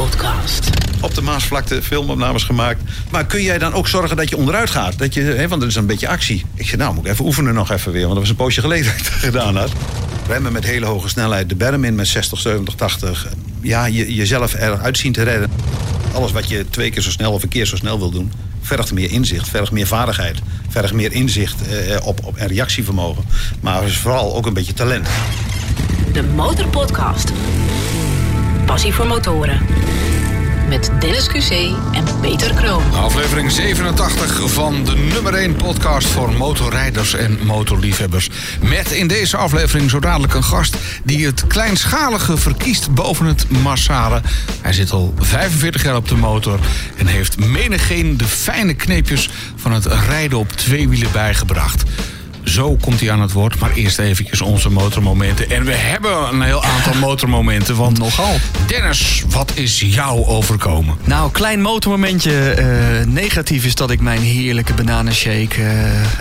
Motorpodcast. 0.00 0.70
Op 1.00 1.14
de 1.14 1.22
Maasvlakte 1.22 1.82
filmopnames 1.82 2.42
gemaakt. 2.42 2.82
Maar 3.10 3.26
kun 3.26 3.42
jij 3.42 3.58
dan 3.58 3.72
ook 3.72 3.88
zorgen 3.88 4.16
dat 4.16 4.28
je 4.28 4.36
onderuit 4.36 4.70
gaat? 4.70 4.98
Dat 4.98 5.14
je, 5.14 5.20
hè, 5.20 5.48
want 5.48 5.62
er 5.62 5.68
is 5.68 5.74
een 5.74 5.86
beetje 5.86 6.08
actie. 6.08 6.44
Ik 6.54 6.66
zei, 6.66 6.76
nou 6.76 6.94
moet 6.94 7.04
ik 7.04 7.12
even 7.12 7.24
oefenen 7.24 7.54
nog 7.54 7.70
even 7.70 7.92
weer. 7.92 8.00
Want 8.00 8.12
dat 8.12 8.20
was 8.20 8.28
een 8.28 8.36
poosje 8.36 8.60
geleden 8.60 8.84
dat 8.84 8.94
ik 8.94 9.04
dat 9.04 9.12
gedaan 9.12 9.56
had. 9.56 9.70
Remmen 10.26 10.52
met 10.52 10.64
hele 10.64 10.86
hoge 10.86 11.08
snelheid. 11.08 11.48
De 11.48 11.54
berm 11.54 11.84
in 11.84 11.94
met 11.94 12.08
60, 12.08 12.40
70, 12.40 12.74
80. 12.74 13.26
Ja, 13.60 13.84
je, 13.84 14.14
jezelf 14.14 14.54
eruit 14.54 14.98
zien 14.98 15.12
te 15.12 15.22
redden. 15.22 15.50
Alles 16.14 16.32
wat 16.32 16.48
je 16.48 16.66
twee 16.70 16.90
keer 16.90 17.02
zo 17.02 17.10
snel 17.10 17.32
of 17.32 17.42
een 17.42 17.48
keer 17.48 17.66
zo 17.66 17.76
snel 17.76 17.98
wil 17.98 18.10
doen... 18.10 18.32
vergt 18.60 18.92
meer 18.92 19.10
inzicht, 19.10 19.48
vergt 19.48 19.72
meer 19.72 19.86
vaardigheid. 19.86 20.38
Vergt 20.68 20.92
meer 20.92 21.12
inzicht 21.12 21.56
eh, 21.68 22.06
op, 22.06 22.24
op, 22.24 22.36
en 22.36 22.48
reactievermogen. 22.48 23.24
Maar 23.60 23.84
is 23.84 23.96
vooral 23.96 24.36
ook 24.36 24.46
een 24.46 24.54
beetje 24.54 24.74
talent. 24.74 25.08
De 26.12 26.22
Motorpodcast. 26.22 27.32
Passie 28.70 28.94
voor 28.94 29.06
motoren. 29.06 29.66
Met 30.68 30.90
Dennis 31.00 31.28
QC 31.28 31.50
en 31.92 32.04
Peter 32.20 32.54
Kroon. 32.54 32.82
Aflevering 32.92 33.50
87 33.50 34.50
van 34.50 34.84
de 34.84 34.96
nummer 34.96 35.34
1 35.34 35.56
podcast 35.56 36.06
voor 36.06 36.32
motorrijders 36.32 37.14
en 37.14 37.38
motorliefhebbers. 37.46 38.30
Met 38.60 38.90
in 38.90 39.06
deze 39.06 39.36
aflevering 39.36 39.90
zo 39.90 40.00
dadelijk 40.00 40.34
een 40.34 40.44
gast 40.44 40.76
die 41.02 41.26
het 41.26 41.46
kleinschalige 41.46 42.36
verkiest 42.36 42.94
boven 42.94 43.26
het 43.26 43.50
massale. 43.50 44.20
Hij 44.62 44.72
zit 44.72 44.90
al 44.90 45.14
45 45.18 45.82
jaar 45.82 45.96
op 45.96 46.08
de 46.08 46.16
motor 46.16 46.58
en 46.96 47.06
heeft 47.06 47.38
menigeen 47.38 48.16
de 48.16 48.26
fijne 48.26 48.74
kneepjes 48.74 49.30
van 49.56 49.72
het 49.72 49.86
rijden 49.86 50.38
op 50.38 50.52
twee 50.52 50.88
wielen 50.88 51.12
bijgebracht. 51.12 51.84
Zo 52.50 52.76
komt 52.80 53.00
hij 53.00 53.10
aan 53.10 53.20
het 53.20 53.32
woord. 53.32 53.58
Maar 53.58 53.72
eerst 53.72 53.98
eventjes 53.98 54.40
onze 54.40 54.70
motormomenten. 54.70 55.50
En 55.50 55.64
we 55.64 55.72
hebben 55.74 56.28
een 56.32 56.42
heel 56.42 56.64
aantal 56.64 56.94
motormomenten. 57.08 57.76
Want 57.76 57.98
Nogal. 57.98 58.36
Dennis, 58.66 59.22
wat 59.28 59.52
is 59.54 59.80
jou 59.80 60.24
overkomen? 60.26 60.96
Nou, 61.04 61.30
klein 61.30 61.60
motormomentje. 61.62 62.50
eh, 62.50 63.06
negatief 63.06 63.64
is 63.64 63.74
dat 63.74 63.90
ik 63.90 64.00
mijn 64.00 64.20
heerlijke 64.20 64.74
bananenshake 64.74 65.62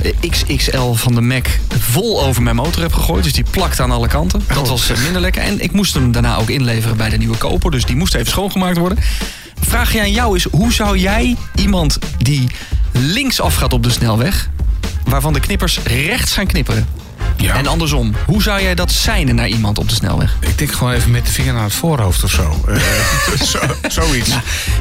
eh, 0.03 0.29
XXL 0.29 0.91
van 0.93 1.15
de 1.15 1.21
Mac 1.21 1.45
vol 1.79 2.23
over 2.23 2.41
mijn 2.41 2.55
motor 2.55 2.81
heb 2.81 2.93
gegooid. 2.93 3.23
Dus 3.23 3.33
die 3.33 3.45
plakt 3.49 3.79
aan 3.79 3.91
alle 3.91 4.07
kanten. 4.07 4.43
Dat 4.53 4.67
was 4.69 4.89
eh, 4.89 4.97
minder 5.03 5.21
lekker. 5.21 5.41
En 5.41 5.59
ik 5.59 5.71
moest 5.71 5.93
hem 5.93 6.11
daarna 6.11 6.35
ook 6.37 6.49
inleveren 6.49 6.97
bij 6.97 7.09
de 7.09 7.17
nieuwe 7.17 7.37
koper. 7.37 7.71
Dus 7.71 7.85
die 7.85 7.95
moest 7.95 8.13
even 8.13 8.27
schoongemaakt 8.31 8.77
worden. 8.77 8.97
Vraag 9.61 9.97
aan 9.97 10.11
jou 10.11 10.35
is, 10.35 10.47
hoe 10.51 10.73
zou 10.73 10.97
jij 10.97 11.35
iemand 11.55 11.99
die 12.17 12.47
linksaf 12.91 13.55
gaat 13.55 13.73
op 13.73 13.83
de 13.83 13.89
snelweg... 13.91 14.49
waarvan 15.09 15.33
de 15.33 15.39
knippers 15.39 15.79
rechts 15.83 16.33
gaan 16.33 16.47
knipperen... 16.47 16.87
Ja. 17.37 17.55
En 17.55 17.67
andersom, 17.67 18.13
hoe 18.25 18.41
zou 18.41 18.61
jij 18.61 18.75
dat 18.75 18.91
seinen 18.91 19.35
naar 19.35 19.47
iemand 19.47 19.77
op 19.77 19.89
de 19.89 19.95
snelweg? 19.95 20.37
Ik 20.39 20.57
denk 20.57 20.71
gewoon 20.71 20.93
even 20.93 21.11
met 21.11 21.25
de 21.25 21.31
vinger 21.31 21.53
naar 21.53 21.63
het 21.63 21.73
voorhoofd 21.73 22.23
of 22.23 22.31
zo. 22.31 22.63
Eh, 22.67 23.41
zo 23.53 23.59
zoiets. 23.87 24.29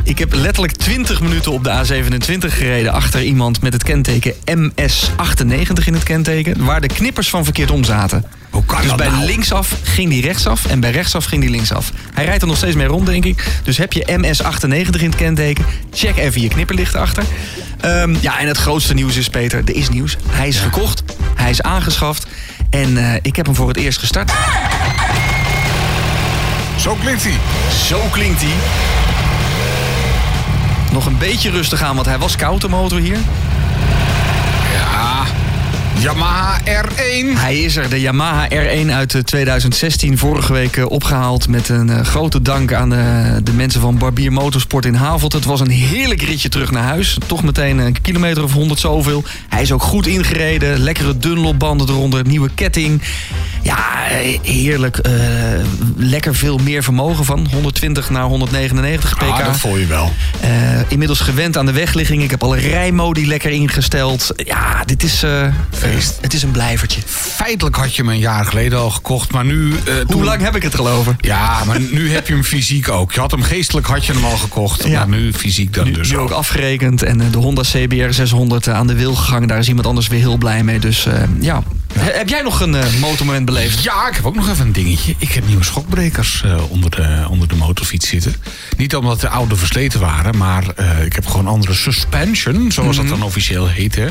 Ik 0.03 0.19
heb 0.19 0.33
letterlijk 0.33 0.77
20 0.77 1.21
minuten 1.21 1.53
op 1.53 1.65
de 1.65 1.71
A27 1.71 2.39
gereden 2.39 2.93
achter 2.93 3.23
iemand 3.23 3.61
met 3.63 3.73
het 3.73 3.83
kenteken 3.83 4.35
MS98 4.35 5.85
in 5.85 5.95
het 5.95 6.03
kenteken, 6.03 6.65
waar 6.65 6.81
de 6.81 6.87
knippers 6.87 7.31
van 7.31 7.45
verkeerd 7.45 7.71
om 7.71 7.85
zaten. 7.85 8.25
Hoe 8.51 8.65
kan 8.65 8.79
dus 8.81 8.89
dat 8.89 8.97
bij 8.97 9.09
nou? 9.09 9.25
linksaf 9.25 9.75
ging 9.83 10.11
die 10.11 10.23
rechtsaf 10.23 10.67
en 10.67 10.81
bij 10.81 10.91
rechtsaf 10.91 11.25
ging 11.25 11.41
die 11.41 11.51
linksaf. 11.51 11.93
Hij 12.15 12.25
rijdt 12.25 12.43
er 12.43 12.49
nog 12.49 12.57
steeds 12.57 12.77
mee 12.77 12.87
rond, 12.87 13.07
denk 13.07 13.25
ik. 13.25 13.61
Dus 13.63 13.77
heb 13.77 13.93
je 13.93 14.05
MS98 14.07 15.01
in 15.01 15.07
het 15.07 15.17
kenteken, 15.17 15.65
check 15.93 16.17
even 16.17 16.41
je 16.41 16.49
knipperlichten 16.49 17.01
achter. 17.01 17.25
Ehm, 17.81 18.15
ja, 18.21 18.39
en 18.39 18.47
het 18.47 18.57
grootste 18.57 18.95
nieuws 18.95 19.17
is, 19.17 19.29
Peter, 19.29 19.63
er 19.65 19.77
is 19.77 19.89
nieuws. 19.89 20.17
Hij 20.29 20.49
is 20.49 20.59
gekocht, 20.59 21.03
hij 21.35 21.51
is 21.51 21.63
aangeschaft 21.63 22.27
en 22.71 22.97
eh, 22.97 23.15
ik 23.23 23.37
heb 23.37 23.47
hem 23.47 23.55
voor 23.55 23.69
het 23.69 23.77
eerst 23.77 23.99
gestart. 23.99 24.33
Zo 26.77 26.95
klinkt 26.95 27.23
hij. 27.23 27.37
Zo 27.87 28.01
klinkt 28.11 28.41
hij. 28.41 28.53
Nog 30.93 31.07
een 31.07 31.19
beetje 31.19 31.51
rustig 31.51 31.83
aan, 31.83 31.95
want 31.95 32.07
hij 32.07 32.19
was 32.19 32.37
koud, 32.37 32.61
de 32.61 32.69
motor 32.69 32.99
hier. 32.99 33.19
Ja. 34.73 35.27
Yamaha 36.01 36.61
R1. 36.61 37.39
Hij 37.39 37.59
is 37.59 37.77
er, 37.77 37.89
de 37.91 38.01
Yamaha 38.01 38.49
R1 38.49 38.91
uit 38.91 39.15
eh, 39.15 39.21
2016. 39.23 40.19
Vorige 40.19 40.53
week 40.53 40.77
eh, 40.77 40.91
opgehaald 40.91 41.49
met 41.49 41.69
een 41.69 41.91
eh, 41.91 42.01
grote 42.05 42.43
dank 42.43 42.73
aan 42.73 42.91
de, 42.91 43.41
de 43.43 43.53
mensen 43.53 43.81
van 43.81 43.99
Barbier 43.99 44.33
Motorsport 44.33 44.85
in 44.85 44.95
Havelt. 44.95 45.33
Het 45.33 45.45
was 45.45 45.61
een 45.61 45.71
heerlijk 45.71 46.23
ritje 46.23 46.49
terug 46.49 46.71
naar 46.71 46.83
huis. 46.83 47.19
Toch 47.27 47.43
meteen 47.43 47.79
een 47.79 48.01
kilometer 48.03 48.43
of 48.43 48.53
honderd 48.53 48.81
zoveel. 48.81 49.25
Hij 49.49 49.63
is 49.63 49.73
ook 49.73 49.83
goed 49.83 50.07
ingereden. 50.07 50.79
Lekkere 50.79 51.19
Dunlopbanden 51.19 51.89
eronder, 51.89 52.27
nieuwe 52.27 52.51
ketting. 52.55 53.03
Ja, 53.63 54.09
eh, 54.11 54.39
heerlijk. 54.43 54.97
eh, 54.99 55.13
lekker 55.97 56.35
veel 56.35 56.59
meer 56.59 56.83
vermogen 56.83 57.25
van. 57.25 57.47
120 57.53 58.11
naar 58.11 58.25
199 58.25 59.15
pk. 59.17 59.23
Ah, 59.23 59.45
dat 59.45 59.57
voel 59.57 59.77
je 59.77 59.87
wel. 59.87 60.13
Eh, 60.41 60.51
inmiddels 60.89 61.21
gewend 61.21 61.57
aan 61.57 61.67
de 61.67 61.73
wegligging. 61.73 62.23
Ik 62.23 62.31
heb 62.31 62.43
alle 62.43 62.59
rijmodi 62.59 63.27
lekker 63.27 63.51
ingesteld. 63.51 64.33
Ja, 64.37 64.85
dit 64.85 65.03
is... 65.03 65.23
eh, 65.23 65.47
Feest. 65.93 66.19
het 66.21 66.35
is 66.35 66.43
een 66.43 66.51
blijvertje. 66.51 67.01
Feitelijk 67.07 67.77
had 67.77 67.95
je 67.97 68.03
hem 68.03 68.11
een 68.11 68.19
jaar 68.19 68.45
geleden 68.45 68.79
al 68.79 68.91
gekocht, 68.91 69.33
maar 69.33 69.45
nu... 69.45 69.73
eh, 69.73 69.95
Hoe 69.95 70.05
toen- 70.07 70.25
lang 70.25 70.41
heb 70.43 70.57
ik 70.57 70.63
het 70.63 70.75
geloven? 70.75 71.17
Ja, 71.21 71.65
maar 71.67 71.81
nu 71.81 72.13
heb 72.13 72.27
je 72.27 72.33
hem 72.33 72.45
fysiek 72.45 72.89
ook. 72.89 73.13
Je 73.13 73.21
had 73.21 73.31
hem 73.31 73.43
geestelijk 73.43 73.87
had 73.87 74.05
je 74.07 74.13
hem 74.13 74.25
al 74.25 74.37
gekocht, 74.37 74.85
Ja. 74.87 74.99
maar 75.07 75.19
nu 75.19 75.33
fysiek 75.33 75.75
dan 75.75 75.85
Nu, 75.85 75.93
dus 75.93 76.11
nu 76.11 76.17
ook. 76.17 76.23
ook 76.31 76.37
afgerekend. 76.37 77.03
En 77.03 77.21
eh, 77.21 77.27
de 77.33 77.39
Honda 77.39 77.63
CBR 77.63 78.11
600 78.13 78.69
aan 78.69 78.87
de 78.87 78.95
wil 78.95 79.15
gegaan. 79.15 79.47
Daar 79.47 79.59
is 79.59 79.69
iemand 79.69 79.87
anders 79.87 80.09
weer 80.09 80.19
heel 80.21 80.37
blij 80.37 80.63
mee. 80.65 80.79
Dus 80.79 81.07
eh, 81.07 81.23
ja. 81.41 81.63
He- 81.95 82.17
Heb 82.17 82.29
jij 82.29 82.43
nog 82.43 82.61
een 82.61 82.75
eh, 82.75 82.95
motormoment 83.01 83.45
beleefd? 83.45 83.83
Ja, 83.83 84.09
ik 84.09 84.15
heb 84.15 84.27
ook 84.27 84.35
nog 84.35 84.49
even 84.49 84.67
een 84.67 84.73
dingetje. 84.73 85.15
Ik 85.19 85.33
heb 85.33 85.47
nieuwe 85.47 85.65
schokbrekers 85.65 86.43
eh, 86.45 86.71
onder, 86.71 86.91
de, 86.91 87.27
onder 87.31 87.49
de 87.49 87.55
motorfiets 87.57 88.09
zitten. 88.09 88.35
Niet 88.77 88.97
omdat 88.97 89.21
de 89.21 89.29
oude 89.29 89.57
versleten 89.57 90.01
waren, 90.01 90.37
maar 90.37 90.65
eh, 90.77 91.05
ik 91.05 91.13
heb 91.13 91.27
gewoon 91.27 91.47
andere 91.47 91.75
suspension, 91.75 92.73
zoals 92.73 92.97
dat 92.97 93.09
dan 93.09 93.23
officieel 93.23 93.69
heet. 93.69 93.95
Hè. 93.95 94.07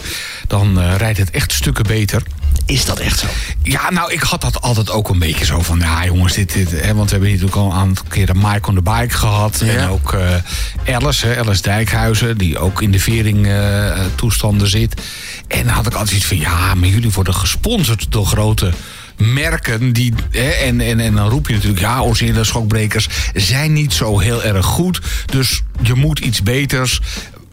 Dan 0.48 0.80
rijdt 0.96 1.18
het 1.18 1.32
echt 1.32 1.52
stukken 1.52 1.84
beter. 1.88 2.24
Is 2.68 2.86
dat 2.86 3.00
echt 3.00 3.20
zo? 3.20 3.28
Ja, 3.64 3.90
nou, 3.90 4.12
ik 4.12 4.22
had 4.22 4.42
dat 4.42 4.62
altijd 4.62 4.92
ook 4.92 5.10
een 5.10 5.20
beetje 5.20 5.46
zo 5.46 5.62
van... 5.62 5.80
Ja, 5.80 6.06
jongens, 6.06 6.34
dit... 6.34 6.54
dit 6.54 6.72
hè, 6.72 6.94
want 6.94 7.10
we 7.10 7.12
hebben 7.12 7.30
hier 7.30 7.40
natuurlijk 7.40 7.56
al 7.56 7.72
een 7.72 7.78
aantal 7.78 8.06
keren 8.08 8.38
Mike 8.38 8.70
on 8.70 8.76
the 8.76 8.82
Bike 8.82 9.18
gehad. 9.18 9.62
Ja. 9.64 9.74
En 9.74 9.90
ook 9.90 10.14
eh 10.14 10.96
Alice, 10.96 11.28
hè, 11.28 11.40
Alice 11.40 11.62
Dijkhuizen... 11.62 12.38
die 12.38 12.60
ook 12.60 12.82
in 12.82 12.92
de 12.92 13.00
vering 13.00 13.48
eh, 13.48 14.00
toestanden 14.16 14.68
zit. 14.68 15.02
En 15.48 15.64
dan 15.64 15.74
had 15.74 15.88
ik 15.88 15.94
altijd 15.94 16.16
iets 16.16 16.26
van... 16.26 16.38
Ja, 16.38 16.76
maar 16.76 16.90
jullie 16.90 17.12
worden 17.12 17.34
gesponsord 17.34 18.06
door 18.10 18.26
grote 18.26 18.72
merken. 19.18 19.94
Die, 19.94 20.14
hè, 20.32 20.50
en, 20.50 20.82
en, 20.82 21.00
en 21.00 21.16
dan 21.16 21.30
roep 21.30 21.48
je 21.48 21.54
natuurlijk... 21.54 21.82
Ja, 21.82 22.02
originele 22.02 22.44
schokbrekers 22.44 23.08
zijn 23.34 23.74
niet 23.74 23.94
zo 23.94 24.20
heel 24.20 24.44
erg 24.44 24.66
goed. 24.66 25.02
Dus 25.26 25.64
je 25.82 25.94
moet 25.94 26.20
iets 26.20 26.44
beters... 26.44 27.02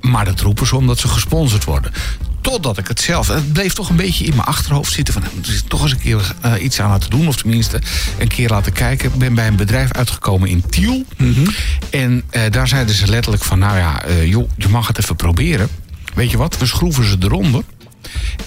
Maar 0.01 0.25
dat 0.25 0.41
roepen 0.41 0.67
ze 0.67 0.77
omdat 0.77 0.99
ze 0.99 1.09
gesponsord 1.09 1.65
worden. 1.65 1.93
Totdat 2.45 2.79
ik 2.79 2.89
het 2.89 3.01
zelf... 3.01 3.29
Het 3.29 3.53
bleef 3.53 3.73
toch 3.73 3.89
een 3.89 3.97
beetje 3.97 4.25
in 4.25 4.31
mijn 4.31 4.47
achterhoofd 4.47 4.93
zitten... 4.93 5.15
van 5.15 5.23
nou, 5.23 5.35
er 5.43 5.49
is 5.49 5.63
toch 5.69 5.83
eens 5.83 5.93
een 5.93 5.99
keer 5.99 6.35
eh, 6.41 6.63
iets 6.63 6.81
aan 6.81 6.91
laten 6.91 7.11
doen. 7.11 7.29
Of 7.29 7.37
tenminste 7.37 7.81
een 8.19 8.29
keer 8.29 8.49
laten 8.49 8.73
kijken. 8.73 9.13
Ik 9.13 9.19
ben 9.19 9.35
bij 9.35 9.47
een 9.47 9.57
bedrijf 9.57 9.93
uitgekomen 9.93 10.49
in 10.49 10.65
Tiel. 10.71 11.05
En 11.91 12.23
eh, 12.31 12.43
daar 12.51 12.69
zeiden 12.69 12.95
ze 12.95 13.07
letterlijk 13.07 13.45
van... 13.45 13.59
nou 13.59 13.79
ja, 13.79 14.03
eh, 14.03 14.27
joh, 14.27 14.51
je 14.57 14.69
mag 14.69 14.87
het 14.87 14.99
even 14.99 15.17
proberen. 15.17 15.69
Weet 16.15 16.31
je 16.31 16.37
wat, 16.37 16.59
we 16.59 16.67
schroeven 16.67 17.05
ze 17.05 17.17
eronder. 17.21 17.63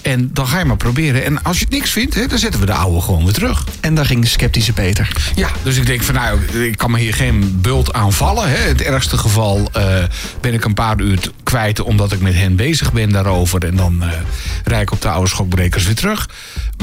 En 0.01 0.29
dan 0.33 0.47
ga 0.47 0.59
je 0.59 0.65
maar 0.65 0.77
proberen. 0.77 1.25
En 1.25 1.43
als 1.43 1.57
je 1.57 1.63
het 1.63 1.73
niks 1.73 1.91
vindt, 1.91 2.15
hè, 2.15 2.27
dan 2.27 2.37
zetten 2.37 2.59
we 2.59 2.65
de 2.65 2.73
oude 2.73 3.01
gewoon 3.01 3.23
weer 3.23 3.33
terug. 3.33 3.63
En 3.79 3.95
daar 3.95 4.05
ging 4.05 4.21
de 4.21 4.27
sceptische 4.27 4.73
Peter. 4.73 5.31
Ja, 5.35 5.49
dus 5.63 5.77
ik 5.77 5.85
denk 5.85 6.03
van 6.03 6.15
nou, 6.15 6.39
ik 6.63 6.77
kan 6.77 6.91
me 6.91 6.99
hier 6.99 7.13
geen 7.13 7.61
bult 7.61 7.93
aanvallen. 7.93 8.49
Hè. 8.49 8.63
In 8.63 8.67
het 8.67 8.81
ergste 8.81 9.17
geval 9.17 9.69
eh, 9.73 10.03
ben 10.41 10.53
ik 10.53 10.65
een 10.65 10.73
paar 10.73 10.99
uur 10.99 11.19
kwijt 11.43 11.79
omdat 11.79 12.11
ik 12.11 12.19
met 12.19 12.33
hen 12.33 12.55
bezig 12.55 12.93
ben 12.93 13.09
daarover. 13.09 13.65
En 13.65 13.75
dan 13.75 14.03
eh 14.03 14.09
rijd 14.63 14.81
ik 14.81 14.91
op 14.91 15.01
de 15.01 15.09
oude 15.09 15.29
schokbrekers 15.29 15.85
weer 15.85 15.95
terug. 15.95 16.29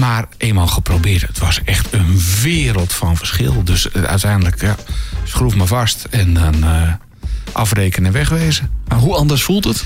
Maar 0.01 0.25
eenmaal 0.37 0.67
geprobeerd, 0.67 1.23
het 1.23 1.39
was 1.39 1.61
echt 1.65 1.93
een 1.93 2.21
wereld 2.43 2.93
van 2.93 3.17
verschil. 3.17 3.65
Dus 3.65 3.91
eh, 3.91 4.03
uiteindelijk, 4.03 4.61
ja, 4.61 4.77
schroef 5.25 5.55
me 5.55 5.67
vast 5.67 6.07
en 6.11 6.35
dan 6.35 6.65
afrekenen 7.53 8.07
en 8.07 8.13
wegwezen. 8.13 8.71
Maar 8.89 8.99
hoe 8.99 9.15
anders 9.15 9.43
voelt 9.43 9.65
het? 9.65 9.85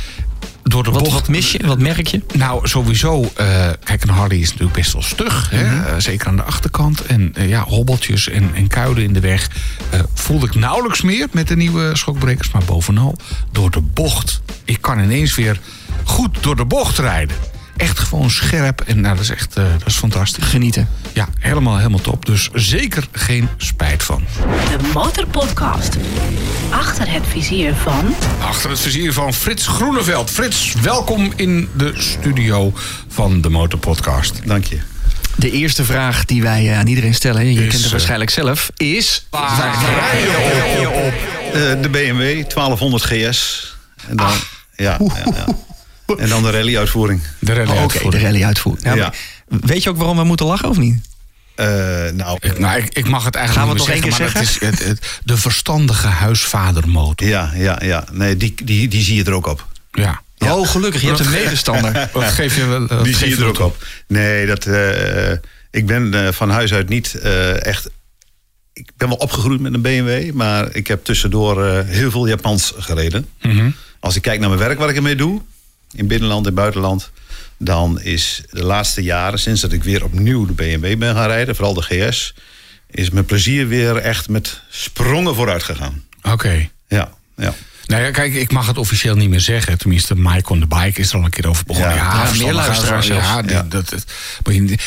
Door 0.68 0.82
de 0.84 0.90
Wat, 0.90 1.02
bocht. 1.02 1.12
wat 1.12 1.28
mis 1.28 1.52
je? 1.52 1.66
Wat 1.66 1.78
merk 1.78 2.06
je? 2.06 2.22
Nou, 2.34 2.68
sowieso. 2.68 3.30
eh, 3.36 3.68
kijk, 3.84 4.02
een 4.02 4.08
Harley 4.08 4.38
is 4.38 4.48
natuurlijk 4.50 4.76
best 4.76 4.92
wel 4.92 5.02
stug. 5.02 5.50
Hè? 5.50 5.64
Mhm. 5.64 5.86
eh, 5.86 5.94
zeker 5.98 6.26
aan 6.26 6.36
de 6.36 6.42
achterkant. 6.42 7.06
En 7.06 7.34
eh, 7.34 7.48
ja, 7.48 7.62
hobbeltjes 7.64 8.28
en, 8.28 8.50
en 8.54 8.66
kuilen 8.68 9.02
in 9.02 9.12
de 9.12 9.20
weg. 9.20 9.50
voelde 10.14 10.46
ik 10.46 10.54
nauwelijks 10.54 11.02
meer 11.02 11.26
met 11.32 11.48
de 11.48 11.56
nieuwe 11.56 11.90
schokbrekers. 11.96 12.50
Maar 12.50 12.64
bovenal 12.64 13.16
door 13.52 13.70
de 13.70 13.80
bocht. 13.80 14.40
Ik 14.64 14.80
kan 14.80 14.98
ineens 15.00 15.34
weer 15.34 15.60
goed 16.04 16.42
door 16.42 16.56
de 16.56 16.64
bocht 16.64 16.98
rijden. 16.98 17.36
Echt 17.78 17.98
gewoon 17.98 18.30
scherp. 18.30 18.80
En 18.80 19.00
nou, 19.00 19.14
dat 19.14 19.24
is 19.24 19.30
echt 19.30 19.56
eh, 19.56 19.64
dat 19.78 19.86
is 19.86 19.96
fantastisch. 19.96 20.44
Genieten. 20.44 20.88
Ja, 21.12 21.28
helemaal, 21.38 21.76
helemaal 21.76 22.00
top. 22.00 22.26
Dus 22.26 22.50
zeker 22.52 23.06
geen 23.12 23.48
spijt 23.56 24.02
van. 24.02 24.24
De 24.68 24.90
Motorpodcast. 24.94 25.96
Achter 26.70 27.12
het 27.12 27.22
vizier 27.28 27.74
van... 27.74 28.14
Achter 28.40 28.70
het 28.70 28.80
vizier 28.80 29.12
van 29.12 29.34
Frits 29.34 29.66
Groeneveld. 29.66 30.30
Frits, 30.30 30.74
welkom 30.82 31.32
in 31.36 31.68
de 31.76 31.92
studio 31.96 32.72
van 33.08 33.40
de 33.40 33.48
Motorpodcast. 33.48 34.40
Dank 34.44 34.64
je. 34.64 34.78
De 35.38 35.50
eerste 35.50 35.84
vraag 35.84 36.24
die 36.24 36.42
wij 36.42 36.70
eh, 36.70 36.78
aan 36.78 36.86
iedereen 36.86 37.14
stellen, 37.14 37.52
je 37.52 37.52
Is, 37.52 37.58
kent 37.60 37.72
het 37.72 37.84
eh, 37.84 37.90
waarschijnlijk 37.90 38.30
zelf, 38.30 38.70
is... 38.76 39.26
Waar 39.30 39.78
rij 39.98 40.20
je 40.80 40.88
op? 40.88 41.14
Eh, 41.54 41.82
de 41.82 41.88
BMW 41.88 42.48
1200 42.48 43.02
GS. 43.04 43.72
En 44.08 44.16
dan, 44.16 44.32
ja, 44.76 44.98
ja, 44.98 45.32
ja. 45.34 45.46
En 46.16 46.28
dan 46.28 46.42
de 46.42 46.50
rally-uitvoering. 46.50 47.20
De 47.38 47.52
rally 47.52 47.76
Oh, 47.76 47.82
Oké, 47.82 48.10
de 48.10 48.18
rally. 48.18 48.54
Ja, 48.82 49.12
Weet 49.48 49.82
je 49.82 49.90
ook 49.90 49.96
waarom 49.96 50.16
we 50.16 50.24
moeten 50.24 50.46
lachen 50.46 50.68
of 50.68 50.78
niet? 50.78 51.06
Eh, 51.54 51.66
nou, 52.14 52.38
Ik, 52.40 52.58
nou, 52.58 52.78
ik, 52.78 52.94
ik 52.94 53.08
mag 53.08 53.24
het 53.24 53.34
eigenlijk 53.34 53.66
Gaan 53.66 53.76
we 53.76 53.80
nog 53.80 53.90
één 53.90 54.02
zeggen, 54.02 54.26
keer 54.32 54.40
het 54.40 54.48
is 54.48 54.60
het, 54.60 54.84
het- 54.84 55.20
de 55.24 55.36
verstandige 55.36 56.06
huisvadermotor. 56.06 57.28
ja, 57.28 57.52
ja, 57.56 57.78
ja. 57.84 58.04
Nee, 58.12 58.36
die, 58.36 58.54
die, 58.64 58.88
die 58.88 59.02
zie 59.02 59.14
je 59.16 59.24
er 59.24 59.32
ook 59.32 59.46
op. 59.46 59.66
Ja. 59.92 60.22
Oh, 60.38 60.68
gelukkig, 60.68 61.00
je 61.00 61.06
hebt 61.06 61.18
een 61.20 61.30
medestander. 61.30 62.08
Wat 62.12 62.24
geef 62.24 62.56
je 62.56 62.64
wel? 62.66 62.86
Die 62.86 62.96
geef 63.14 63.16
zie 63.18 63.28
je 63.28 63.36
er 63.36 63.44
ook 63.48 63.58
op. 63.58 63.84
Nee, 64.06 64.46
dat, 64.46 64.66
eh, 64.66 65.30
ik 65.70 65.86
ben 65.86 66.14
eh, 66.26 66.32
van 66.32 66.50
huis 66.50 66.72
uit 66.72 66.88
niet 66.88 67.14
eh, 67.14 67.64
echt... 67.66 67.88
Ik 68.72 68.90
ben 68.96 69.08
wel 69.08 69.16
opgegroeid 69.16 69.60
met 69.60 69.74
een 69.74 69.80
BMW, 69.82 70.32
maar 70.32 70.74
ik 70.74 70.86
heb 70.86 71.04
tussendoor 71.04 71.64
eh, 71.66 71.84
heel 71.86 72.10
veel 72.10 72.26
Japans 72.28 72.72
gereden. 72.76 73.28
Mhm. 73.42 73.70
Als 74.00 74.16
ik 74.16 74.22
kijk 74.22 74.40
naar 74.40 74.48
mijn 74.48 74.60
werk, 74.60 74.78
wat 74.78 74.90
ik 74.90 74.96
ermee 74.96 75.16
doe, 75.16 75.42
in 75.92 76.06
binnenland 76.06 76.46
en 76.46 76.54
buitenland, 76.54 77.10
dan 77.58 78.00
is 78.00 78.42
de 78.50 78.64
laatste 78.64 79.02
jaren, 79.02 79.38
sinds 79.38 79.60
dat 79.60 79.72
ik 79.72 79.84
weer 79.84 80.04
opnieuw 80.04 80.46
de 80.46 80.52
BMW 80.52 80.98
ben 80.98 81.14
gaan 81.14 81.26
rijden, 81.26 81.54
vooral 81.56 81.74
de 81.74 81.82
GS, 81.82 82.34
is 82.90 83.10
mijn 83.10 83.24
plezier 83.24 83.68
weer 83.68 83.96
echt 83.96 84.28
met 84.28 84.60
sprongen 84.70 85.34
vooruit 85.34 85.62
gegaan. 85.62 86.04
Oké. 86.22 86.68
Ja, 86.88 87.10
ja. 87.36 87.54
Nou 87.86 88.02
ja, 88.02 88.10
kijk, 88.10 88.34
ik 88.34 88.52
mag 88.52 88.66
het 88.66 88.78
officieel 88.78 89.14
niet 89.16 89.28
meer 89.28 89.40
zeggen. 89.40 89.78
Tenminste, 89.78 90.14
Mike 90.16 90.52
on 90.52 90.60
the 90.60 90.66
Bike 90.66 91.00
is 91.00 91.08
er 91.10 91.16
al 91.18 91.24
een 91.24 91.30
keer 91.30 91.48
over 91.48 91.64
begonnen. 91.66 91.94
Ja, 91.94 92.30
meer 92.38 92.52
luisteraars 92.52 93.06
Ja, 93.06 93.42
die- 93.42 93.50
Ja. 93.52 93.62
Dat, 93.62 93.90
het, 93.90 94.04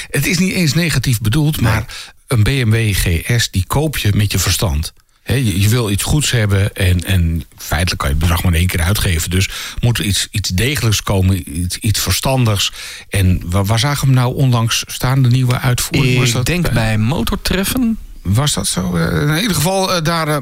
het 0.09 0.25
is 0.27 0.37
niet 0.37 0.53
eens 0.53 0.73
negatief 0.73 1.21
bedoeld, 1.21 1.61
maar 1.61 1.85
een 2.27 2.43
BMW 2.43 2.93
GS 2.95 3.49
die 3.51 3.63
koop 3.67 3.97
je 3.97 4.11
met 4.15 4.31
je 4.31 4.39
verstand. 4.39 4.93
Je, 5.35 5.61
je 5.61 5.69
wil 5.69 5.89
iets 5.89 6.03
goeds 6.03 6.31
hebben 6.31 6.75
en, 6.75 7.03
en 7.03 7.43
feitelijk 7.57 8.01
kan 8.01 8.09
je 8.09 8.15
het 8.15 8.23
bedrag 8.23 8.43
maar 8.43 8.53
één 8.53 8.67
keer 8.67 8.81
uitgeven. 8.81 9.29
Dus 9.29 9.49
moet 9.79 9.97
er 9.97 10.05
iets, 10.05 10.27
iets 10.31 10.49
degelijks 10.49 11.03
komen, 11.03 11.59
iets, 11.59 11.77
iets 11.77 11.99
verstandigs. 11.99 12.71
En 13.09 13.41
waar, 13.45 13.65
waar 13.65 13.79
zagen 13.79 13.99
we 13.99 14.13
hem 14.13 14.23
nou 14.23 14.35
onlangs 14.35 14.83
staan, 14.87 15.21
de 15.21 15.29
nieuwe 15.29 15.59
uitvoering? 15.59 16.17
Was 16.17 16.27
Ik 16.27 16.33
dat 16.33 16.45
denk 16.45 16.71
bij 16.71 16.97
Motortreffen. 16.97 17.97
Was 18.21 18.53
dat 18.53 18.67
zo? 18.67 18.95
Eh, 18.95 19.21
in 19.35 19.41
ieder 19.41 19.55
geval, 19.55 19.93
eh, 19.93 20.03
daar, 20.03 20.27
eh, 20.27 20.37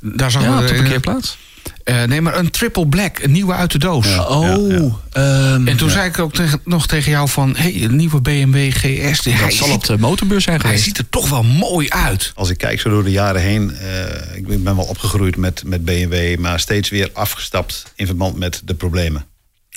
daar 0.00 0.30
zag 0.30 0.42
Ja, 0.42 0.60
op 0.60 0.66
de 0.66 0.72
eh, 0.72 0.78
parkeerplaats. 0.80 1.38
eh, 1.84 2.02
nee, 2.02 2.20
maar 2.20 2.38
een 2.38 2.50
triple 2.50 2.86
black, 2.88 3.18
een 3.18 3.32
nieuwe 3.32 3.52
uit 3.52 3.72
de 3.72 3.78
doos. 3.78 4.06
Oh, 4.18 4.94
ehm, 5.12 5.68
En 5.68 5.76
toen 5.76 5.90
zei 5.90 6.08
ik 6.08 6.18
ook 6.18 6.32
tegen, 6.34 6.60
nog 6.64 6.86
tegen 6.86 7.10
jou 7.10 7.28
van... 7.28 7.56
hé, 7.56 7.72
hey, 7.72 7.84
een 7.84 7.96
nieuwe 7.96 8.20
BMW 8.20 8.72
GS. 8.72 9.22
die- 9.22 9.32
dat 9.32 9.40
hij, 9.42 9.50
zal 9.50 9.66
ziet, 9.66 9.76
op 9.76 9.84
de 9.84 9.98
motorbeurs 9.98 10.44
zijn 10.44 10.56
hij 10.56 10.64
geweest. 10.66 10.84
ziet 10.84 10.98
er 10.98 11.08
toch 11.08 11.28
wel 11.28 11.42
mooi 11.42 11.88
uit. 11.90 12.32
Als 12.34 12.50
ik 12.50 12.58
kijk 12.58 12.80
zo 12.80 12.90
door 12.90 13.04
de 13.04 13.10
jaren 13.10 13.40
heen, 13.40 13.74
eh, 13.76 14.36
ik 14.36 14.46
ben 14.46 14.76
wel 14.76 14.84
opgegroeid 14.84 15.36
met, 15.36 15.62
met 15.66 15.84
BMW, 15.84 16.38
maar 16.38 16.60
steeds 16.60 16.88
weer 16.88 17.10
afgestapt 17.12 17.92
in 17.94 18.06
verband 18.06 18.36
met 18.36 18.62
de 18.64 18.74
problemen. 18.74 19.24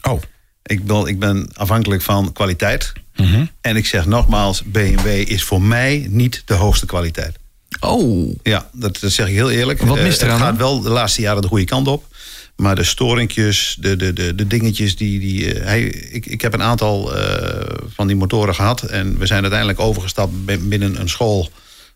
Oh. 0.01 0.21
Ik 0.71 0.85
ben, 0.85 1.05
ik 1.05 1.19
ben 1.19 1.49
afhankelijk 1.53 2.01
van 2.01 2.31
kwaliteit. 2.33 2.93
Mhm. 3.15 3.45
En 3.61 3.75
ik 3.75 3.85
zeg 3.85 4.05
nogmaals, 4.05 4.63
BMW 4.63 5.05
is 5.07 5.43
voor 5.43 5.61
mij 5.61 6.05
niet 6.09 6.41
de 6.45 6.53
hoogste 6.53 6.85
kwaliteit. 6.85 7.35
Oh, 7.79 8.35
Ja, 8.43 8.69
dat, 8.73 8.97
dat 8.99 9.11
zeg 9.11 9.27
ik 9.27 9.33
heel 9.33 9.51
eerlijk. 9.51 9.81
Wat 9.81 9.97
Eh, 9.97 10.03
mist 10.03 10.21
eraan 10.21 10.35
Het 10.39 10.43
gaat 10.47 10.57
wel 10.57 10.81
de 10.81 10.89
laatste 10.89 11.21
jaren 11.21 11.41
de 11.41 11.47
goede 11.47 11.65
kant 11.65 11.87
op. 11.87 12.05
Maar 12.55 12.75
de 12.75 12.83
storingjes, 12.83 13.77
de, 13.79 13.95
de, 13.95 14.13
de, 14.13 14.35
de 14.35 14.47
dingetjes 14.47 14.95
die... 14.95 15.19
die 15.19 15.53
eh, 15.53 15.65
hij, 15.65 15.81
ik, 15.83 16.25
ik 16.25 16.41
heb 16.41 16.53
een 16.53 16.61
aantal 16.61 17.15
eh, 17.17 17.77
van 17.95 18.07
die 18.07 18.15
motoren 18.15 18.55
gehad. 18.55 18.81
En 18.81 19.17
we 19.17 19.25
zijn 19.25 19.41
uiteindelijk 19.41 19.79
overgestapt 19.79 20.45
bi- 20.45 20.57
binnen 20.59 20.99
een 20.99 21.09
school... 21.09 21.49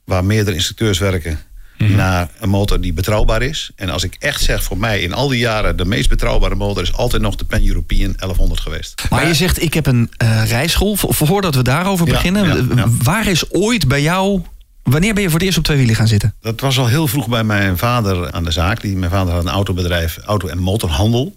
waar 0.04 0.26
meerdere 0.26 0.56
instructeurs 0.56 1.00
werken... 1.00 1.40
Mhm. 1.78 1.96
naar 1.96 2.30
een 2.40 2.50
motor 2.50 2.82
die 2.82 2.94
betrouwbaar 2.94 3.42
is. 3.42 3.72
En 3.76 3.90
als 3.90 4.04
ik 4.04 4.16
echt 4.20 4.42
zeg, 4.42 4.64
voor 4.64 4.78
mij 4.78 5.00
in 5.02 5.14
al 5.14 5.28
die 5.28 5.40
jaren... 5.40 5.78
de 5.78 5.86
meest 5.86 6.10
betrouwbare 6.10 6.56
motor 6.56 6.84
is 6.84 6.94
altijd 6.94 7.22
nog 7.22 7.36
de 7.36 7.46
Pan-European 7.46 8.14
1100 8.18 8.60
geweest. 8.62 9.04
maar 9.10 9.28
je 9.28 9.34
zegt 9.34 9.62
ik 9.62 9.74
heb 9.74 9.86
een 9.86 10.12
eh 10.18 10.50
rijschool. 10.50 10.96
Vo- 10.96 11.12
Voordat 11.12 11.56
we 11.56 11.62
daarover 11.62 12.08
Ja, 12.08 12.14
beginnen. 12.14 12.46
ja, 12.48 12.76
ja. 12.76 12.86
Waar 13.04 13.28
is 13.28 13.52
ooit 13.52 13.88
bij 13.88 14.02
jou... 14.02 14.42
Wanneer 14.84 15.14
ben 15.14 15.24
je 15.24 15.30
voor 15.30 15.38
het 15.38 15.48
eerst 15.48 15.58
op 15.58 15.64
twee 15.64 15.78
wielen 15.78 15.96
gaan 15.96 16.08
zitten? 16.08 16.34
Dat 16.42 16.60
was 16.60 16.78
al 16.80 16.88
heel 16.88 17.08
vroeg 17.08 17.28
bij 17.28 17.44
mijn 17.44 17.78
vader 17.78 18.32
aan 18.32 18.44
de 18.44 18.52
zaak. 18.52 18.82
Die, 18.82 18.96
mijn 18.98 19.12
vader 19.12 19.34
had 19.34 19.44
een 19.44 19.50
autobedrijf, 19.52 20.18
auto- 20.26 20.48
en 20.48 20.58
motorhandel. 20.58 21.36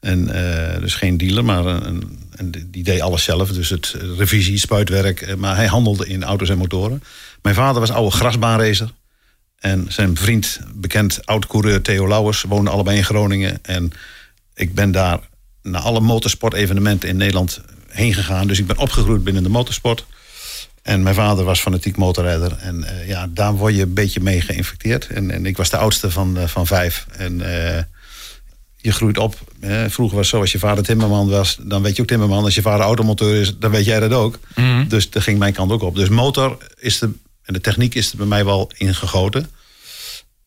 En, 0.00 0.28
eh, 0.74 0.80
dus 0.80 0.94
geen 0.94 1.16
dealer, 1.16 1.44
maar 1.44 1.64
een, 1.66 1.86
een- 1.86 2.18
en 2.36 2.52
die 2.70 2.82
deed 2.82 3.00
alles 3.00 3.22
zelf. 3.22 3.50
Dus 3.52 3.68
het 3.68 3.94
eh, 4.00 4.02
revisie, 4.18 4.58
spuitwerk. 4.58 5.20
eh, 5.20 5.34
Maar 5.34 5.56
hij 5.56 5.66
handelde 5.66 6.06
in 6.06 6.24
auto's 6.24 6.48
en 6.48 6.58
motoren. 6.58 7.02
Mijn 7.42 7.54
vader 7.54 7.80
was 7.80 7.90
oude 7.90 8.16
grasbaanracer. 8.16 8.90
En 9.60 9.86
zijn 9.88 10.16
vriend, 10.16 10.60
bekend 10.74 11.26
oud-coureur 11.26 11.82
Theo 11.82 12.08
Lauwers... 12.08 12.42
woonden 12.42 12.72
allebei 12.72 12.96
in 12.96 13.04
Groningen. 13.04 13.58
En 13.62 13.92
ik 14.54 14.74
ben 14.74 14.90
daar 14.92 15.18
naar 15.62 15.80
alle 15.80 16.00
motorsportevenementen 16.00 17.08
in 17.08 17.16
Nederland 17.16 17.60
heen 17.88 18.14
gegaan. 18.14 18.46
Dus 18.46 18.58
ik 18.58 18.66
ben 18.66 18.78
opgegroeid 18.78 19.24
binnen 19.24 19.42
de 19.42 19.48
motorsport. 19.48 20.06
En 20.82 21.02
mijn 21.02 21.14
vader 21.14 21.44
was 21.44 21.60
fanatiek 21.60 21.96
motorrijder. 21.96 22.56
En 22.58 22.84
eh, 22.84 23.08
ja, 23.08 23.26
daar 23.30 23.54
word 23.54 23.74
je 23.74 23.82
een 23.82 23.94
beetje 23.94 24.20
mee 24.20 24.40
geïnfecteerd. 24.40 25.06
En, 25.06 25.30
en 25.30 25.46
ik 25.46 25.56
was 25.56 25.70
de 25.70 25.76
oudste 25.76 26.10
van, 26.10 26.38
eh, 26.38 26.46
van 26.46 26.66
vijf. 26.66 27.06
En 27.16 27.40
eh, 27.40 27.82
je 28.76 28.92
groeit 28.92 29.18
op. 29.18 29.38
Hè. 29.60 29.90
Vroeger 29.90 30.16
was 30.16 30.26
het 30.26 30.34
zo, 30.34 30.40
als 30.40 30.52
je 30.52 30.58
vader 30.58 30.84
timmerman 30.84 31.28
was... 31.28 31.58
dan 31.62 31.82
weet 31.82 31.96
je 31.96 32.02
ook 32.02 32.08
timmerman. 32.08 32.44
Als 32.44 32.54
je 32.54 32.62
vader 32.62 32.84
automonteur 32.84 33.40
is, 33.40 33.58
dan 33.58 33.70
weet 33.70 33.84
jij 33.84 34.00
dat 34.00 34.12
ook. 34.12 34.38
Dus 34.88 35.10
daar 35.10 35.22
ging 35.22 35.38
mijn 35.38 35.52
kant 35.52 35.72
ook 35.72 35.82
op. 35.82 35.94
Dus 35.94 36.08
motor 36.08 36.56
is 36.78 37.00
er... 37.00 37.10
en 37.50 37.56
de 37.56 37.62
techniek 37.62 37.94
is 37.94 38.10
er 38.10 38.16
bij 38.16 38.26
mij 38.26 38.44
wel 38.44 38.70
ingegoten. 38.76 39.50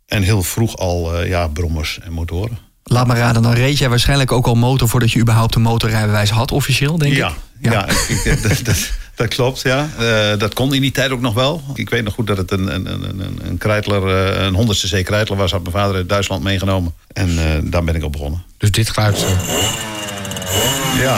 En 0.06 0.22
heel 0.24 0.44
vroeg 0.44 0.78
al 0.78 1.14
eh, 1.16 1.28
ja, 1.30 1.48
brommers 1.48 2.00
en 2.02 2.12
motoren. 2.12 2.58
Laat 2.84 3.08
me 3.08 3.14
raden, 3.14 3.42
dan 3.42 3.54
reed 3.54 3.78
jij 3.78 3.90
waarschijnlijk 3.90 4.32
ook 4.32 4.48
al 4.48 4.56
motor... 4.56 4.90
voordat 4.90 5.12
je 5.12 5.20
überhaupt 5.20 5.56
een 5.56 5.62
motorrijbewijs 5.62 6.30
had, 6.30 6.52
officieel, 6.52 6.98
denk 6.98 7.14
Ja, 7.14 7.28
ik? 7.60 7.72
ja. 7.72 7.88
ik, 7.90 8.10
ik- 8.24 8.42
dat, 8.48 8.60
dat, 8.64 8.90
dat 9.16 9.28
klopt, 9.28 9.62
ja. 9.62 9.90
Eh, 10.00 10.40
dat 10.40 10.54
kon 10.54 10.74
in 10.74 10.82
die 10.82 10.92
tijd 10.92 11.12
ook 11.12 11.22
nog 11.22 11.34
wel. 11.34 11.64
Ik 11.74 11.90
weet 11.90 12.04
nog 12.04 12.14
goed 12.14 12.28
dat 12.28 12.38
het 12.38 12.52
een, 12.52 12.76
een, 12.76 12.86
een, 12.94 13.20
een, 13.46 13.60
eh, 13.60 14.44
een 14.46 14.54
100 14.54 14.80
cc 14.80 15.06
Kreitler 15.06 15.38
was... 15.38 15.52
had 15.52 15.62
mijn 15.62 15.74
vader 15.76 15.96
uit 15.96 16.10
Duitsland 16.10 16.44
meegenomen. 16.44 16.94
En 17.14 17.30
eh, 17.38 17.60
daar 17.64 17.84
ben 17.84 17.96
ik 17.96 18.04
op 18.04 18.12
begonnen. 18.12 18.44
Dus 18.58 18.72
dit 18.72 18.90
geluid... 18.90 19.16
eh, 19.24 21.02
Ja. 21.02 21.18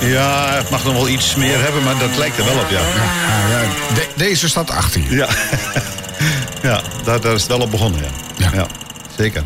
Ja, 0.00 0.54
het 0.54 0.70
mag 0.70 0.84
nog 0.84 0.92
wel 0.92 1.08
iets 1.08 1.34
meer 1.34 1.62
hebben, 1.62 1.82
maar 1.82 1.98
dat 1.98 2.16
lijkt 2.16 2.38
er 2.38 2.44
wel 2.44 2.58
op, 2.58 2.70
ja. 2.70 2.78
ja, 2.80 3.62
ja, 3.62 3.94
de- 3.94 4.08
deze 4.16 4.48
staat 4.48 4.70
achter 4.70 5.00
je. 5.00 5.14
Ja, 5.16 5.28
ja 6.68 6.80
daar, 7.04 7.20
daar 7.20 7.34
is 7.34 7.40
het 7.42 7.50
wel 7.50 7.60
op 7.60 7.70
begonnen, 7.70 8.00
ja. 8.36 8.50
Ja. 8.52 8.66
zeker. 9.16 9.42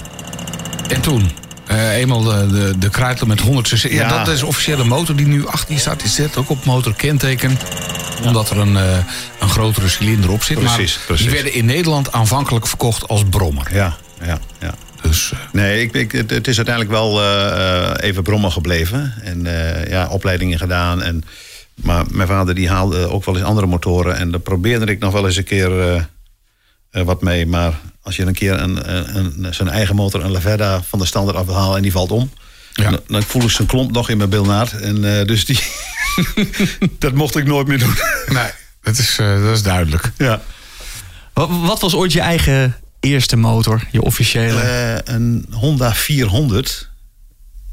En 0.89 1.01
toen? 1.01 1.31
eh, 1.67 1.97
eenmaal 1.97 2.23
de, 2.23 2.47
de, 2.51 2.79
de 2.79 2.89
Kreitler 2.91 3.29
met 3.29 3.41
100 3.41 3.69
cc. 3.69 3.83
Ja. 3.83 3.89
Ja. 3.91 4.19
dat 4.19 4.29
is 4.29 4.39
de 4.41 4.47
officiële 4.47 4.85
motor 4.85 5.17
die 5.17 5.27
nu 5.27 5.47
achter 5.47 5.75
je 5.75 5.81
staat. 5.81 6.01
Die 6.01 6.09
zit 6.11 6.37
ook 6.37 6.51
op 6.51 6.65
motorkenteken. 6.65 7.59
Omdat 8.23 8.51
er 8.51 8.59
een, 8.59 8.77
eh, 8.77 8.97
een 9.41 9.49
grotere 9.49 9.89
cilinder 9.89 10.31
op 10.31 10.43
zit. 10.43 10.59
Precies, 10.59 10.97
maar 10.97 11.05
precies. 11.07 11.25
die 11.27 11.35
werden 11.35 11.53
in 11.53 11.65
Nederland 11.65 12.13
aanvankelijk 12.13 12.67
verkocht 12.67 13.09
als 13.09 13.23
brommer. 13.31 13.67
Ja, 13.75 13.97
ja, 14.25 14.39
ja. 14.61 14.75
Dus 15.09 15.33
eh, 15.33 15.39
Nee, 15.53 15.83
ik, 15.83 15.93
ik, 15.93 16.13
het, 16.13 16.31
het 16.31 16.47
is 16.49 16.57
uiteindelijk 16.57 16.95
wel 16.95 17.21
eh, 17.21 17.87
eh, 17.91 17.95
even 18.01 18.23
brommen 18.23 18.53
gebleven. 18.53 19.15
En 19.23 19.47
eh, 19.47 19.91
ja, 19.91 20.09
opleidingen 20.09 20.59
gedaan. 20.59 21.03
En, 21.03 21.25
maar 21.75 22.05
mijn 22.11 22.29
vader 22.29 22.55
die 22.55 22.69
haalde 22.69 23.09
ook 23.11 23.25
wel 23.25 23.37
eens 23.37 23.45
andere 23.45 23.67
motoren. 23.67 24.17
En 24.17 24.31
daar 24.31 24.41
probeerde 24.41 24.87
ik 24.93 24.99
nog 24.99 25.13
wel 25.13 25.27
eens 25.27 25.37
een 25.37 25.45
keer 25.45 25.81
eh, 25.81 26.03
eh, 26.91 27.03
wat 27.03 27.23
mee. 27.23 27.47
Maar 27.47 27.73
als 28.03 28.17
je 28.17 28.23
een 28.27 28.35
keer 28.35 28.61
een, 28.61 28.95
een, 28.97 29.45
een- 29.45 29.55
zijn 29.55 29.69
eigen 29.69 29.95
motor, 29.95 30.25
een 30.25 30.31
Lavetta, 30.31 30.83
van 30.83 30.99
de 30.99 31.07
standaard 31.07 31.37
af 31.37 31.47
wil 31.47 31.55
halen 31.57 31.77
en 31.77 31.83
die 31.83 31.93
valt 31.93 32.11
om. 32.11 32.31
Ja. 32.73 32.91
Dan, 32.91 33.01
dan 33.07 33.23
voel 33.23 33.43
ik 33.43 33.51
zijn 33.51 33.69
klomp 33.69 33.93
nog 33.93 34.09
in 34.09 34.17
mijn 34.17 34.29
bilnaad. 34.31 34.73
En 34.73 35.19
eh, 35.19 35.27
dus 35.27 35.45
die, 35.45 35.59
dat 36.99 37.13
mocht 37.15 37.37
ik 37.37 37.47
nooit 37.47 37.67
meer 37.67 37.79
doen. 37.79 37.95
nee, 38.27 38.51
dat 38.83 38.99
is, 38.99 39.19
eh, 39.19 39.43
dat 39.45 39.55
is 39.55 39.63
duidelijk. 39.63 40.13
ja. 40.19 40.41
Wat, 41.33 41.49
wat 41.63 41.81
was 41.81 41.95
ooit 41.95 42.13
je 42.13 42.21
eigen 42.21 42.77
eerste 43.05 43.37
motor, 43.37 43.83
je 43.91 44.03
officiële? 44.03 44.61
Eh, 44.61 45.15
een 45.15 45.47
Honda 45.51 45.95
400. 45.95 46.89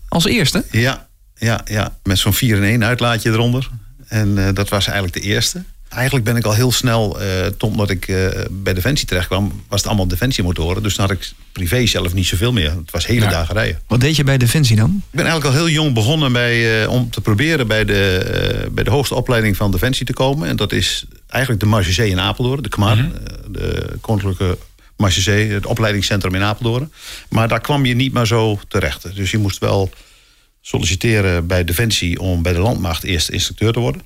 Als 0.07 0.25
eerste? 0.25 0.63
Ja, 0.71 1.07
ja, 1.37 1.61
ja. 1.65 1.97
met 2.03 2.17
zo'n 2.19 2.33
4-in-1 2.35 2.83
uitlaatje 2.83 3.29
eronder. 3.31 3.69
En 4.07 4.47
eh, 4.47 4.53
dat 4.53 4.69
was 4.69 4.85
eigenlijk 4.85 5.15
de 5.15 5.21
eerste. 5.29 5.63
Eigenlijk 5.89 6.25
ben 6.25 6.35
ik 6.35 6.45
al 6.45 6.53
heel 6.53 6.71
snel, 6.71 7.21
eh 7.21 7.27
omdat 7.59 7.89
ik 7.89 8.07
eh, 8.07 8.27
bij 8.49 8.73
Defensie 8.73 9.07
terecht 9.07 9.27
kwam, 9.27 9.63
was 9.67 9.79
het 9.79 9.87
allemaal 9.87 10.07
Defensiemotoren. 10.07 10.83
Dus 10.83 10.95
dan 10.95 11.07
had 11.07 11.17
ik 11.17 11.31
privé 11.51 11.85
zelf 11.85 12.13
niet 12.13 12.27
zoveel 12.27 12.51
meer. 12.51 12.71
Het 12.71 12.91
was 12.91 13.05
hele 13.07 13.25
Ja. 13.25 13.29
dagen 13.29 13.55
rijden. 13.55 13.79
Wat 13.87 13.99
deed 13.99 14.15
je 14.15 14.23
bij 14.23 14.37
Defensie 14.37 14.75
dan? 14.75 14.89
Ik 14.89 15.11
ben 15.11 15.25
eigenlijk 15.25 15.55
al 15.55 15.65
heel 15.65 15.73
jong 15.73 15.93
begonnen 15.93 16.31
bij, 16.31 16.85
om 16.85 17.09
te 17.09 17.21
proberen 17.21 17.67
bij 17.67 17.85
de, 17.85 18.69
bij 18.71 18.83
de 18.83 18.89
hoogste 18.89 19.15
opleiding 19.15 19.57
van 19.57 19.71
Defensie 19.71 20.05
te 20.05 20.13
komen. 20.13 20.47
En 20.47 20.55
dat 20.55 20.71
is 20.71 21.05
eigenlijk 21.27 21.63
de 21.63 21.69
Marge 21.69 22.09
in 22.09 22.19
Apeldoorn, 22.19 22.61
de 22.61 22.69
KMAR, 22.69 22.97
eh, 22.97 23.05
de 23.47 23.97
Koninklijke 24.01 24.57
Het 25.03 25.65
opleidingscentrum 25.65 26.35
in 26.35 26.41
Apeldoorn. 26.43 26.91
Maar 27.29 27.47
daar 27.47 27.61
kwam 27.61 27.85
je 27.85 27.93
niet 27.95 28.13
maar 28.13 28.27
zo 28.27 28.59
terecht. 28.67 29.15
Dus 29.15 29.31
je 29.31 29.37
moest 29.37 29.57
wel 29.59 29.89
solliciteren 30.61 31.47
bij 31.47 31.63
Defensie 31.63 32.19
om 32.19 32.41
bij 32.41 32.53
de 32.53 32.59
landmacht 32.59 33.03
eerst 33.03 33.29
instructeur 33.29 33.73
te 33.73 33.79
worden. 33.79 34.01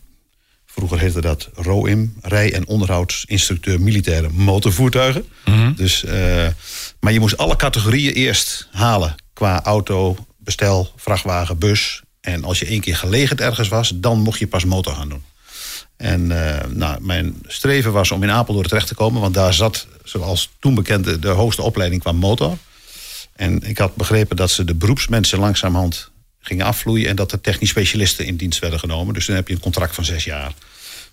Vroeger 0.66 1.00
heette 1.00 1.22
dat 1.22 1.50
ROIM, 1.54 2.14
rij- 2.22 2.54
en 2.54 2.68
onderhoudsinstructeur 2.68 3.82
militaire 3.82 4.30
motorvoertuigen. 4.30 5.26
Dus, 5.76 6.04
eh, 6.04 6.48
maar 7.00 7.14
je 7.14 7.20
moest 7.20 7.38
alle 7.38 7.56
categorieën 7.56 8.14
eerst 8.14 8.68
halen 8.72 9.16
qua 9.34 9.64
auto, 9.64 10.18
bestel, 10.38 10.92
vrachtwagen, 10.96 11.58
bus. 11.58 12.02
En 12.22 12.44
als 12.44 12.60
je 12.60 12.66
één 12.66 12.82
keer 12.82 12.96
gelegend 12.96 13.42
ergens 13.42 13.68
was, 13.68 13.92
dan 13.96 14.20
mocht 14.20 14.40
je 14.40 14.48
pas 14.48 14.66
motor 14.66 14.94
gaan 14.94 15.10
doen. 15.10 15.24
En 15.98 16.32
eh, 16.32 16.68
nou, 16.70 17.02
mijn 17.02 17.42
streven 17.48 17.92
was 17.92 18.12
om 18.12 18.24
in 18.24 18.32
Apeldoorn 18.32 18.68
terecht 18.68 18.88
te 18.88 18.96
komen, 18.96 19.22
want 19.22 19.34
daar 19.34 19.54
zat, 19.54 19.88
zoals 20.04 20.50
toen 20.60 20.76
bekend, 20.76 21.22
de, 21.22 21.28
hoogste 21.28 21.62
opleiding 21.62 22.02
qua 22.02 22.12
motor. 22.12 22.58
En 23.36 23.62
ik 23.64 23.78
had 23.78 23.96
begrepen 23.96 24.36
dat 24.36 24.52
ze 24.52 24.64
de 24.64 24.76
beroepsmensen 24.76 25.40
langzamerhand 25.40 26.12
gingen 26.40 26.66
afvloeien 26.66 27.10
en 27.10 27.16
dat 27.16 27.32
er 27.32 27.42
technisch 27.42 27.70
specialisten 27.70 28.26
in 28.26 28.36
dienst 28.36 28.60
werden 28.60 28.80
genomen. 28.80 29.14
Dus 29.14 29.26
dan 29.26 29.36
heb 29.36 29.48
je 29.48 29.54
een 29.54 29.60
contract 29.60 29.96
van 29.96 30.06
zes 30.06 30.24
jaar. 30.24 30.54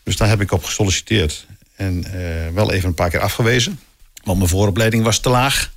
Dus 0.03 0.17
daar 0.17 0.29
heb 0.29 0.41
ik 0.41 0.53
op 0.53 0.65
gesolliciteerd. 0.65 1.47
En 1.77 2.05
eh, 2.05 2.55
wel 2.55 2.73
even 2.73 2.89
een 2.89 2.95
paar 2.95 3.11
keer 3.11 3.21
afgewezen. 3.21 3.81
Want 4.25 4.39
mijn 4.39 4.51
vooropleiding 4.51 5.05
was 5.05 5.19
te 5.19 5.29
laag. 5.29 5.73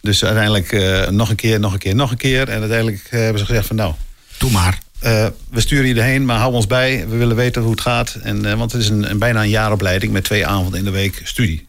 Dus 0.00 0.24
uiteindelijk 0.24 0.72
eh, 0.72 1.08
nog 1.08 1.30
een 1.30 1.36
keer, 1.36 1.60
nog 1.60 1.72
een 1.72 1.78
keer, 1.78 1.94
nog 1.94 2.10
een 2.10 2.16
keer. 2.16 2.48
En 2.48 2.60
uiteindelijk 2.60 3.06
hebben 3.10 3.38
ze 3.38 3.46
gezegd 3.46 3.66
van 3.66 3.76
nou, 3.76 3.94
Doe 4.38 4.50
maar. 4.50 4.78
Eh, 5.00 5.26
we 5.50 5.60
sturen 5.60 5.86
je 5.86 5.94
erheen, 5.94 6.24
maar 6.24 6.38
hou 6.38 6.52
ons 6.52 6.66
bij. 6.66 7.08
We 7.08 7.16
willen 7.16 7.36
weten 7.36 7.62
hoe 7.62 7.70
het 7.70 7.80
gaat. 7.80 8.14
En, 8.22 8.44
eh, 8.44 8.54
want 8.54 8.72
het 8.72 8.80
is 8.80 8.88
een, 8.88 9.10
een 9.10 9.18
bijna 9.18 9.42
een 9.42 9.48
jaaropleiding 9.48 10.12
met 10.12 10.24
twee 10.24 10.46
avonden 10.46 10.78
in 10.78 10.84
de 10.84 10.90
week 10.90 11.20
studie. 11.24 11.66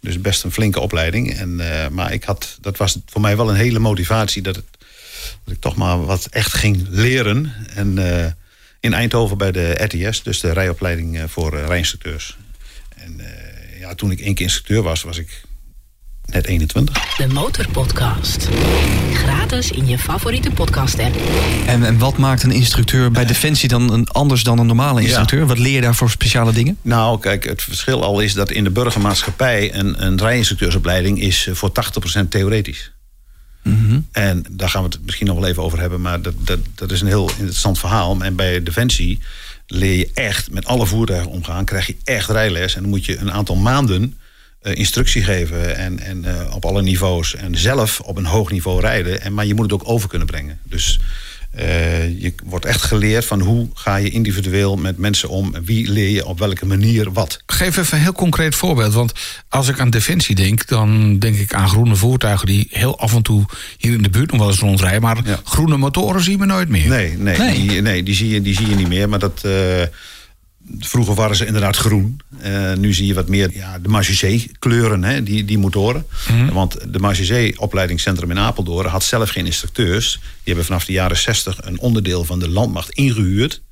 Dus 0.00 0.20
best 0.20 0.44
een 0.44 0.52
flinke 0.52 0.80
opleiding. 0.80 1.34
En, 1.34 1.60
eh, 1.60 1.88
maar 1.88 2.12
ik 2.12 2.24
had, 2.24 2.58
dat 2.60 2.76
was 2.76 2.98
voor 3.06 3.20
mij 3.20 3.36
wel 3.36 3.48
een 3.48 3.56
hele 3.56 3.78
motivatie 3.78 4.42
dat, 4.42 4.56
het, 4.56 4.64
dat 5.44 5.54
ik 5.54 5.60
toch 5.60 5.76
maar 5.76 6.04
wat 6.04 6.26
echt 6.30 6.54
ging 6.54 6.86
leren. 6.90 7.52
En 7.74 7.98
in 8.80 8.92
Eindhoven 8.92 9.38
bij 9.38 9.52
de 9.52 9.70
RTS, 9.70 10.22
dus 10.22 10.40
de 10.40 10.52
rijopleiding 10.52 11.22
voor 11.26 11.56
rijinstructeurs. 11.56 12.36
En 12.96 13.20
ja, 13.78 13.94
toen 13.94 14.10
ik 14.10 14.20
één 14.20 14.34
keer 14.34 14.44
instructeur 14.44 14.82
was, 14.82 15.02
was 15.02 15.18
ik 15.18 15.42
net 16.32 16.46
21. 16.46 17.16
De 17.16 17.26
Motorpodcast. 17.26 18.48
Gratis 19.12 19.70
in 19.70 19.86
je 19.86 19.98
favoriete 19.98 20.50
podcast-app. 20.50 21.16
En, 21.66 21.84
en 21.84 21.98
wat 21.98 22.16
maakt 22.16 22.42
een 22.42 22.50
instructeur 22.50 23.10
bij 23.10 23.24
Defensie 23.24 23.68
dan 23.68 23.92
een, 23.92 24.08
anders 24.08 24.42
dan 24.42 24.58
een 24.58 24.66
normale 24.66 25.02
instructeur? 25.02 25.46
Wat 25.46 25.58
leer 25.58 25.72
je 25.72 25.80
daar 25.80 25.94
voor 25.94 26.10
speciale 26.10 26.52
dingen? 26.52 26.78
Nou, 26.82 27.20
kijk, 27.20 27.44
het 27.44 27.62
verschil 27.62 28.04
al 28.04 28.20
is 28.20 28.34
dat 28.34 28.50
in 28.50 28.64
de 28.64 28.70
burgermaatschappij 28.70 29.74
een, 29.74 30.04
een 30.04 30.18
rijinstructeursopleiding 30.18 31.20
is 31.20 31.46
eh, 31.46 31.54
voor 31.54 31.72
80% 32.24 32.28
theoretisch. 32.28 32.92
En 34.12 34.44
daar 34.50 34.68
gaan 34.68 34.82
we 34.82 34.88
het 34.88 35.04
misschien 35.04 35.26
nog 35.26 35.38
wel 35.38 35.48
even 35.48 35.62
over 35.62 35.80
hebben, 35.80 36.00
maar 36.00 36.22
dat, 36.22 36.34
dat, 36.38 36.58
dat 36.74 36.90
is 36.90 37.00
een 37.00 37.06
heel 37.06 37.30
interessant 37.30 37.78
verhaal. 37.78 38.20
En 38.20 38.36
bij 38.36 38.62
Defensie 38.62 39.18
leer 39.66 39.96
je 39.98 40.10
echt 40.14 40.50
met 40.50 40.66
alle 40.66 40.86
voertuigen 40.86 41.30
omgaan, 41.30 41.64
krijg 41.64 41.86
je 41.86 41.96
echt 42.04 42.30
rijles. 42.30 42.74
En 42.74 42.80
dan 42.80 42.90
moet 42.90 43.04
je 43.04 43.18
een 43.18 43.32
aantal 43.32 43.56
maanden 43.56 44.18
instructie 44.62 45.22
geven 45.22 45.76
en, 45.76 45.98
en 46.00 46.24
eh, 46.24 46.54
op 46.54 46.64
alle 46.64 46.82
niveaus. 46.82 47.34
En 47.34 47.56
zelf 47.58 48.00
op 48.00 48.16
een 48.16 48.26
hoog 48.26 48.50
niveau 48.50 48.80
rijden. 48.80 49.20
En, 49.22 49.34
maar 49.34 49.46
je 49.46 49.54
moet 49.54 49.70
het 49.70 49.80
ook 49.80 49.88
over 49.88 50.08
kunnen 50.08 50.26
brengen. 50.26 50.58
Dus 50.62 51.00
eh, 51.50 52.20
je 52.22 52.34
wordt 52.44 52.64
echt 52.64 52.82
geleerd 52.82 53.24
van 53.24 53.40
hoe 53.40 53.68
ga 53.74 53.96
je 53.96 54.10
individueel 54.10 54.76
met 54.76 54.98
mensen 54.98 55.28
om. 55.28 55.54
En 55.54 55.64
wie 55.64 55.90
leer 55.90 56.08
je 56.10 56.26
op 56.26 56.38
welke 56.38 56.66
manier 56.66 57.12
wat. 57.12 57.42
Geef 57.46 57.76
even 57.76 57.96
een 57.96 58.02
heel 58.02 58.12
concreet 58.12 58.54
voorbeeld. 58.54 58.92
Want 58.94 59.12
als 59.48 59.68
ik 59.68 59.80
aan 59.80 59.90
defensie 59.90 60.34
denk, 60.34 60.66
dan 60.66 61.18
denk 61.18 61.36
ik 61.36 61.54
aan 61.54 61.68
groene 61.68 61.96
voertuigen 61.96 62.46
die 62.46 62.66
heel 62.70 62.98
af 62.98 63.14
en 63.14 63.22
toe 63.22 63.44
hier 63.78 63.92
in 63.92 64.02
de 64.02 64.10
buurt 64.10 64.30
nog 64.30 64.40
wel 64.40 64.48
eens 64.50 64.58
rondrijden. 64.58 65.00
Maar 65.02 65.18
Ja. 65.24 65.40
groene 65.44 65.76
motoren 65.76 66.22
zien 66.22 66.38
we 66.38 66.46
nooit 66.46 66.68
meer. 66.68 66.88
Nee, 66.88 67.16
nee, 67.18 67.38
Nee. 67.38 67.66
Die, 67.66 67.82
nee 67.82 68.02
die, 68.02 68.14
zie 68.14 68.28
je, 68.28 68.42
die 68.42 68.54
zie 68.54 68.68
je 68.68 68.74
niet 68.74 68.88
meer. 68.88 69.08
Maar 69.08 69.18
dat, 69.18 69.40
eh, 69.44 69.82
vroeger 70.78 71.14
waren 71.14 71.36
ze 71.36 71.46
inderdaad 71.46 71.76
groen. 71.76 72.20
Eh, 72.40 72.72
nu 72.74 72.94
zie 72.94 73.06
je 73.06 73.14
wat 73.14 73.28
meer 73.28 73.50
ja, 73.52 73.78
de 73.78 73.88
Magicé 73.88 74.44
kleuren, 74.58 75.04
hè, 75.04 75.22
die, 75.22 75.44
die 75.44 75.58
motoren. 75.58 76.06
Want 76.52 76.92
de 76.92 76.98
Magicé 76.98 77.52
opleidingscentrum 77.56 78.30
in 78.30 78.38
Apeldoorn 78.38 78.88
had 78.88 79.04
zelf 79.04 79.30
geen 79.30 79.46
instructeurs. 79.46 80.12
Die 80.12 80.42
hebben 80.44 80.64
vanaf 80.64 80.84
de 80.84 80.92
jaren 80.92 81.16
60 81.16 81.58
een 81.64 81.78
onderdeel 81.78 82.24
van 82.24 82.38
de 82.38 82.48
landmacht 82.48 82.90
ingehuurd... 82.90 83.62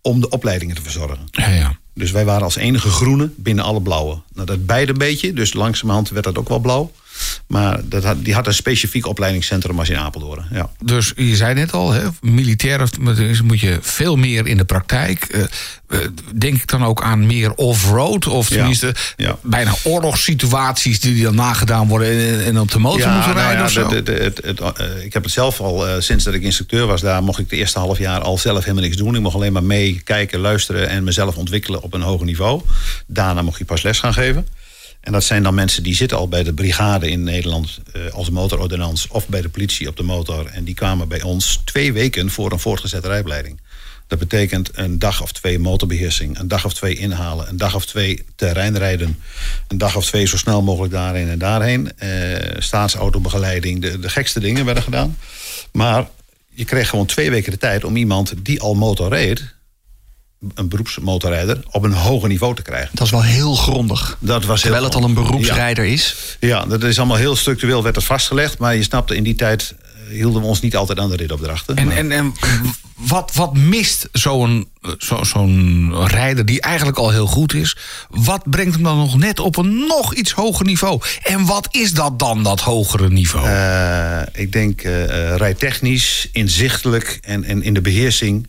om 0.00 0.20
de 0.20 0.28
opleidingen 0.28 0.74
te 0.74 0.82
verzorgen. 0.82 1.28
Ja, 1.30 1.48
ja. 1.48 1.78
Dus 1.94 2.10
wij 2.10 2.24
waren 2.24 2.42
als 2.42 2.56
enige 2.56 2.88
groene 2.88 3.30
binnen 3.36 3.64
alle 3.64 3.82
blauwe. 3.82 4.20
Nou, 4.32 4.46
dat 4.46 4.66
beide 4.66 4.92
een 4.92 4.98
beetje, 4.98 5.32
dus 5.32 5.52
langzamerhand 5.52 6.08
werd 6.08 6.24
dat 6.24 6.38
ook 6.38 6.48
wel 6.48 6.58
blauw. 6.58 6.92
Maar 7.46 7.80
dat 7.84 8.04
had, 8.04 8.24
die 8.24 8.34
had 8.34 8.46
een 8.46 8.54
specifiek 8.54 9.06
opleidingscentrum 9.06 9.78
als 9.78 9.88
in 9.88 9.96
Apeldoorn. 9.96 10.46
Ja. 10.52 10.70
Dus 10.84 11.12
je 11.16 11.36
zei 11.36 11.54
net 11.54 11.72
al, 11.72 11.90
hè, 11.92 12.02
militair 12.20 12.82
of- 12.82 12.98
moet 13.44 13.60
je 13.60 13.78
veel 13.80 14.16
meer 14.16 14.46
in 14.46 14.56
de 14.56 14.64
praktijk. 14.64 15.24
Eh, 15.24 15.42
eh, 15.88 15.98
denk 16.34 16.54
ik 16.56 16.66
dan 16.66 16.84
ook 16.84 17.02
aan 17.02 17.26
meer 17.26 17.54
off-road? 17.54 18.26
Of 18.26 18.48
tenminste 18.48 18.94
ja. 19.16 19.36
bijna 19.42 19.74
oorlogssituaties 19.82 21.00
die 21.00 21.22
dan 21.22 21.34
nagedaan 21.34 21.88
worden 21.88 22.08
en, 22.08 22.44
en 22.44 22.60
op 22.60 22.70
de 22.70 22.78
motor 22.78 23.10
moeten 23.10 23.34
nou 23.34 23.40
rijden 23.40 23.58
ja, 23.58 23.64
of 23.64 23.70
zo? 23.70 23.88
de- 23.88 24.02
de- 24.02 24.12
het, 24.12 24.40
het, 24.44 24.60
eh, 24.60 25.04
ik 25.04 25.12
heb 25.12 25.22
het 25.22 25.32
zelf 25.32 25.60
al, 25.60 25.84
sinds 26.02 26.24
dat 26.24 26.34
ik 26.34 26.42
instructeur 26.42 26.86
was 26.86 27.00
daar, 27.00 27.22
mocht 27.22 27.38
ik 27.38 27.48
de 27.48 27.56
eerste 27.56 27.78
half 27.78 27.98
jaar 27.98 28.20
al 28.20 28.38
zelf 28.38 28.60
helemaal 28.60 28.82
niks 28.84 28.96
doen. 28.96 29.14
Ik 29.14 29.20
mocht 29.20 29.34
alleen 29.34 29.52
maar 29.52 29.64
meekijken, 29.64 30.38
luisteren 30.40 30.88
en 30.88 31.04
mezelf 31.04 31.36
ontwikkelen 31.36 31.82
op 31.82 31.94
een 31.94 32.00
hoger 32.02 32.26
niveau. 32.26 32.62
Daarna 33.06 33.42
mocht 33.42 33.58
je 33.58 33.64
pas 33.64 33.82
les 33.82 33.98
gaan 33.98 34.12
geven. 34.14 34.46
En 35.06 35.12
dat 35.12 35.24
zijn 35.24 35.42
dan 35.42 35.54
mensen 35.54 35.82
die 35.82 35.94
zitten 35.94 36.18
al 36.18 36.28
bij 36.28 36.42
de 36.42 36.52
brigade 36.52 37.10
in 37.10 37.22
Nederland 37.22 37.78
eh, 37.92 38.12
als 38.12 38.30
motorordonnans 38.30 39.08
of 39.08 39.28
bij 39.28 39.40
de 39.40 39.48
politie 39.48 39.88
op 39.88 39.96
de 39.96 40.02
motor. 40.02 40.46
En 40.46 40.64
die 40.64 40.74
kwamen 40.74 41.08
bij 41.08 41.22
ons 41.22 41.60
twee 41.64 41.92
weken 41.92 42.30
voor 42.30 42.52
een 42.52 42.58
voortgezette 42.58 43.08
rijopleiding. 43.08 43.60
Dat 44.06 44.18
betekent 44.18 44.70
een 44.72 44.98
dag 44.98 45.22
of 45.22 45.32
twee 45.32 45.58
motorbeheersing, 45.58 46.38
een 46.38 46.48
dag 46.48 46.64
of 46.64 46.74
twee 46.74 46.94
inhalen, 46.94 47.48
een 47.48 47.56
dag 47.56 47.74
of 47.74 47.86
twee 47.86 48.24
terreinrijden, 48.36 49.20
een 49.68 49.78
dag 49.78 49.96
of 49.96 50.04
twee 50.04 50.26
zo 50.26 50.36
snel 50.36 50.62
mogelijk 50.62 50.92
daarheen 50.92 51.28
en 51.28 51.38
daarheen. 51.38 51.98
Eh, 51.98 52.08
staatsautobegeleiding, 52.58 53.80
de, 53.80 53.98
de 53.98 54.08
gekste 54.08 54.40
dingen 54.40 54.64
werden 54.64 54.82
gedaan. 54.82 55.16
Maar 55.72 56.08
je 56.54 56.64
kreeg 56.64 56.88
gewoon 56.88 57.06
twee 57.06 57.30
weken 57.30 57.52
de 57.52 57.58
tijd 57.58 57.84
om 57.84 57.96
iemand 57.96 58.34
die 58.42 58.60
al 58.60 58.74
motor 58.74 59.08
reed, 59.08 59.54
een 60.54 60.68
beroepsmotorrijder, 60.68 61.60
op 61.70 61.82
een 61.82 61.92
hoger 61.92 62.28
niveau 62.28 62.54
te 62.54 62.62
krijgen. 62.62 62.90
Dat 62.92 63.06
is 63.06 63.12
wel 63.12 63.22
heel 63.22 63.54
grondig. 63.54 64.16
Dat 64.20 64.44
was 64.44 64.60
Terwijl 64.60 64.82
heel 64.82 64.92
het 64.92 65.02
al 65.02 65.08
een 65.08 65.14
beroepsrijder 65.14 65.84
is. 65.84 66.36
Ja, 66.40 66.64
dat 66.64 66.82
is 66.82 66.98
allemaal 66.98 67.16
heel 67.16 67.36
structureel 67.36 67.82
werd 67.82 67.96
het 67.96 68.04
vastgelegd. 68.04 68.58
Maar 68.58 68.74
je 68.76 68.82
snapte, 68.82 69.16
in 69.16 69.22
die 69.22 69.34
tijd 69.34 69.74
eh, 69.80 70.14
hielden 70.16 70.40
we 70.40 70.46
ons 70.46 70.60
niet 70.60 70.76
altijd 70.76 70.98
aan 70.98 71.10
de 71.10 71.16
ritopdrachten. 71.16 71.76
En, 71.76 71.86
Maar- 71.86 71.96
en, 71.96 72.12
en 72.12 72.32
wat, 72.96 73.30
wat 73.34 73.56
mist 73.56 74.08
zo'n 74.12 74.68
zo, 74.98 75.24
zo'n 75.24 75.94
rijder 76.06 76.46
die 76.46 76.60
eigenlijk 76.60 76.98
al 76.98 77.10
heel 77.10 77.26
goed 77.26 77.54
is? 77.54 77.76
Wat 78.10 78.50
brengt 78.50 78.74
hem 78.74 78.82
dan 78.82 78.96
nog 78.96 79.18
net 79.18 79.40
op 79.40 79.56
een 79.56 79.86
nog 79.88 80.14
iets 80.14 80.32
hoger 80.32 80.64
niveau? 80.66 81.00
En 81.22 81.46
wat 81.46 81.68
is 81.70 81.92
dat 81.92 82.18
dan, 82.18 82.42
dat 82.42 82.60
hogere 82.60 83.08
niveau? 83.10 83.48
Eh, 83.48 84.20
ik 84.32 84.52
denk 84.52 84.80
eh 84.80 85.04
eh, 85.04 85.36
rijtechnisch, 85.36 86.28
inzichtelijk 86.32 87.18
en, 87.22 87.44
en 87.44 87.62
in 87.62 87.74
de 87.74 87.80
beheersing... 87.80 88.46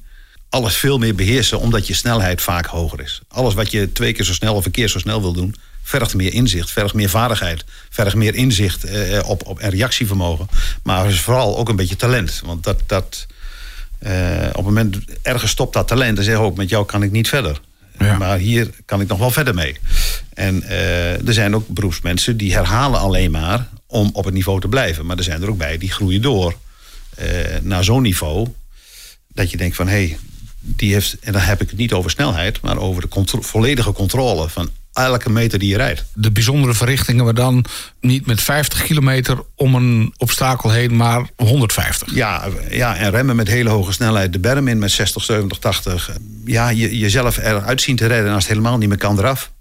alles 0.49 0.75
veel 0.75 0.97
meer 0.97 1.15
beheersen, 1.15 1.59
omdat 1.59 1.87
je 1.87 1.93
snelheid 1.93 2.41
vaak 2.41 2.65
hoger 2.65 3.01
is. 3.01 3.21
Alles 3.27 3.53
wat 3.53 3.71
je 3.71 3.91
twee 3.91 4.13
keer 4.13 4.25
zo 4.25 4.33
snel 4.33 4.55
of 4.55 4.65
een 4.65 4.71
keer 4.71 4.87
zo 4.87 4.99
snel 4.99 5.21
wil 5.21 5.33
doen... 5.33 5.55
vergt 5.83 6.15
meer 6.15 6.33
inzicht, 6.33 6.71
vergt 6.71 6.93
meer 6.93 7.09
vaardigheid... 7.09 7.65
vergt 7.89 8.15
meer 8.15 8.35
inzicht 8.35 8.83
eh, 8.83 9.29
op, 9.29 9.47
op, 9.47 9.59
en 9.59 9.69
reactievermogen. 9.69 10.47
Maar 10.83 11.11
vooral 11.11 11.57
ook 11.57 11.69
een 11.69 11.75
beetje 11.75 11.95
talent. 11.95 12.41
Want 12.45 12.63
dat... 12.63 12.81
dat 12.85 13.25
eh, 13.99 14.47
op 14.47 14.55
het 14.55 14.65
moment 14.65 14.97
ergens 15.21 15.51
stopt 15.51 15.73
dat 15.73 15.87
talent... 15.87 16.15
dan 16.15 16.25
zeg 16.25 16.35
ook, 16.35 16.57
met 16.57 16.69
jou 16.69 16.85
kan 16.85 17.03
ik 17.03 17.11
niet 17.11 17.27
verder. 17.27 17.61
Ja. 17.99 18.17
Maar 18.17 18.37
hier 18.37 18.69
kan 18.85 19.01
ik 19.01 19.07
nog 19.07 19.19
wel 19.19 19.31
verder 19.31 19.53
mee. 19.53 19.77
En 20.33 20.63
eh, 20.63 21.27
er 21.27 21.33
zijn 21.33 21.55
ook 21.55 21.67
beroepsmensen 21.67 22.37
die 22.37 22.53
herhalen 22.53 22.99
alleen 22.99 23.31
maar 23.31 23.67
om 23.87 24.09
op 24.13 24.25
het 24.25 24.33
niveau 24.33 24.59
te 24.59 24.67
blijven. 24.67 25.05
Maar 25.05 25.17
er 25.17 25.23
zijn 25.23 25.41
er 25.41 25.49
ook 25.49 25.57
bij 25.57 25.77
die 25.77 25.91
groeien 25.91 26.21
door 26.21 26.57
eh, 27.15 27.27
naar 27.61 27.83
zo'n 27.83 28.01
niveau 28.01 28.47
dat 29.27 29.51
je 29.51 29.57
denkt 29.57 29.75
van 29.75 29.87
hé, 29.87 29.93
hey, 29.93 30.17
die 30.75 30.93
heeft, 30.93 31.17
en 31.21 31.31
dan 31.33 31.41
heb 31.41 31.61
ik 31.61 31.69
het 31.69 31.77
niet 31.79 31.93
over 31.93 32.09
snelheid, 32.11 32.61
maar 32.61 32.77
over 32.77 33.01
de 33.01 33.07
contro- 33.07 33.41
volledige 33.41 33.91
controle 33.91 34.49
van 34.49 34.69
elke 34.93 35.29
meter 35.29 35.59
die 35.59 35.69
je 35.69 35.77
rijdt. 35.77 36.05
de 36.13 36.31
bijzondere 36.31 36.73
verrichtingen, 36.73 37.23
maar 37.23 37.33
dan 37.33 37.65
niet 38.01 38.25
met 38.25 38.41
50 38.41 38.81
kilometer 38.83 39.37
om 39.55 39.75
een 39.75 40.13
obstakel 40.17 40.71
heen, 40.71 40.95
maar 40.95 41.29
150. 41.35 42.15
Ja, 42.15 42.43
ja, 42.69 42.95
en 42.95 43.11
remmen 43.11 43.35
met 43.35 43.47
hele 43.47 43.69
hoge 43.69 43.91
snelheid, 43.91 44.33
de 44.33 44.39
berm 44.39 44.67
in 44.67 44.79
met 44.79 44.91
60, 44.91 45.23
70, 45.23 45.57
80. 45.57 46.11
Ja, 46.45 46.69
je, 46.69 46.97
jezelf 46.97 47.37
eruit 47.37 47.81
zien 47.81 47.95
te 47.95 48.05
redden 48.05 48.27
en 48.27 48.33
als 48.33 48.43
het 48.43 48.51
helemaal 48.53 48.77
niet 48.77 48.89
meer 48.89 48.97
kan 48.97 49.17
eraf. 49.19 49.51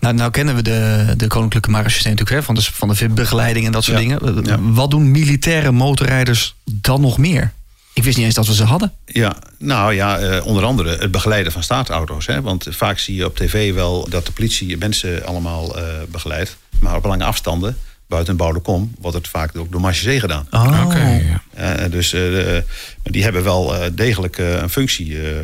Nou, 0.00 0.14
nou 0.14 0.30
kennen 0.30 0.54
we 0.54 0.62
de, 0.62 1.14
de 1.16 1.26
Koninklijke 1.26 1.70
Marechaussee 1.70 2.10
natuurlijk, 2.12 2.36
hè, 2.40 2.42
van 2.46 2.54
de, 2.54 2.62
van 2.62 2.88
de 2.88 2.94
VIP-begeleiding 2.94 3.66
en 3.66 3.72
dat 3.72 3.84
soort 3.84 4.02
Ja, 4.02 4.18
dingen. 4.18 4.44
ja. 4.44 4.58
Wat 4.72 4.90
doen 4.90 5.10
militaire 5.10 5.70
motorrijders 5.72 6.54
dan 6.64 7.00
nog 7.00 7.18
meer? 7.18 7.52
Ik 7.94 8.04
wist 8.04 8.16
niet 8.16 8.26
eens 8.26 8.34
dat 8.34 8.46
we 8.46 8.54
ze 8.54 8.64
hadden. 8.64 8.92
Ja, 9.06 9.36
nou 9.58 9.94
ja, 9.94 10.18
eh, 10.18 10.46
onder 10.46 10.64
andere 10.64 10.96
het 10.96 11.10
begeleiden 11.10 11.52
van 11.52 11.62
staatsauto's. 11.62 12.26
Hè? 12.26 12.40
Want 12.42 12.66
vaak 12.70 12.98
zie 12.98 13.14
je 13.16 13.24
op 13.24 13.36
tv 13.36 13.74
wel 13.74 14.08
dat 14.10 14.26
de 14.26 14.32
politie 14.32 14.76
mensen 14.76 15.24
allemaal 15.26 15.78
eh, 15.78 15.84
begeleidt. 16.08 16.56
Maar 16.80 16.96
op 16.96 17.04
lange 17.04 17.24
afstanden, 17.24 17.76
buiten 18.08 18.32
een 18.32 18.38
bouwde 18.38 18.60
kom, 18.60 18.94
wordt 19.00 19.16
het 19.16 19.28
vaak 19.28 19.56
ook 19.56 19.72
door 19.72 19.80
Marchezee 19.80 20.20
gedaan. 20.20 20.46
Oh. 20.50 20.82
Oké, 20.86 21.04
ja. 21.04 21.42
Eh, 21.84 21.90
dus 21.90 22.12
eh, 22.12 22.56
die 23.02 23.22
hebben 23.22 23.42
wel 23.44 23.74
eh, 23.74 23.90
degelijk 23.92 24.38
eh, 24.38 24.52
een 24.56 24.70
functie. 24.70 25.20
eh. 25.28 25.38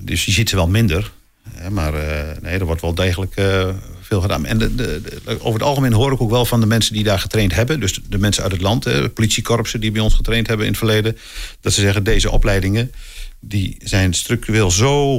dus 0.00 0.24
je 0.24 0.32
ziet 0.32 0.48
ze 0.48 0.56
wel 0.56 0.68
minder. 0.68 1.12
Hè, 1.54 1.70
maar 1.70 1.94
eh, 1.94 2.36
nee, 2.42 2.58
er 2.58 2.64
wordt 2.64 2.80
wel 2.80 2.94
degelijk 2.94 3.36
eh, 3.36 3.68
veel 4.06 4.20
gedaan. 4.20 4.46
En 4.46 4.58
de, 4.58 4.74
de, 4.74 5.00
de- 5.04 5.20
over 5.40 5.52
het 5.58 5.62
algemeen 5.68 5.92
hoor 5.92 6.12
ik 6.12 6.20
ook 6.20 6.30
wel 6.30 6.44
van 6.44 6.60
de 6.60 6.66
mensen 6.66 6.92
die 6.92 7.04
daar 7.04 7.18
getraind 7.18 7.54
hebben. 7.54 7.80
Dus 7.80 8.00
de 8.08 8.18
mensen 8.18 8.42
uit 8.42 8.52
het 8.52 8.60
land, 8.60 8.84
hè, 8.84 9.08
politiekorpsen 9.08 9.80
die 9.80 9.90
bij 9.90 10.00
ons 10.02 10.14
getraind 10.14 10.46
hebben 10.46 10.66
in 10.66 10.72
het 10.72 10.80
verleden. 10.80 11.16
Dat 11.60 11.72
ze 11.72 11.80
zeggen, 11.80 12.04
deze 12.04 12.30
opleidingen 12.30 12.92
die 13.40 13.76
zijn 13.84 14.14
structureel 14.14 14.70
zo 14.70 15.14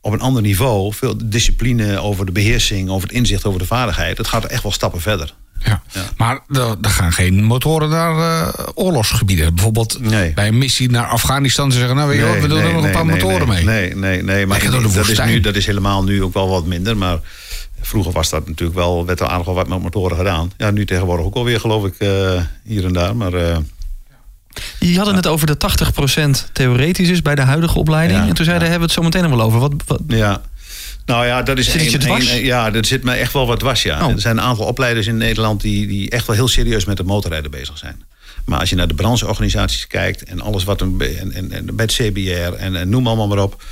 op 0.00 0.12
een 0.12 0.20
ander 0.20 0.42
niveau. 0.42 0.92
Veel 0.94 1.14
discipline 1.24 1.98
over 1.98 2.26
de 2.26 2.32
beheersing, 2.32 2.88
over 2.90 3.08
het 3.08 3.16
inzicht, 3.16 3.44
over 3.44 3.58
de 3.60 3.66
vaardigheid. 3.66 4.18
Het 4.18 4.28
gaat 4.28 4.44
echt 4.44 4.62
wel 4.62 4.72
stappen 4.72 5.00
verder. 5.00 5.34
Ja. 5.64 5.82
Ja. 5.92 6.04
Maar 6.16 6.40
er, 6.48 6.76
er 6.82 6.90
gaan 6.90 7.12
geen 7.12 7.44
motoren 7.44 7.88
naar 7.88 8.42
eh, 8.48 8.64
oorlogsgebieden. 8.74 9.54
Bijvoorbeeld 9.54 10.00
Nee. 10.00 10.32
bij 10.34 10.48
een 10.48 10.58
missie 10.58 10.90
naar 10.90 11.06
Afghanistan. 11.06 11.72
Ze 11.72 11.78
zeggen, 11.78 11.96
nou 11.96 12.08
weet 12.08 12.18
je 12.18 12.26
wat, 12.26 12.40
we 12.40 12.48
doen 12.48 12.58
er 12.58 12.72
nog 12.72 12.84
een 12.84 12.90
paar 12.90 13.06
motoren 13.06 13.48
mee. 13.48 13.64
Nee, 13.64 13.94
nee, 13.96 14.22
nee. 14.22 14.46
Maar 14.46 14.70
dat, 14.94 15.08
is 15.08 15.18
nu, 15.24 15.40
dat 15.40 15.56
is 15.56 15.66
helemaal 15.66 16.04
nu 16.04 16.22
ook 16.22 16.34
wel 16.34 16.48
wat 16.48 16.66
minder. 16.66 16.96
Maar 16.96 17.18
vroeger 17.80 18.12
was 18.12 18.30
dat 18.30 18.46
natuurlijk 18.48 18.78
wel, 18.78 19.06
werd 19.06 19.20
er 19.20 19.26
aardig 19.26 19.46
wat 19.46 19.68
met 19.68 19.82
motoren 19.82 20.16
gedaan. 20.16 20.52
Ja, 20.56 20.70
nu 20.70 20.84
tegenwoordig 20.84 21.26
ook 21.26 21.34
alweer, 21.34 21.60
geloof 21.60 21.84
ik, 21.84 21.94
eh, 21.98 22.42
hier 22.64 22.84
en 22.84 22.92
daar. 22.92 23.16
Maar 23.16 23.34
eh, 23.34 23.56
Je 24.78 24.96
had 24.96 25.06
het 25.06 25.14
net 25.14 25.26
over 25.26 25.46
de 25.46 25.56
80% 25.56 26.50
theoretisch 26.52 27.08
is 27.08 27.22
bij 27.22 27.34
de 27.34 27.42
huidige 27.42 27.78
opleiding. 27.78 28.20
Ja, 28.20 28.28
en 28.28 28.34
toen 28.34 28.44
zeiden, 28.44 28.66
ja. 28.66 28.70
hebben 28.70 28.88
we 28.88 28.94
het 28.94 29.04
zo 29.04 29.10
meteen 29.10 29.30
nog 29.30 29.38
wel 29.38 29.46
over. 29.46 29.60
Wat, 29.60 29.72
wat, 29.86 30.00
ja. 30.06 30.42
Nou 31.06 31.26
ja, 31.26 31.42
dat 31.42 31.58
is 31.58 31.70
Zit 31.70 32.00
dwars? 32.00 32.28
één- 32.28 32.44
ja, 32.44 32.70
dat 32.70 32.86
zit 32.86 33.02
me 33.02 33.12
echt 33.12 33.32
wel 33.32 33.46
wat 33.46 33.58
dwars, 33.58 33.82
ja. 33.82 34.06
Oh. 34.06 34.12
Er 34.12 34.20
zijn 34.20 34.36
een 34.38 34.44
aantal 34.44 34.66
opleiders 34.66 35.06
in 35.06 35.16
Nederland 35.16 35.60
die, 35.60 35.86
die 35.86 36.10
echt 36.10 36.26
wel 36.26 36.36
heel 36.36 36.48
serieus 36.48 36.84
met 36.84 36.98
het 36.98 37.06
motorrijden 37.06 37.50
bezig 37.50 37.78
zijn. 37.78 38.02
Maar 38.44 38.58
als 38.58 38.70
je 38.70 38.76
naar 38.76 38.88
de 38.88 38.94
brancheorganisaties 38.94 39.86
kijkt 39.86 40.22
en 40.24 40.40
alles 40.40 40.64
wat 40.64 40.80
een, 40.80 41.00
en, 41.00 41.52
en 41.52 41.76
bij 41.76 41.84
het 41.84 41.94
CBR 41.94 42.54
en, 42.54 42.76
en 42.76 42.88
noem 42.88 43.06
allemaal 43.06 43.28
maar 43.28 43.42
op, 43.42 43.62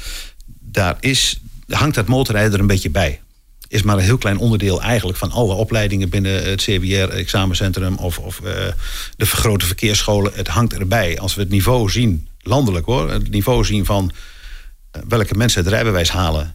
daar 0.60 0.96
is, 1.00 1.40
hangt 1.68 1.94
dat 1.94 2.06
motorrijden 2.06 2.52
er 2.52 2.60
een 2.60 2.66
beetje 2.66 2.90
bij. 2.90 3.20
Is 3.68 3.82
maar 3.82 3.96
een 3.96 4.02
heel 4.02 4.18
klein 4.18 4.38
onderdeel 4.38 4.82
eigenlijk 4.82 5.18
van 5.18 5.30
alle 5.30 5.54
opleidingen 5.54 6.08
binnen 6.08 6.48
het 6.48 6.62
CBR-examencentrum 6.62 7.96
of, 7.96 8.18
of 8.18 8.40
eh, 8.40 8.52
de 9.16 9.26
grote 9.26 9.66
verkeersscholen. 9.66 10.32
Het 10.34 10.48
hangt 10.48 10.75
erbij. 10.75 11.18
Als 11.18 11.34
we 11.34 11.40
het 11.40 11.50
niveau 11.50 11.90
zien, 11.90 12.28
landelijk 12.40 12.87
hoor, 12.87 13.10
het 13.10 13.30
niveau 13.30 13.64
zien 13.64 13.84
van 13.84 14.12
eh, 14.90 15.02
welke 15.08 15.34
mensen 15.34 15.64
het 15.64 15.72
rijbewijs 15.72 16.10
halen, 16.10 16.54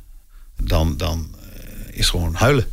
dan, 0.62 0.98
dan 0.98 1.36
eh, 1.42 1.98
is 1.98 2.10
gewoon 2.10 2.34
huilen. 2.34 2.68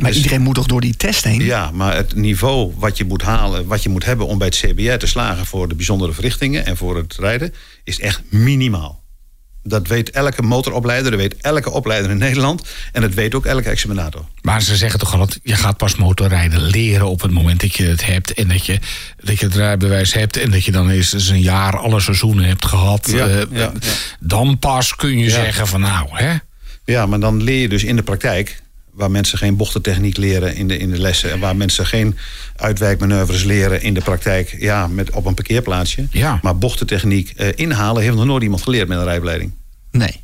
maar 0.00 0.10
Dus- 0.10 0.16
iedereen 0.16 0.42
moet 0.42 0.54
toch 0.54 0.66
door 0.66 0.80
die 0.80 0.96
test 0.96 1.24
heen? 1.24 1.44
Ja, 1.44 1.70
maar 1.70 1.96
het 1.96 2.14
niveau 2.14 2.74
wat 2.76 2.96
je 2.96 3.04
moet 3.04 3.22
halen, 3.22 3.66
wat 3.66 3.82
je 3.82 3.88
moet 3.88 4.04
hebben 4.04 4.26
om 4.26 4.38
bij 4.38 4.46
het 4.46 4.56
CBR 4.56 4.96
te 4.96 5.06
slagen 5.06 5.46
voor 5.46 5.68
de 5.68 5.74
bijzondere 5.74 6.12
verrichtingen 6.12 6.66
en 6.66 6.76
voor 6.76 6.96
het 6.96 7.16
rijden, 7.16 7.54
is 7.84 8.00
echt 8.00 8.22
minimaal. 8.28 8.99
Dat 9.62 9.86
weet 9.86 10.10
elke 10.10 10.42
motoropleider, 10.42 11.10
dat 11.10 11.20
weet 11.20 11.36
elke 11.40 11.70
opleider 11.70 12.10
in 12.10 12.18
Nederland. 12.18 12.62
En 12.92 13.00
dat 13.00 13.14
weet 13.14 13.34
ook 13.34 13.46
elke 13.46 13.68
examinator. 13.68 14.24
Maar 14.42 14.62
ze 14.62 14.76
zeggen 14.76 14.98
toch 14.98 15.14
altijd, 15.14 15.40
je 15.42 15.54
gaat 15.54 15.76
pas 15.76 15.96
motorrijden 15.96 16.62
leren 16.62 17.06
op 17.08 17.20
het 17.22 17.30
moment 17.30 17.60
dat 17.60 17.74
je 17.74 17.84
het 17.84 18.06
hebt. 18.06 18.32
En 18.34 18.48
dat 18.48 18.66
je, 18.66 18.78
dat 19.16 19.38
je 19.38 19.46
het 19.46 19.54
rijbewijs 19.54 20.12
hebt. 20.14 20.36
En 20.36 20.50
dat 20.50 20.64
je 20.64 20.72
dan 20.72 20.90
eens 20.90 21.12
eens 21.12 21.28
een 21.28 21.40
jaar 21.40 21.78
alle 21.78 22.00
seizoenen 22.00 22.44
hebt 22.44 22.66
gehad. 22.66 23.10
Ja, 23.10 23.26
Eh, 23.26 23.38
ja, 23.38 23.46
ja. 23.50 23.72
Dan 24.20 24.58
pas 24.58 24.96
kun 24.96 25.18
je 25.18 25.30
zeggen 25.30 25.66
van 25.66 25.80
nou, 25.80 26.08
hè. 26.12 26.34
Ja, 26.84 27.06
maar 27.06 27.20
dan 27.20 27.42
leer 27.42 27.60
je 27.60 27.68
dus 27.68 27.84
in 27.84 27.96
de 27.96 28.02
praktijk, 28.02 28.62
waar 28.92 29.10
mensen 29.10 29.38
geen 29.38 29.56
bochtentechniek 29.56 30.16
leren 30.16 30.54
in 30.56 30.68
de, 30.68 30.76
in 30.78 30.90
de 30.90 30.98
lessen. 30.98 31.30
En 31.30 31.38
waar 31.40 31.56
mensen 31.56 31.86
geen 31.86 32.16
uitwijkmanoeuvres 32.56 33.44
leren 33.44 33.82
in 33.82 33.94
de 33.94 34.00
praktijk. 34.00 34.56
Ja, 34.58 34.86
met, 34.86 35.10
op 35.10 35.26
een 35.26 35.34
parkeerplaatsje. 35.34 36.06
Ja. 36.10 36.38
Maar 36.42 36.58
bochtentechniek 36.58 37.32
eh, 37.36 37.48
inhalen 37.54 38.02
heeft 38.02 38.16
nog 38.16 38.24
nooit 38.24 38.42
iemand 38.42 38.62
geleerd 38.62 38.88
met 38.88 38.98
een 38.98 39.04
rijbeleiding. 39.04 39.52
Nee. 39.90 40.20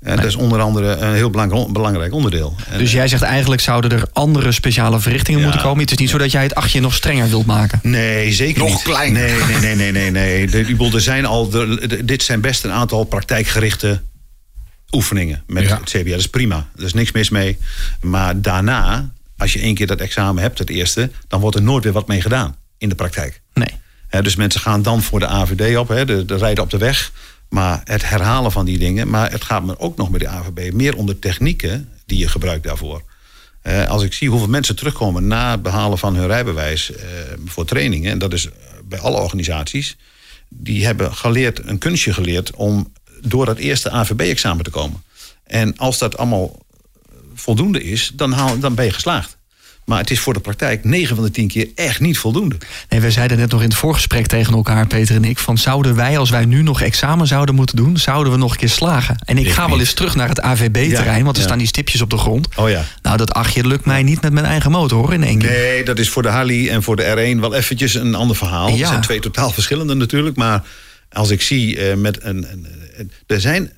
En 0.00 0.16
dat 0.16 0.24
is 0.24 0.34
onder 0.36 0.60
andere 0.60 0.96
een 0.96 1.14
heel 1.14 1.30
belangrijk, 1.30 1.72
belangrijk 1.72 2.12
onderdeel. 2.12 2.54
Dus 2.78 2.92
jij 2.92 3.08
zegt 3.08 3.22
eigenlijk 3.22 3.60
zouden 3.60 3.90
er 3.90 4.04
andere 4.12 4.52
speciale 4.52 5.00
verrichtingen 5.00 5.40
Ja. 5.40 5.46
moeten 5.46 5.62
komen. 5.64 5.80
Het 5.82 5.90
is 5.90 5.96
niet 5.98 6.10
zo 6.10 6.18
dat 6.18 6.30
jij 6.32 6.42
het 6.42 6.54
achtje 6.54 6.80
nog 6.80 6.94
strenger 6.94 7.28
wilt 7.28 7.46
maken. 7.46 7.78
Nee, 7.82 8.32
zeker 8.32 8.58
Nog 8.62 8.68
niet. 8.70 8.82
kleiner. 8.82 9.22
Nee, 9.22 9.60
nee, 9.60 9.74
nee, 9.74 9.92
nee, 9.92 10.10
nee. 10.10 10.46
nee. 10.46 10.76
De, 10.76 10.90
er 10.94 11.00
zijn 11.00 11.24
al, 11.26 11.48
de- 11.48 11.86
de- 11.88 12.04
dit 12.04 12.22
zijn 12.22 12.40
best 12.40 12.64
een 12.64 12.70
aantal 12.70 13.04
praktijkgerichte 13.04 14.00
oefeningen 14.94 15.42
met 15.46 15.64
Ja. 15.64 15.80
het 15.80 15.90
CBR. 15.90 16.10
Dat 16.10 16.18
is 16.18 16.28
prima. 16.28 16.68
Er 16.76 16.84
is 16.84 16.92
niks 16.92 17.12
mis 17.12 17.30
mee. 17.30 17.58
Maar 18.00 18.40
daarna, 18.40 19.10
als 19.36 19.52
je 19.52 19.58
één 19.60 19.74
keer 19.74 19.86
dat 19.86 20.00
examen 20.00 20.42
hebt, 20.42 20.58
het 20.58 20.70
eerste... 20.70 21.10
dan 21.28 21.40
wordt 21.40 21.56
er 21.56 21.62
nooit 21.62 21.84
weer 21.84 21.92
wat 21.92 22.06
mee 22.08 22.20
gedaan 22.20 22.56
in 22.78 22.88
de 22.88 22.94
praktijk. 22.94 23.40
Nee. 23.54 24.22
Dus 24.22 24.36
mensen 24.36 24.60
gaan 24.60 24.82
dan 24.82 25.02
voor 25.02 25.20
de 25.20 25.26
AVD 25.26 25.76
op, 25.76 25.88
hè, 25.88 26.04
de, 26.04 26.24
de 26.24 26.36
rijden 26.36 26.64
op 26.64 26.70
de 26.70 26.78
weg. 26.78 27.12
Maar 27.48 27.80
het 27.84 28.08
herhalen 28.08 28.52
van 28.52 28.64
die 28.64 28.78
dingen. 28.78 29.10
Maar 29.10 29.30
het 29.30 29.44
gaat 29.44 29.64
me 29.64 29.78
ook 29.78 29.96
nog 29.96 30.10
met 30.10 30.20
de 30.20 30.28
AVB 30.28 30.72
meer 30.72 30.96
om 30.96 31.06
de 31.06 31.18
technieken 31.18 31.88
die 32.06 32.18
je 32.18 32.28
gebruikt 32.28 32.64
daarvoor. 32.64 33.02
Als 33.88 34.02
ik 34.02 34.12
zie 34.12 34.28
hoeveel 34.28 34.48
mensen 34.48 34.76
terugkomen 34.76 35.26
na 35.26 35.50
het 35.50 35.62
behalen 35.62 35.98
van 35.98 36.16
hun 36.16 36.26
rijbewijs 36.26 36.92
eh, 36.92 37.04
voor 37.44 37.64
trainingen, 37.64 38.10
en 38.10 38.18
dat 38.18 38.32
is 38.32 38.48
bij 38.84 38.98
alle 38.98 39.16
organisaties, 39.20 39.96
die 40.48 40.84
hebben 40.84 41.14
geleerd, 41.14 41.60
een 41.68 41.78
kunstje 41.78 42.12
geleerd 42.12 42.54
om 42.54 42.92
door 43.24 43.46
dat 43.46 43.58
eerste 43.58 43.90
AVB-examen 43.90 44.64
te 44.64 44.70
komen. 44.70 45.02
En 45.46 45.76
als 45.76 45.98
dat 45.98 46.16
allemaal 46.16 46.58
voldoende 47.34 47.82
is, 47.84 48.10
dan, 48.14 48.32
haal, 48.32 48.58
dan 48.58 48.74
ben 48.74 48.84
je 48.84 48.92
geslaagd. 48.92 49.36
Maar 49.84 49.98
het 49.98 50.10
is 50.10 50.20
voor 50.20 50.32
de 50.34 50.40
praktijk 50.40 50.84
9 50.84 51.16
van 51.16 51.24
de 51.24 51.30
10 51.30 51.48
keer 51.48 51.68
echt 51.74 52.00
niet 52.00 52.18
voldoende. 52.18 52.56
Nee, 52.88 53.00
wij 53.00 53.10
zeiden 53.10 53.38
net 53.38 53.50
nog 53.50 53.62
in 53.62 53.68
het 53.68 53.76
voorgesprek 53.76 54.26
tegen 54.26 54.54
elkaar, 54.54 54.86
Peter 54.86 55.16
en 55.16 55.24
ik, 55.24 55.38
van 55.38 55.58
zouden 55.58 55.94
wij, 55.96 56.18
als 56.18 56.30
wij 56.30 56.44
nu 56.44 56.62
nog 56.62 56.80
examen 56.80 57.26
zouden 57.26 57.54
moeten 57.54 57.76
doen, 57.76 57.96
zouden 57.96 58.32
we 58.32 58.38
nog 58.38 58.50
een 58.52 58.56
keer 58.58 58.68
slagen? 58.68 59.16
En 59.24 59.38
ik 59.38 59.46
Ik 59.46 59.52
ga 59.52 59.68
wel 59.68 59.78
eens 59.80 59.92
terug 59.92 60.14
naar 60.14 60.28
het 60.28 60.40
AVB-terrein, 60.40 61.24
want 61.24 61.36
er 61.36 61.40
ja. 61.42 61.48
staan 61.48 61.58
die 61.58 61.66
stipjes 61.66 62.00
op 62.00 62.10
de 62.10 62.16
grond. 62.18 62.48
Oh 62.56 62.70
ja. 62.70 62.84
Nou, 63.02 63.16
dat 63.16 63.32
achtje 63.32 63.66
lukt 63.66 63.84
mij 63.84 64.02
niet 64.02 64.20
met 64.22 64.32
mijn 64.32 64.46
eigen 64.46 64.70
motor 64.70 64.98
hoor, 64.98 65.12
in 65.14 65.24
één 65.24 65.38
keer. 65.38 65.50
Nee, 65.50 65.84
dat 65.84 65.98
is 65.98 66.08
voor 66.08 66.22
de 66.22 66.28
Harley 66.28 66.70
en 66.70 66.82
voor 66.82 66.96
de 66.96 67.34
R1 67.36 67.40
wel 67.40 67.54
eventjes 67.54 67.94
een 67.94 68.14
ander 68.14 68.36
verhaal. 68.36 68.68
Ja. 68.68 68.76
Het 68.76 68.86
zijn 68.88 69.00
twee 69.00 69.20
totaal 69.20 69.50
verschillende 69.50 69.94
natuurlijk. 69.94 70.36
Maar 70.36 70.62
als 71.12 71.30
ik 71.30 71.42
zie 71.42 71.78
eh, 71.88 71.96
met 71.96 72.18
een, 72.22 72.46
een- 72.52 72.66
Er 73.26 73.40
zijn 73.40 73.72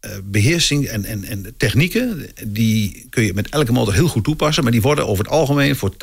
eh, 0.00 0.10
beheersing 0.24 0.86
en, 0.86 1.04
en, 1.04 1.24
en 1.24 1.54
technieken... 1.56 2.26
die 2.46 3.06
kun 3.10 3.24
je 3.24 3.34
met 3.34 3.48
elke 3.48 3.72
motor 3.72 3.94
heel 3.94 4.08
goed 4.08 4.24
toepassen... 4.24 4.62
maar 4.62 4.72
die 4.72 4.82
worden 4.82 5.06
over 5.06 5.24
het 5.24 5.32
algemeen 5.32 5.76
voor 5.76 5.92
80% 5.92 5.96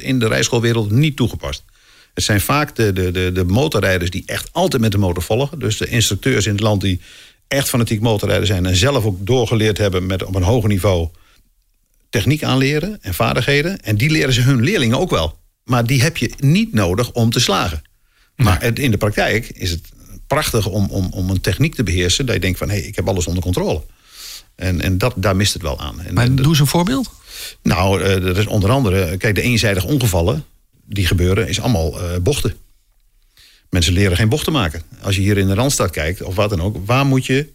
in 0.00 0.18
de 0.18 0.28
rijschoolwereld 0.28 0.90
niet 0.90 1.16
toegepast. 1.16 1.64
Het 2.14 2.24
zijn 2.24 2.40
vaak 2.40 2.76
de, 2.76 2.92
de, 2.92 3.10
de, 3.10 3.32
de 3.32 3.44
motorrijders 3.44 4.10
die 4.10 4.22
echt 4.26 4.48
altijd 4.52 4.82
met 4.82 4.92
de 4.92 4.98
motor 4.98 5.22
volgen. 5.22 5.58
Dus 5.58 5.76
de 5.76 5.88
instructeurs 5.88 6.46
in 6.46 6.52
het 6.52 6.60
land 6.60 6.80
die 6.80 7.00
echt 7.48 7.68
fanatiek 7.68 8.00
motorrijder 8.00 8.46
zijn... 8.46 8.66
en 8.66 8.76
zelf 8.76 9.04
ook 9.04 9.26
doorgeleerd 9.26 9.78
hebben 9.78 10.06
met 10.06 10.24
op 10.24 10.34
een 10.34 10.42
hoger 10.42 10.68
niveau 10.68 11.08
techniek 12.10 12.42
aanleren 12.42 12.98
en 13.02 13.14
vaardigheden. 13.14 13.80
En 13.80 13.96
die 13.96 14.10
leren 14.10 14.32
ze 14.32 14.40
hun 14.40 14.62
leerlingen 14.62 14.98
ook 14.98 15.10
wel. 15.10 15.38
Maar 15.64 15.86
die 15.86 16.02
heb 16.02 16.16
je 16.16 16.32
niet 16.38 16.72
nodig 16.72 17.12
om 17.12 17.30
te 17.30 17.40
slagen. 17.40 17.82
Maar 18.36 18.78
in 18.78 18.90
de 18.90 18.96
praktijk 18.96 19.48
is 19.48 19.70
het 19.70 19.88
prachtig 20.28 20.66
om, 20.66 20.86
om, 20.90 21.08
om 21.12 21.30
een 21.30 21.40
techniek 21.40 21.74
te 21.74 21.82
beheersen... 21.82 22.26
dat 22.26 22.34
je 22.34 22.40
denkt 22.40 22.58
van, 22.58 22.68
hé, 22.68 22.78
hey, 22.78 22.84
ik 22.84 22.96
heb 22.96 23.08
alles 23.08 23.26
onder 23.26 23.42
controle. 23.42 23.82
En, 24.54 24.80
en 24.80 24.98
dat, 24.98 25.12
daar 25.16 25.36
mist 25.36 25.52
het 25.52 25.62
wel 25.62 25.80
aan. 25.80 26.00
En, 26.00 26.14
Maar 26.14 26.24
en- 26.24 26.36
doe 26.36 26.46
eens 26.46 26.60
een 26.60 26.66
voorbeeld. 26.66 27.10
nou, 27.62 28.02
eh, 28.02 28.26
er 28.26 28.38
is 28.38 28.46
onder 28.46 28.70
andere... 28.70 29.16
Kijk, 29.16 29.34
de 29.34 29.42
eenzijdige 29.42 29.86
ongevallen 29.86 30.44
die 30.84 31.06
gebeuren... 31.06 31.48
is 31.48 31.60
allemaal 31.60 32.00
eh, 32.00 32.18
bochten. 32.20 32.54
Mensen 33.70 33.92
leren 33.92 34.16
geen 34.16 34.28
bochten 34.28 34.52
maken. 34.52 34.82
Als 35.02 35.14
je 35.14 35.20
hier 35.20 35.38
in 35.38 35.46
de 35.46 35.54
Randstad 35.54 35.90
kijkt, 35.90 36.22
of 36.22 36.34
wat 36.34 36.50
dan 36.50 36.62
ook... 36.62 36.86
waar 36.86 37.06
moet 37.06 37.26
je 37.26 37.48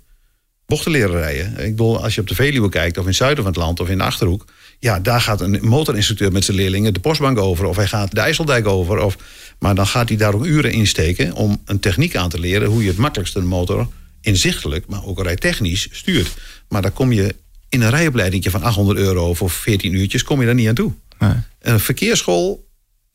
bochten 0.66 0.92
leren 0.92 1.16
rijden? 1.20 1.60
Ik 1.60 1.76
bedoel, 1.76 2.04
als 2.04 2.16
je 2.16 2.22
op 2.22 2.28
de 2.28 2.36
Veluwe 2.36 2.70
kijkt... 2.70 2.98
of 2.98 3.04
in 3.04 3.10
het 3.10 3.18
zuiden 3.18 3.44
van 3.44 3.54
het 3.54 3.62
land, 3.62 3.80
of 3.80 3.90
in 3.90 3.98
de 3.98 4.04
Achterhoek... 4.04 4.46
ja, 4.84 5.00
daar 5.00 5.22
gaat 5.22 5.42
een 5.42 5.60
motorinstructeur 5.62 6.32
met 6.32 6.46
zijn 6.46 6.58
leerlingen... 6.58 6.94
de 6.94 7.00
postbank 7.00 7.38
over, 7.38 7.66
of 7.66 7.76
hij 7.76 7.88
gaat 7.88 8.12
de 8.12 8.20
IJsseldijk 8.20 8.68
over. 8.68 9.04
Of, 9.04 9.18
maar 9.60 9.76
dan 9.76 9.88
gaat 9.88 10.10
hij 10.10 10.18
daar 10.18 10.34
ook 10.34 10.46
uren 10.46 10.72
in 10.72 10.88
steken... 10.88 11.34
om 11.34 11.62
een 11.66 11.80
techniek 11.80 12.16
aan 12.16 12.30
te 12.30 12.40
leren... 12.40 12.70
hoe 12.70 12.82
je 12.82 12.88
het 12.88 12.98
makkelijkst 12.98 13.36
een 13.36 13.48
motor 13.48 13.88
inzichtelijk... 14.22 14.88
maar 14.88 15.06
ook 15.06 15.22
rijtechnisch 15.22 15.88
stuurt. 15.92 16.34
Maar 16.68 16.82
daar 16.82 16.92
kom 16.92 17.12
je 17.12 17.36
in 17.70 17.82
een 17.82 17.90
rijopleiding 17.90 18.46
van 18.50 18.64
800 18.64 18.98
euro... 18.98 19.34
voor 19.34 19.50
14 19.50 19.94
uurtjes, 19.94 20.24
kom 20.24 20.40
je 20.40 20.46
daar 20.46 20.56
niet 20.56 20.68
aan 20.68 20.76
toe. 20.76 20.94
Nee. 21.20 21.34
Een 21.60 21.80
verkeersschool 21.80 22.68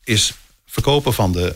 is 0.03 0.33
verkopen 0.65 1.13
van 1.13 1.31
de 1.31 1.55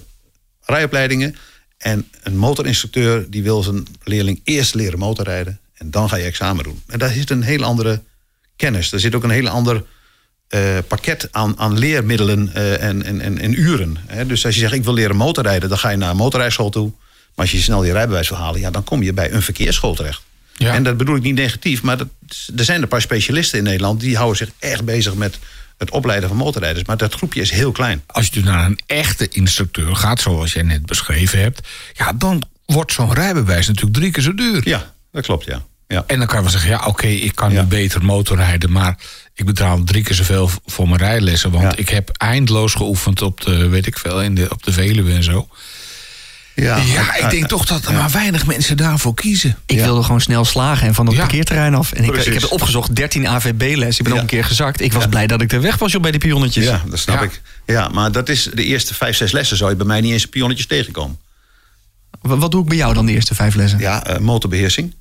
rijopleidingen. 0.61 1.35
En 1.77 2.07
een 2.23 2.37
motorinstructeur 2.37 3.29
die 3.29 3.43
wil 3.43 3.63
zijn 3.63 3.85
leerling 4.03 4.41
eerst 4.43 4.73
leren 4.73 4.99
motorrijden. 4.99 5.59
En 5.73 5.91
dan 5.91 6.09
ga 6.09 6.15
je 6.15 6.23
examen 6.23 6.63
doen. 6.63 6.81
En 6.87 6.99
daar 6.99 7.11
zit 7.11 7.29
een 7.29 7.43
hele 7.43 7.65
andere 7.65 8.03
kennis. 8.55 8.91
Er 8.91 8.99
zit 8.99 9.15
ook 9.15 9.23
een 9.23 9.29
heel 9.29 9.49
ander 9.49 9.83
eh, 10.53 10.77
pakket 10.87 11.27
aan, 11.31 11.59
aan 11.59 11.77
leermiddelen 11.77 12.53
eh, 12.53 12.83
en, 12.83 13.03
en, 13.03 13.21
en, 13.21 13.37
en 13.39 13.59
uren. 13.59 13.97
Hè. 14.07 14.25
Dus 14.25 14.45
als 14.45 14.53
je 14.53 14.59
zegt 14.59 14.73
ik 14.73 14.83
wil 14.83 14.93
leren 14.93 15.15
motorrijden, 15.15 15.69
dan 15.69 15.77
ga 15.77 15.89
je 15.89 15.97
naar 15.97 16.09
een 16.09 16.15
motorrijschool 16.15 16.69
toe. 16.69 16.91
Maar 17.35 17.45
als 17.45 17.51
je 17.51 17.61
snel 17.61 17.83
je 17.83 17.91
rijbewijs 17.91 18.29
wil 18.29 18.37
halen, 18.37 18.59
ja, 18.59 18.71
dan 18.71 18.83
kom 18.83 19.03
je 19.03 19.13
bij 19.13 19.31
een 19.31 19.41
verkeersschool 19.41 19.95
terecht. 19.95 20.21
Ja. 20.57 20.73
En 20.73 20.83
dat 20.83 20.97
bedoel 20.97 21.15
ik 21.15 21.21
niet 21.21 21.35
negatief, 21.35 21.81
maar 21.81 21.97
dat, 21.97 22.07
er 22.55 22.63
zijn 22.63 22.81
een 22.81 22.87
paar 22.87 23.01
specialisten 23.01 23.57
in 23.57 23.63
Nederland 23.63 23.99
die 23.99 24.15
houden 24.15 24.37
zich 24.37 24.49
echt 24.59 24.85
bezig 24.85 25.13
met 25.15 25.39
het 25.77 25.91
opleiden 25.91 26.29
van 26.29 26.37
motorrijders. 26.37 26.85
Maar 26.85 26.97
dat 26.97 27.13
groepje 27.13 27.41
is 27.41 27.51
heel 27.51 27.71
klein. 27.71 28.03
Als 28.07 28.25
je 28.25 28.31
dus 28.31 28.43
naar 28.43 28.65
een 28.65 28.79
echte 28.85 29.27
instructeur 29.27 29.95
gaat, 29.95 30.19
zoals 30.21 30.53
jij 30.53 30.63
net 30.63 30.85
beschreven 30.85 31.39
hebt... 31.39 31.67
ja, 31.93 32.13
dan 32.13 32.43
wordt 32.65 32.93
zo'n 32.93 33.13
rijbewijs 33.13 33.67
natuurlijk 33.67 33.95
drie 33.95 34.11
keer 34.11 34.23
zo 34.23 34.33
duur. 34.33 34.61
Ja, 34.67 34.93
dat 35.11 35.23
klopt, 35.25 35.45
ja. 35.45 35.63
Ja. 35.87 36.03
En 36.07 36.17
dan 36.17 36.27
kan 36.27 36.35
je 36.35 36.41
wel 36.43 36.51
zeggen, 36.51 36.69
ja 36.69 36.85
oké, 36.85 37.07
ik 37.07 37.35
kan 37.35 37.51
Ja. 37.51 37.61
nu 37.61 37.67
beter 37.67 38.05
motorrijden, 38.05 38.71
maar 38.71 38.97
ik 39.35 39.45
betaal 39.45 39.83
drie 39.83 40.03
keer 40.03 40.15
zoveel 40.15 40.49
voor 40.65 40.87
mijn 40.87 40.99
rijlessen. 40.99 41.51
Want 41.51 41.63
Ja. 41.63 41.75
ik 41.75 41.89
heb 41.89 42.09
eindeloos 42.17 42.73
geoefend 42.73 43.21
op 43.21 43.41
de, 43.41 43.67
weet 43.67 43.85
ik 43.87 43.97
veel, 43.97 44.21
in 44.21 44.35
de, 44.35 44.49
op 44.49 44.63
de 44.63 44.71
Veluwe 44.71 45.13
en 45.13 45.23
zo. 45.23 45.47
Ja, 46.55 46.75
ik 47.15 47.29
denk 47.29 47.47
toch 47.47 47.65
dat 47.65 47.85
er 47.85 47.93
maar 47.93 48.09
weinig 48.11 48.45
mensen 48.45 48.77
daarvoor 48.77 49.13
kiezen. 49.13 49.57
Ik 49.65 49.77
Ja. 49.77 49.83
wilde 49.83 50.03
gewoon 50.03 50.21
snel 50.21 50.45
slagen 50.45 50.87
en 50.87 50.93
van 50.93 51.05
het 51.05 51.15
Ja. 51.15 51.21
parkeerterrein 51.21 51.75
af. 51.75 51.91
En 51.91 52.03
ik, 52.03 52.15
ik 52.15 52.23
heb 52.33 52.41
het 52.41 52.47
opgezocht, 52.51 52.95
13 52.95 53.27
AVB-les. 53.27 53.97
Ik 53.97 54.03
ben 54.03 54.13
Ja. 54.13 54.17
ook 54.17 54.23
een 54.23 54.29
keer 54.29 54.43
gezakt. 54.45 54.81
Ik 54.81 54.93
was 54.93 55.03
Ja. 55.03 55.09
blij 55.09 55.27
dat 55.27 55.41
ik 55.41 55.51
er 55.51 55.61
weg 55.61 55.77
was 55.77 55.91
joh, 55.91 56.01
bij 56.01 56.11
die 56.11 56.19
pionnetjes. 56.19 56.63
Ja, 56.65 56.81
dat 56.89 56.99
snap 56.99 57.15
Ja. 57.15 57.21
ik. 57.23 57.41
Ja, 57.65 57.87
maar 57.87 58.11
dat 58.11 58.29
is 58.29 58.49
de 58.53 58.63
eerste 58.63 58.93
vijf, 58.93 59.15
zes 59.17 59.31
lessen 59.31 59.57
zou 59.57 59.69
je 59.69 59.75
bij 59.75 59.85
mij 59.85 60.01
niet 60.01 60.11
eens 60.11 60.25
pionnetjes 60.25 60.67
tegenkomen. 60.67 61.17
Wat, 62.21 62.37
wat 62.37 62.51
doe 62.51 62.61
ik 62.61 62.67
bij 62.67 62.77
jou 62.77 62.93
dan 62.93 63.05
de 63.05 63.11
eerste 63.11 63.35
vijf 63.35 63.55
lessen? 63.55 63.79
Ja, 63.79 64.03
eh, 64.05 64.17
motorbeheersing. 64.17 64.93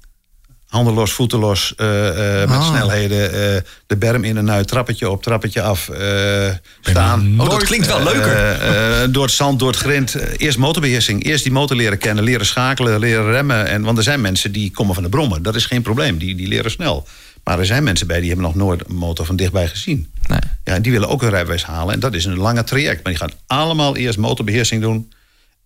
Handen 0.73 0.95
los, 0.95 1.13
voeten 1.13 1.39
los, 1.39 1.73
eh, 1.77 2.09
eh, 2.43 2.49
met 2.49 2.59
Ah. 2.59 2.67
snelheden. 2.67 3.33
eh, 3.55 3.61
de 3.87 3.97
berm 3.97 4.25
in 4.25 4.37
en 4.37 4.51
uit, 4.51 4.69
trappetje 4.69 5.11
op, 5.11 5.23
trappetje 5.23 5.63
af. 5.63 5.89
eh, 5.89 6.49
staan. 6.81 7.41
Oh, 7.41 7.51
dat 7.51 7.63
klinkt 7.65 7.87
wel 7.87 8.03
leuker. 8.03 8.37
Eh, 8.37 9.03
eh, 9.03 9.09
door 9.13 9.23
het 9.23 9.33
zand, 9.33 9.59
door 9.59 9.69
het 9.69 9.79
grind. 9.79 10.17
Eerst 10.37 10.59
motorbeheersing. 10.59 11.25
Eerst 11.25 11.43
die 11.43 11.53
motor 11.53 11.77
leren 11.77 11.99
kennen, 11.99 12.25
leren 12.25 12.47
schakelen, 12.47 12.99
leren 12.99 13.31
remmen. 13.31 13.67
En, 13.67 13.83
want 13.83 13.99
er 13.99 14.05
zijn 14.05 14.21
mensen 14.21 14.53
die 14.53 14.71
komen 14.71 14.95
van 14.95 15.03
de 15.03 15.09
brommen. 15.09 15.43
Dat 15.43 15.55
is 15.55 15.67
geen 15.67 15.83
probleem, 15.83 16.19
die, 16.19 16.35
die 16.35 16.49
leren 16.49 16.71
snel. 16.71 17.07
Maar 17.45 17.59
er 17.59 17.67
zijn 17.67 17.83
mensen 17.85 18.07
bij 18.07 18.19
die 18.21 18.29
hebben 18.29 18.47
nog 18.47 18.55
nooit 18.55 18.83
een 18.89 18.95
motor 18.95 19.27
van 19.27 19.37
dichtbij 19.37 19.69
gezien. 19.69 20.11
Nee. 20.27 20.39
Ja, 20.65 20.75
en 20.75 20.83
die 20.83 20.93
willen 20.93 21.09
ook 21.09 21.23
een 21.23 21.31
rijbewijs 21.31 21.65
halen. 21.65 21.95
En 21.95 22.01
dat 22.01 22.15
is 22.15 22.25
een 22.25 22.39
lange 22.39 22.65
traject. 22.65 23.03
Maar 23.03 23.13
die 23.13 23.21
gaan 23.23 23.33
allemaal 23.47 23.97
eerst 23.97 24.19
motorbeheersing 24.19 24.83
doen. 24.83 25.13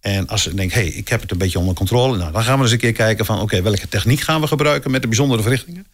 En 0.07 0.29
als 0.29 0.43
ze 0.43 0.55
denken, 0.55 0.79
hé, 0.81 0.87
hey, 0.87 0.97
ik 0.97 1.09
heb 1.09 1.21
het 1.21 1.31
een 1.31 1.39
beetje 1.39 1.59
onder 1.59 1.75
controle. 1.75 2.17
Nou, 2.17 2.33
dan 2.33 2.43
gaan 2.43 2.57
we 2.57 2.63
eens 2.63 2.73
een 2.73 2.79
keer 2.79 2.93
kijken 2.93 3.25
van, 3.25 3.41
oké, 3.41 3.63
welke 3.63 3.89
techniek 3.89 4.21
gaan 4.21 4.41
we 4.41 4.47
gebruiken 4.47 4.91
met 4.91 5.03
de 5.03 5.09
bijzondere 5.09 5.43
verrichtingen. 5.43 5.87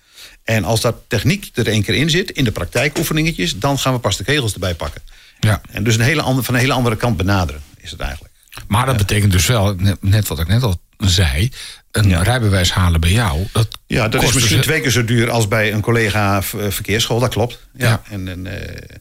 En 0.45 0.65
als 0.65 0.81
dat 0.81 0.97
techniek 1.09 1.51
er 1.55 1.67
één 1.69 1.83
keer 1.83 1.95
in 1.95 2.11
zit, 2.11 2.31
in 2.31 2.45
de 2.45 2.53
praktijkoefeningetjes, 2.53 3.59
dan 3.59 3.79
gaan 3.79 3.93
we 3.93 3.99
pas 3.99 4.17
de 4.17 4.25
kegels 4.25 4.53
erbij 4.53 4.75
pakken. 4.75 5.03
Ja. 5.41 5.61
En 5.71 5.85
dus 5.85 5.95
een 5.95 6.01
hele 6.01 6.23
andere, 6.23 6.45
van 6.45 6.55
een 6.55 6.61
hele 6.61 6.73
andere 6.73 6.97
kant 6.97 7.17
benaderen, 7.17 7.63
is 7.81 7.91
het 7.91 8.01
eigenlijk. 8.01 8.35
Maar 8.69 8.87
dat 8.87 8.97
betekent 8.97 9.33
dus 9.33 9.47
wel, 9.47 9.77
net, 10.01 10.29
wat 10.29 10.39
ik 10.39 10.49
net 10.49 10.63
al 10.63 10.81
zei, 10.99 11.51
een 11.91 12.09
Ja. 12.09 12.23
rijbewijs 12.23 12.73
halen 12.73 13.01
bij 13.01 13.13
jou. 13.13 13.47
Dat 13.53 13.69
Ja, 13.87 14.03
dat 14.09 14.15
is 14.15 14.21
kost 14.21 14.35
misschien 14.35 14.57
dus- 14.57 14.67
twee 14.67 14.81
keer 14.81 14.91
zo 14.91 15.05
duur 15.05 15.31
als 15.31 15.49
bij 15.49 15.73
een 15.73 15.81
collega 15.81 16.43
verkeersschool, 16.43 17.21
dat 17.21 17.31
klopt. 17.31 17.59
Ja. 17.75 17.89
Ja. 17.89 18.03
En, 18.11 18.29
en, 18.29 18.47
eh, 18.47 18.97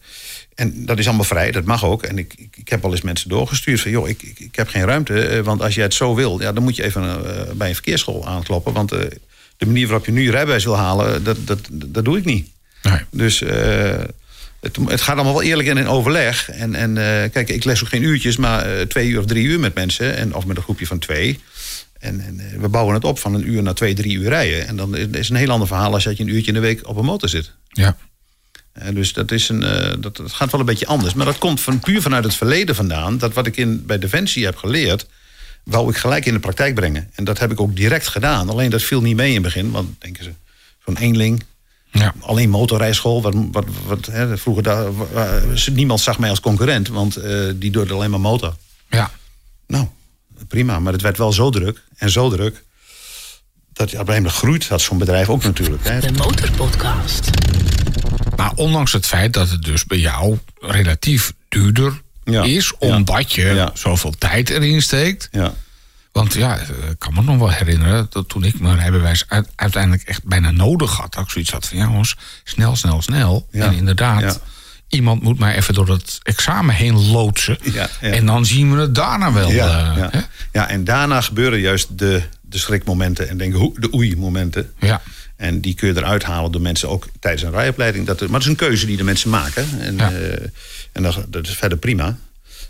en 0.61 0.85
dat 0.85 0.99
is 0.99 1.07
allemaal 1.07 1.25
vrij, 1.25 1.51
dat 1.51 1.65
mag 1.65 1.85
ook. 1.85 2.03
En 2.03 2.17
ik, 2.17 2.33
ik, 2.37 2.57
ik 2.57 2.69
heb 2.69 2.81
wel 2.81 2.91
eens 2.91 3.01
mensen 3.01 3.29
doorgestuurd 3.29 3.81
van... 3.81 3.91
joh, 3.91 4.09
ik, 4.09 4.21
ik, 4.21 4.39
ik 4.39 4.55
heb 4.55 4.67
geen 4.67 4.85
ruimte, 4.85 5.21
eh, 5.21 5.41
want 5.41 5.61
als 5.61 5.75
jij 5.75 5.83
het 5.83 5.93
zo 5.93 6.15
wil... 6.15 6.41
Ja, 6.41 6.51
dan 6.51 6.63
moet 6.63 6.75
je 6.75 6.83
even 6.83 7.03
eh, 7.03 7.51
bij 7.53 7.67
een 7.67 7.73
verkeersschool 7.73 8.27
aankloppen. 8.27 8.73
Want 8.73 8.91
eh, 8.91 8.99
de 9.57 9.65
manier 9.65 9.87
waarop 9.87 10.05
je 10.05 10.11
nu 10.11 10.21
je 10.23 10.31
rijbewijs 10.31 10.63
wil 10.63 10.77
halen, 10.77 11.23
dat, 11.23 11.37
dat, 11.47 11.59
dat 11.71 12.05
doe 12.05 12.17
ik 12.17 12.25
niet. 12.25 12.49
Nee. 12.83 12.99
Dus 13.11 13.39
het, 14.59 14.77
het 14.87 15.01
gaat 15.01 15.15
allemaal 15.15 15.33
wel 15.33 15.41
eerlijk 15.41 15.67
en 15.67 15.77
in 15.77 15.87
overleg. 15.87 16.49
En, 16.49 16.75
en 16.75 16.93
kijk, 17.31 17.49
ik 17.49 17.63
les 17.63 17.83
ook 17.83 17.89
geen 17.89 18.03
uurtjes, 18.03 18.37
maar 18.37 18.87
twee 18.87 19.07
uur 19.07 19.19
of 19.19 19.25
drie 19.25 19.45
uur 19.45 19.59
met 19.59 19.75
mensen. 19.75 20.15
En, 20.15 20.35
of 20.35 20.45
met 20.45 20.57
een 20.57 20.63
groepje 20.63 20.87
van 20.87 20.99
twee. 20.99 21.39
En, 21.99 22.21
en 22.21 22.61
we 22.61 22.69
bouwen 22.69 22.93
het 22.93 23.03
op 23.03 23.19
van 23.19 23.33
een 23.33 23.49
uur 23.49 23.63
naar 23.63 23.73
twee, 23.73 23.93
drie 23.93 24.17
uur 24.17 24.29
rijden. 24.29 24.67
En 24.67 24.75
dan 24.75 24.97
is 24.97 25.03
het 25.03 25.29
een 25.29 25.35
heel 25.35 25.51
ander 25.51 25.67
verhaal 25.67 25.93
als 25.93 26.03
dat 26.03 26.17
je 26.17 26.23
een 26.23 26.29
uurtje 26.29 26.47
in 26.47 26.53
de 26.53 26.59
week 26.59 26.87
op 26.87 26.97
een 26.97 27.05
motor 27.05 27.29
zit. 27.29 27.51
Ja. 27.69 27.97
Dus 28.93 29.13
dat, 29.13 29.31
is 29.31 29.49
een, 29.49 29.63
eh, 29.63 29.93
dat, 29.99 30.17
dat 30.17 30.33
gaat 30.33 30.51
wel 30.51 30.59
een 30.59 30.65
beetje 30.65 30.85
anders. 30.87 31.13
Maar 31.13 31.25
dat 31.25 31.37
komt 31.37 31.61
van, 31.61 31.79
puur 31.79 32.01
vanuit 32.01 32.23
het 32.23 32.35
verleden 32.35 32.75
vandaan. 32.75 33.17
Dat 33.17 33.33
wat 33.33 33.47
ik 33.47 33.57
in, 33.57 33.85
bij 33.85 33.99
Defensie 33.99 34.45
heb 34.45 34.55
geleerd, 34.55 35.07
wou 35.63 35.89
ik 35.89 35.97
gelijk 35.97 36.25
in 36.25 36.33
de 36.33 36.39
praktijk 36.39 36.75
brengen. 36.75 37.09
En 37.15 37.23
dat 37.23 37.39
heb 37.39 37.51
ik 37.51 37.59
ook 37.61 37.75
direct 37.75 38.07
gedaan. 38.07 38.49
Alleen 38.49 38.69
dat 38.69 38.81
viel 38.81 39.01
niet 39.01 39.15
mee 39.15 39.27
in 39.27 39.33
het 39.33 39.43
begin. 39.43 39.71
Want 39.71 40.01
denken 40.01 40.23
ze, 40.23 40.31
zo'n 40.85 40.97
eenling, 40.97 41.43
Ja. 41.91 42.13
alleen 42.19 42.49
motorrijschool. 42.49 43.21
Wat, 43.21 43.33
wat, 43.51 43.65
wat, 43.85 44.05
hè, 44.05 44.37
vroeger 44.37 44.63
daar, 44.63 44.85
niemand 45.71 45.99
zag 45.99 46.19
mij 46.19 46.29
als 46.29 46.39
concurrent, 46.39 46.87
want 46.87 47.15
eh, 47.15 47.45
die 47.55 47.71
doorde 47.71 47.93
alleen 47.93 48.09
maar 48.09 48.19
motor. 48.19 48.55
ja. 48.89 49.11
Nou, 49.67 49.87
prima, 50.47 50.79
maar 50.79 50.93
het 50.93 51.01
werd 51.01 51.17
wel 51.17 51.33
zo 51.33 51.49
druk 51.49 51.81
en 51.97 52.09
zo 52.09 52.29
druk. 52.29 52.63
Dat 53.73 53.91
ja, 53.91 53.99
op 53.99 54.09
een 54.09 54.29
groeit 54.29 54.67
dat 54.67 54.81
zo'n 54.81 54.97
bedrijf 54.97 55.29
ook 55.29 55.43
natuurlijk. 55.43 55.83
Hè. 55.83 55.99
De 55.99 56.11
Motorpodcast. 56.11 57.29
Maar 58.41 58.51
ondanks 58.55 58.91
het 58.91 59.05
feit 59.05 59.33
dat 59.33 59.49
het 59.49 59.63
dus 59.63 59.85
bij 59.85 59.97
jou 59.99 60.37
relatief 60.59 61.33
duurder 61.49 62.01
Ja. 62.23 62.43
is, 62.43 62.73
Ja. 62.79 62.87
omdat 62.87 63.33
je 63.33 63.41
Ja. 63.45 63.71
zoveel 63.73 64.11
tijd 64.17 64.49
erin 64.49 64.81
steekt. 64.81 65.27
Ja. 65.31 65.53
Want 66.11 66.33
ja, 66.33 66.55
ik 66.57 66.95
kan 66.97 67.13
me 67.13 67.21
nog 67.21 67.37
wel 67.37 67.49
herinneren 67.51 68.07
dat 68.09 68.29
toen 68.29 68.43
ik 68.43 68.59
mijn 68.59 68.75
rijbewijs 68.77 69.23
uit- 69.27 69.49
uiteindelijk 69.55 70.03
echt 70.03 70.23
bijna 70.23 70.51
nodig 70.51 70.97
had, 70.97 71.13
dat 71.13 71.23
ik 71.23 71.29
zoiets 71.29 71.51
had 71.51 71.67
van 71.67 71.77
ja, 71.77 71.83
jongens, 71.83 72.15
snel, 72.43 72.75
snel, 72.75 73.01
snel. 73.01 73.47
En 73.51 73.73
inderdaad, 73.73 74.39
iemand 74.87 75.21
moet 75.21 75.39
mij 75.39 75.55
even 75.55 75.73
door 75.73 75.89
het 75.89 76.19
examen 76.23 76.75
heen 76.75 77.07
loodsen. 77.11 77.57
En 78.01 78.25
dan 78.25 78.45
zien 78.45 78.75
we 78.75 78.81
het 78.81 78.95
daarna 78.95 79.31
wel. 79.33 79.51
Ja, 79.51 79.95
eh, 80.11 80.21
ja. 80.51 80.67
en 80.69 80.83
daarna 80.83 81.21
gebeuren 81.21 81.59
juist 81.59 81.97
de, 81.97 82.21
de 82.41 82.57
schrikmomenten 82.57 83.29
en 83.29 83.37
denk, 83.37 83.53
de 83.81 83.93
oei-momenten. 83.93 84.73
ja. 84.79 85.01
En 85.41 85.61
die 85.61 85.73
kun 85.73 85.87
je 85.87 85.97
eruit 85.97 86.23
halen 86.23 86.51
door 86.51 86.61
mensen 86.61 86.89
ook 86.89 87.07
tijdens 87.19 87.43
een 87.43 87.51
rijopleiding. 87.51 88.05
Dat, 88.05 88.19
maar 88.19 88.29
dat 88.29 88.41
is 88.41 88.47
een 88.47 88.55
keuze 88.55 88.85
die 88.85 88.97
de 88.97 89.03
mensen 89.03 89.29
maken. 89.29 89.65
En, 89.79 89.97
Ja. 89.97 90.11
eh, 90.11 90.47
en 90.91 91.03
dat, 91.03 91.25
dat 91.27 91.47
is 91.47 91.53
verder 91.53 91.77
prima. 91.77 92.17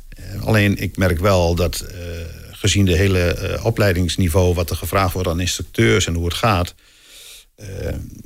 Eh, 0.09 0.43
alleen 0.43 0.77
ik 0.77 0.97
merk 0.97 1.19
wel 1.19 1.55
dat 1.55 1.79
eh, 1.79 1.97
gezien 2.51 2.85
de 2.85 2.95
hele 2.95 3.59
opleidingsniveau... 3.63 4.53
wat 4.53 4.69
er 4.69 4.75
gevraagd 4.75 5.13
wordt 5.13 5.27
aan 5.27 5.39
instructeurs 5.39 6.07
en 6.07 6.13
hoe 6.13 6.25
het 6.25 6.33
gaat... 6.33 6.73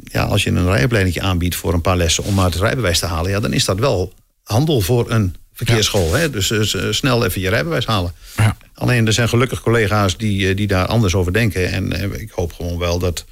ja, 0.04 0.24
als 0.24 0.44
je 0.44 0.50
een 0.50 0.72
rijopleiding 0.72 1.22
aanbiedt 1.22 1.56
voor 1.56 1.74
een 1.74 1.82
paar 1.82 1.98
lessen... 1.98 2.24
om 2.24 2.34
maar 2.34 2.46
het 2.46 2.56
rijbewijs 2.56 3.00
te 3.00 3.06
halen... 3.06 3.32
Ja, 3.32 3.40
dan 3.40 3.54
is 3.54 3.66
dat 3.66 3.80
wel 3.80 4.14
handel 4.44 4.82
voor 4.82 5.12
een 5.12 5.36
verkeersschool. 5.54 6.14
Hè? 6.14 6.30
Dus 6.30 6.54
snel 6.90 7.26
even 7.26 7.42
je 7.42 7.50
rijbewijs 7.50 7.86
halen. 7.86 8.14
Ja. 8.38 8.58
Alleen 8.74 9.08
er 9.08 9.14
zijn 9.14 9.30
gelukkig 9.30 9.62
collega's 9.62 10.18
die, 10.18 10.54
die 10.54 10.68
daar 10.68 10.86
anders 10.86 11.16
over 11.16 11.34
denken. 11.34 11.72
En 11.72 12.14
ik 12.22 12.32
hoop 12.32 12.54
gewoon 12.54 12.78
wel 12.78 13.00
dat, 13.00 13.26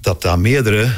dat 0.00 0.22
daar 0.22 0.38
meerdere, 0.38 0.92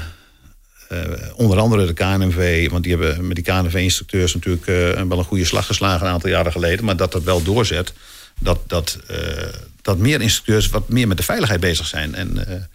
eh, 0.88 1.00
onder 1.34 1.58
andere 1.58 1.86
de 1.86 1.92
KNMV, 1.92 2.70
want 2.70 2.82
die 2.82 2.96
hebben 2.96 3.26
met 3.26 3.36
die 3.36 3.44
KNMV-instructeurs 3.44 4.34
natuurlijk 4.34 4.66
eh, 4.66 5.02
wel 5.02 5.18
een 5.18 5.24
goede 5.24 5.44
slag 5.44 5.66
geslagen 5.66 6.06
een 6.06 6.12
aantal 6.12 6.30
jaren 6.30 6.52
geleden, 6.52 6.84
maar 6.84 6.96
dat 6.96 7.12
dat 7.12 7.22
wel 7.22 7.42
doorzet. 7.42 7.92
Dat, 8.40 8.58
dat, 8.66 8.98
eh, 9.06 9.16
dat 9.82 9.98
meer 9.98 10.20
instructeurs 10.20 10.68
wat 10.68 10.88
meer 10.88 11.08
met 11.08 11.16
de 11.16 11.22
veiligheid 11.22 11.60
bezig 11.60 11.86
zijn. 11.86 12.14
En, 12.14 12.68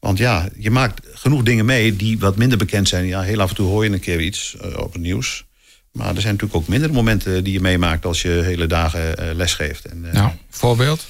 want 0.00 0.18
ja, 0.18 0.48
je 0.56 0.70
maakt 0.70 1.00
genoeg 1.12 1.42
dingen 1.42 1.64
mee 1.64 1.96
die 1.96 2.18
wat 2.18 2.36
minder 2.36 2.58
bekend 2.58 2.88
zijn. 2.88 3.06
Ja, 3.06 3.22
heel 3.22 3.40
af 3.40 3.48
en 3.48 3.56
toe 3.56 3.68
hoor 3.68 3.84
je 3.84 3.90
een 3.90 4.00
keer 4.00 4.20
iets 4.20 4.56
op 4.76 4.92
het 4.92 5.02
nieuws. 5.02 5.46
Maar 5.92 6.14
er 6.14 6.20
zijn 6.20 6.32
natuurlijk 6.32 6.60
ook 6.60 6.68
mindere 6.68 6.92
momenten 6.92 7.44
die 7.44 7.52
je 7.52 7.60
meemaakt 7.60 8.04
als 8.04 8.22
je 8.22 8.28
hele 8.28 8.66
dagen 8.66 9.16
eh, 9.16 9.34
lesgeeft. 9.34 9.84
En, 9.84 10.06
Nou, 10.12 10.30
voorbeeld? 10.50 11.06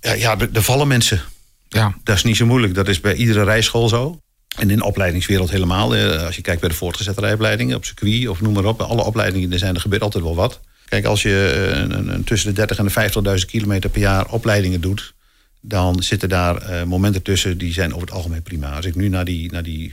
ja, 0.00 0.12
ja, 0.12 0.36
er 0.52 0.62
vallen 0.62 0.88
mensen. 0.88 1.22
Ja. 1.68 1.94
Dat 2.04 2.16
is 2.16 2.22
niet 2.22 2.36
zo 2.36 2.46
moeilijk. 2.46 2.74
Dat 2.74 2.88
is 2.88 3.00
bij 3.00 3.14
iedere 3.14 3.44
rijschool 3.44 3.88
zo. 3.88 4.20
En 4.58 4.70
in 4.70 4.76
de 4.76 4.84
opleidingswereld 4.84 5.50
helemaal. 5.50 5.96
Eh, 5.96 6.24
Als 6.24 6.36
je 6.36 6.42
kijkt 6.42 6.60
bij 6.60 6.68
de 6.68 6.74
voortgezette 6.74 7.20
rijopleidingen, 7.20 7.76
op 7.76 7.84
circuit 7.84 8.28
of 8.28 8.40
noem 8.40 8.52
maar 8.52 8.64
op. 8.64 8.80
Alle 8.80 9.04
opleidingen 9.04 9.52
er 9.52 9.58
zijn, 9.58 9.74
er 9.74 9.80
gebeurt 9.80 10.02
altijd 10.02 10.24
wel 10.24 10.34
wat. 10.34 10.60
Kijk, 10.88 11.04
als 11.04 11.22
je 11.22 11.68
eh, 11.72 11.78
een, 11.78 12.24
tussen 12.24 12.48
de 12.48 12.54
30 12.54 12.78
en 12.78 13.12
de 13.24 13.38
50.000 13.40 13.46
kilometer 13.46 13.90
per 13.90 14.00
jaar 14.00 14.30
opleidingen 14.30 14.80
doet... 14.80 15.14
dan 15.60 16.02
zitten 16.02 16.28
daar 16.28 16.56
eh, 16.56 16.82
momenten 16.82 17.22
tussen 17.22 17.58
die 17.58 17.72
zijn 17.72 17.94
over 17.94 18.06
het 18.06 18.16
algemeen 18.16 18.42
prima. 18.42 18.76
Als 18.76 18.86
ik 18.86 18.94
nu 18.94 19.08
naar 19.08 19.24
die, 19.24 19.52
naar 19.52 19.62
die 19.62 19.92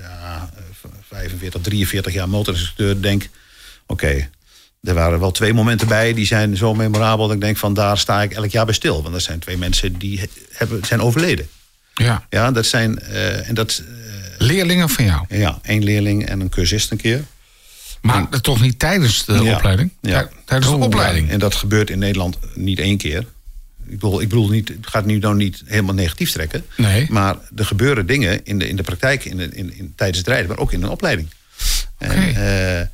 ja, 0.00 0.50
eh, 0.56 0.90
45, 1.08 1.60
43 1.60 2.12
jaar 2.12 2.28
motorinstructeur 2.28 3.02
denk... 3.02 3.28
oké, 3.86 4.28
er 4.84 4.94
waren 4.94 5.20
wel 5.20 5.30
twee 5.30 5.52
momenten 5.54 5.88
bij 5.88 6.14
die 6.14 6.26
zijn 6.26 6.56
zo 6.56 6.74
memorabel... 6.74 7.26
dat 7.26 7.34
ik 7.36 7.40
denk 7.42 7.56
van 7.56 7.74
daar 7.74 7.98
sta 7.98 8.22
ik 8.22 8.32
elk 8.32 8.50
jaar 8.50 8.64
bij 8.64 8.74
stil. 8.74 9.00
Want 9.02 9.14
dat 9.14 9.22
zijn 9.22 9.38
twee 9.38 9.56
mensen 9.56 9.98
die 9.98 10.18
he- 10.18 10.26
hebben, 10.52 10.84
zijn 10.84 11.00
overleden. 11.00 11.48
ja. 11.94 12.26
Ja, 12.30 12.50
dat 12.50 12.66
zijn... 12.66 12.98
eh, 13.00 13.48
en 13.48 13.54
dat, 13.54 13.82
Leerlingen 14.38 14.88
van 14.88 15.04
jou. 15.04 15.24
eh, 15.28 15.38
ja, 15.40 15.58
één 15.62 15.84
leerling 15.84 16.26
en 16.26 16.40
een 16.40 16.48
cursist 16.48 16.90
een 16.90 16.96
keer. 16.96 17.24
Maar 18.00 18.40
toch 18.40 18.60
niet 18.60 18.78
tijdens 18.78 19.24
de 19.24 19.32
Ja. 19.32 19.54
opleiding? 19.56 19.90
Ja. 20.00 20.20
Tij- 20.22 20.30
Tijdens 20.44 20.70
de 20.70 20.76
Oh, 20.76 20.82
opleiding. 20.82 21.30
En 21.30 21.38
dat 21.38 21.54
gebeurt 21.54 21.90
in 21.90 21.98
Nederland 21.98 22.38
niet 22.54 22.78
één 22.78 22.96
keer. 22.96 23.18
Ik 23.86 23.90
bedoel, 23.90 24.20
ik 24.20 24.28
bedoel 24.28 24.48
niet, 24.48 24.68
het 24.68 24.86
gaat 24.86 25.04
nu 25.06 25.18
dan 25.18 25.36
niet 25.36 25.62
helemaal 25.66 25.94
negatief 25.94 26.30
trekken. 26.30 26.64
Nee. 26.76 27.06
Maar 27.10 27.36
er 27.56 27.64
gebeuren 27.66 28.06
dingen 28.06 28.44
in 28.44 28.58
de, 28.58 28.68
in 28.68 28.76
de 28.76 28.82
praktijk, 28.82 29.24
in 29.24 29.36
de, 29.36 29.48
in, 29.52 29.76
in, 29.78 29.92
tijdens 29.96 30.18
het 30.18 30.26
rijden, 30.28 30.48
maar 30.48 30.58
ook 30.58 30.72
in 30.72 30.82
een 30.82 30.88
opleiding. 30.90 31.28
En, 31.98 32.10
eh, 32.34 32.86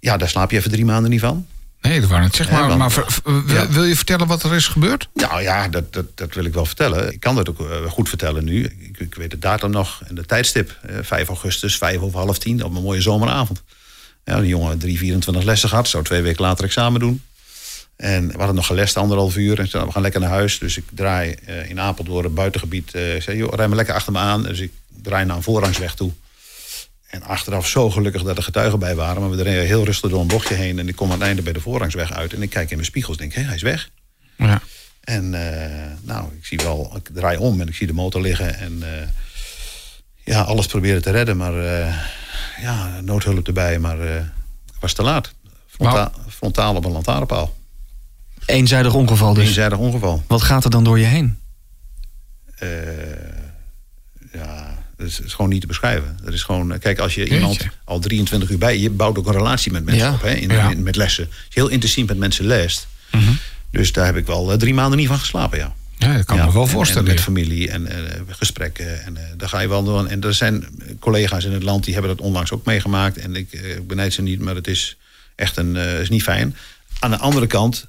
ja, 0.00 0.16
daar 0.16 0.28
slaap 0.28 0.50
je 0.50 0.56
even 0.56 0.70
drie 0.70 0.84
maanden 0.84 1.10
niet 1.10 1.20
van. 1.20 1.46
Nee, 1.80 2.00
dat 2.00 2.08
waren 2.10 2.24
het. 2.24 2.34
Zeg 2.34 2.50
Ja, 2.50 2.52
maar, 2.66 2.78
want- 2.78 2.96
maar 2.96 3.44
wil, 3.44 3.54
Ja. 3.56 3.68
wil 3.68 3.84
je 3.84 3.96
vertellen 3.96 4.26
wat 4.26 4.42
er 4.42 4.54
is 4.54 4.66
gebeurd? 4.66 5.08
Nou 5.14 5.42
ja, 5.42 5.68
dat, 5.68 5.92
dat, 5.92 6.06
dat 6.14 6.34
wil 6.34 6.44
ik 6.44 6.54
wel 6.54 6.66
vertellen. 6.66 7.12
Ik 7.12 7.20
kan 7.20 7.34
dat 7.34 7.48
ook 7.48 7.60
eh, 7.60 7.90
goed 7.90 8.08
vertellen 8.08 8.44
nu. 8.44 8.64
Ik, 8.64 8.98
ik 8.98 9.14
weet 9.14 9.30
de 9.30 9.38
datum 9.38 9.70
nog 9.70 10.02
en 10.06 10.14
de 10.14 10.24
tijdstip. 10.26 10.78
Eh, 10.82 10.96
5 11.02 11.28
augustus, 11.28 11.76
5 11.78 11.98
over 12.00 12.18
half 12.18 12.38
tien 12.38 12.64
op 12.64 12.74
een 12.74 12.82
mooie 12.82 13.00
zomeravond. 13.00 13.62
Ja, 14.24 14.40
die 14.40 14.48
jongen 14.48 14.68
had 14.68 14.80
3, 14.80 14.98
24 14.98 15.44
lessen 15.44 15.68
gehad. 15.68 15.88
Zou 15.88 16.04
twee 16.04 16.22
weken 16.22 16.42
later 16.42 16.64
examen 16.64 17.00
doen. 17.00 17.22
En 17.96 18.26
we 18.28 18.36
hadden 18.36 18.54
nog 18.54 18.66
gelest 18.66 18.96
anderhalf 18.96 19.36
uur. 19.36 19.58
En 19.58 19.86
we 19.86 19.92
gaan 19.92 20.02
lekker 20.02 20.20
naar 20.20 20.30
huis. 20.30 20.58
Dus 20.58 20.76
ik 20.76 20.84
draai 20.90 21.34
eh, 21.44 21.70
in 21.70 21.80
Apeldoorn, 21.80 22.24
het 22.24 22.34
buitengebied. 22.34 22.94
eh, 22.94 23.14
ik 23.14 23.22
zei, 23.22 23.36
joh, 23.36 23.52
rij 23.54 23.66
maar 23.68 23.76
lekker 23.76 23.94
achter 23.94 24.12
me 24.12 24.18
aan. 24.18 24.42
Dus 24.42 24.58
ik 24.60 24.72
draai 25.02 25.24
naar 25.24 25.36
een 25.36 25.42
voorrangsweg 25.42 25.94
toe. 25.94 26.12
En 27.06 27.22
achteraf 27.22 27.66
zo 27.66 27.90
gelukkig 27.90 28.22
dat 28.22 28.36
er 28.36 28.42
getuigen 28.42 28.78
bij 28.78 28.94
waren. 28.94 29.20
Maar 29.20 29.30
we 29.30 29.42
reden 29.42 29.66
heel 29.66 29.84
rustig 29.84 30.10
door 30.10 30.20
een 30.20 30.26
bochtje 30.26 30.54
heen. 30.54 30.78
En 30.78 30.88
ik 30.88 30.96
kom 30.96 31.06
aan 31.06 31.18
het 31.18 31.26
einde 31.26 31.42
bij 31.42 31.52
de 31.52 31.60
voorrangsweg 31.60 32.12
uit. 32.12 32.32
En 32.32 32.42
ik 32.42 32.50
kijk 32.50 32.70
in 32.70 32.76
mijn 32.76 32.88
spiegels 32.88 33.16
denk, 33.16 33.32
hé, 33.32 33.42
hij 33.42 33.54
is 33.54 33.62
weg. 33.62 33.90
Ja. 34.36 34.60
En 35.06 35.34
eh, 35.34 35.92
nou, 36.02 36.32
ik 36.38 36.46
zie 36.46 36.58
wel, 36.58 36.92
ik 36.96 37.08
draai 37.12 37.38
om 37.38 37.60
en 37.60 37.68
ik 37.68 37.74
zie 37.74 37.86
de 37.86 37.92
motor 37.92 38.20
liggen. 38.20 38.58
En 38.58 38.82
eh, 38.82 39.08
ja, 40.24 40.40
alles 40.40 40.66
proberen 40.66 41.02
te 41.02 41.10
redden. 41.10 41.36
Maar 41.36 41.58
eh, 41.58 41.94
ja, 42.60 43.00
noodhulp 43.00 43.46
erbij. 43.46 43.78
Maar 43.78 43.98
het 43.98 44.80
was 44.80 44.92
te 44.92 45.02
laat. 45.02 45.32
Fronta 45.66 46.12
Frontaal 46.28 46.76
op 46.76 46.84
een 46.84 46.92
lantaarnpaal. 46.92 47.56
Eenzijdig 48.46 48.94
ongeval 48.94 49.34
dus. 49.34 49.46
Eenzijdig 49.46 49.78
ongeval. 49.78 50.22
Wat 50.26 50.42
gaat 50.42 50.64
er 50.64 50.70
dan 50.70 50.84
door 50.84 50.98
je 50.98 51.04
heen? 51.04 51.38
Ja, 54.32 54.75
dat 54.96 55.06
is, 55.06 55.20
is 55.20 55.34
gewoon 55.34 55.50
niet 55.50 55.60
te 55.60 55.66
beschrijven. 55.66 56.18
Dat 56.24 56.34
is 56.34 56.42
gewoon, 56.42 56.72
eh, 56.72 56.78
kijk, 56.80 56.98
als 56.98 57.14
je 57.14 57.28
iemand 57.28 57.66
al 57.84 57.98
23 57.98 58.50
uur 58.50 58.58
bij 58.58 58.78
je 58.78 58.90
bouwt 58.90 59.18
ook 59.18 59.26
een 59.26 59.32
relatie 59.32 59.72
met 59.72 59.84
mensen 59.84 60.06
Ja. 60.06 60.12
op, 60.14 60.22
hè, 60.22 60.32
in, 60.34 60.48
Ja. 60.50 60.70
in- 60.70 60.82
met 60.82 60.96
lessen. 60.96 61.24
Als 61.24 61.34
je 61.54 61.60
heel 61.60 61.68
intensief 61.68 62.06
met 62.06 62.18
mensen 62.18 62.46
leest. 62.46 62.86
Dus 63.70 63.92
daar 63.92 64.06
heb 64.06 64.16
ik 64.16 64.26
wel 64.26 64.52
eh, 64.52 64.58
drie 64.58 64.74
maanden 64.74 64.98
niet 64.98 65.08
van 65.08 65.18
geslapen, 65.18 65.58
ja. 65.58 65.74
Ja, 65.98 66.16
dat 66.16 66.24
kan 66.24 66.36
Ja, 66.36 66.46
me 66.46 66.52
wel 66.52 66.62
en- 66.62 66.68
voorstellen. 66.68 67.08
En 67.08 67.14
met 67.14 67.22
familie 67.22 67.70
en 67.70 67.86
eh, 67.86 68.20
gesprekken. 68.28 69.04
En 69.04 69.16
daar 69.36 69.48
ga 69.48 69.60
je 69.60 69.68
wel 69.68 69.84
doen. 69.84 70.08
En 70.08 70.20
er 70.22 70.34
zijn 70.34 70.66
collega's 70.98 71.44
in 71.44 71.52
het 71.52 71.62
land 71.62 71.84
die 71.84 71.92
hebben 71.94 72.16
dat 72.16 72.26
onlangs 72.26 72.50
ook 72.52 72.64
meegemaakt. 72.64 73.16
En 73.18 73.36
ik 73.36 73.52
eh, 73.52 73.80
benijd 73.82 74.12
ze 74.12 74.22
niet, 74.22 74.40
maar 74.40 74.54
het 74.54 74.66
is 74.66 74.96
echt 75.34 75.56
een, 75.56 75.76
is 75.76 76.08
niet 76.08 76.22
fijn. 76.22 76.56
Aan 76.98 77.10
de 77.10 77.18
andere 77.18 77.46
kant 77.46 77.86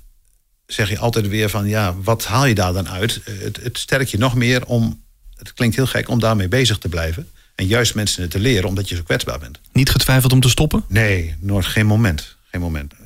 zeg 0.65 0.89
je 0.89 0.97
altijd 0.99 1.27
weer 1.27 1.49
van... 1.49 1.67
ja, 1.67 1.95
wat 2.03 2.25
haal 2.25 2.45
je 2.45 2.55
daar 2.55 2.73
dan 2.73 2.89
uit? 2.89 3.19
Het, 3.23 3.59
het 3.63 3.77
sterkt 3.77 4.11
je 4.11 4.17
nog 4.17 4.35
meer 4.35 4.65
om... 4.65 5.01
het 5.37 5.53
klinkt 5.53 5.75
heel 5.75 5.85
gek 5.85 6.09
om 6.09 6.19
daarmee 6.19 6.47
bezig 6.47 6.77
te 6.77 6.89
blijven. 6.89 7.27
En 7.55 7.65
juist 7.67 7.95
mensen 7.95 8.21
het 8.21 8.31
te 8.31 8.39
leren, 8.39 8.69
omdat 8.69 8.89
je 8.89 8.95
zo 8.95 9.01
kwetsbaar 9.03 9.39
bent. 9.39 9.59
Niet 9.73 9.89
getwijfeld 9.89 10.33
om 10.33 10.39
te 10.39 10.49
stoppen? 10.49 10.83
Nee, 10.87 11.35
nooit, 11.39 11.65
geen 11.65 11.85
moment. 11.85 12.35
Geen 12.51 12.61
moment. 12.61 12.93
Eh, 12.93 12.99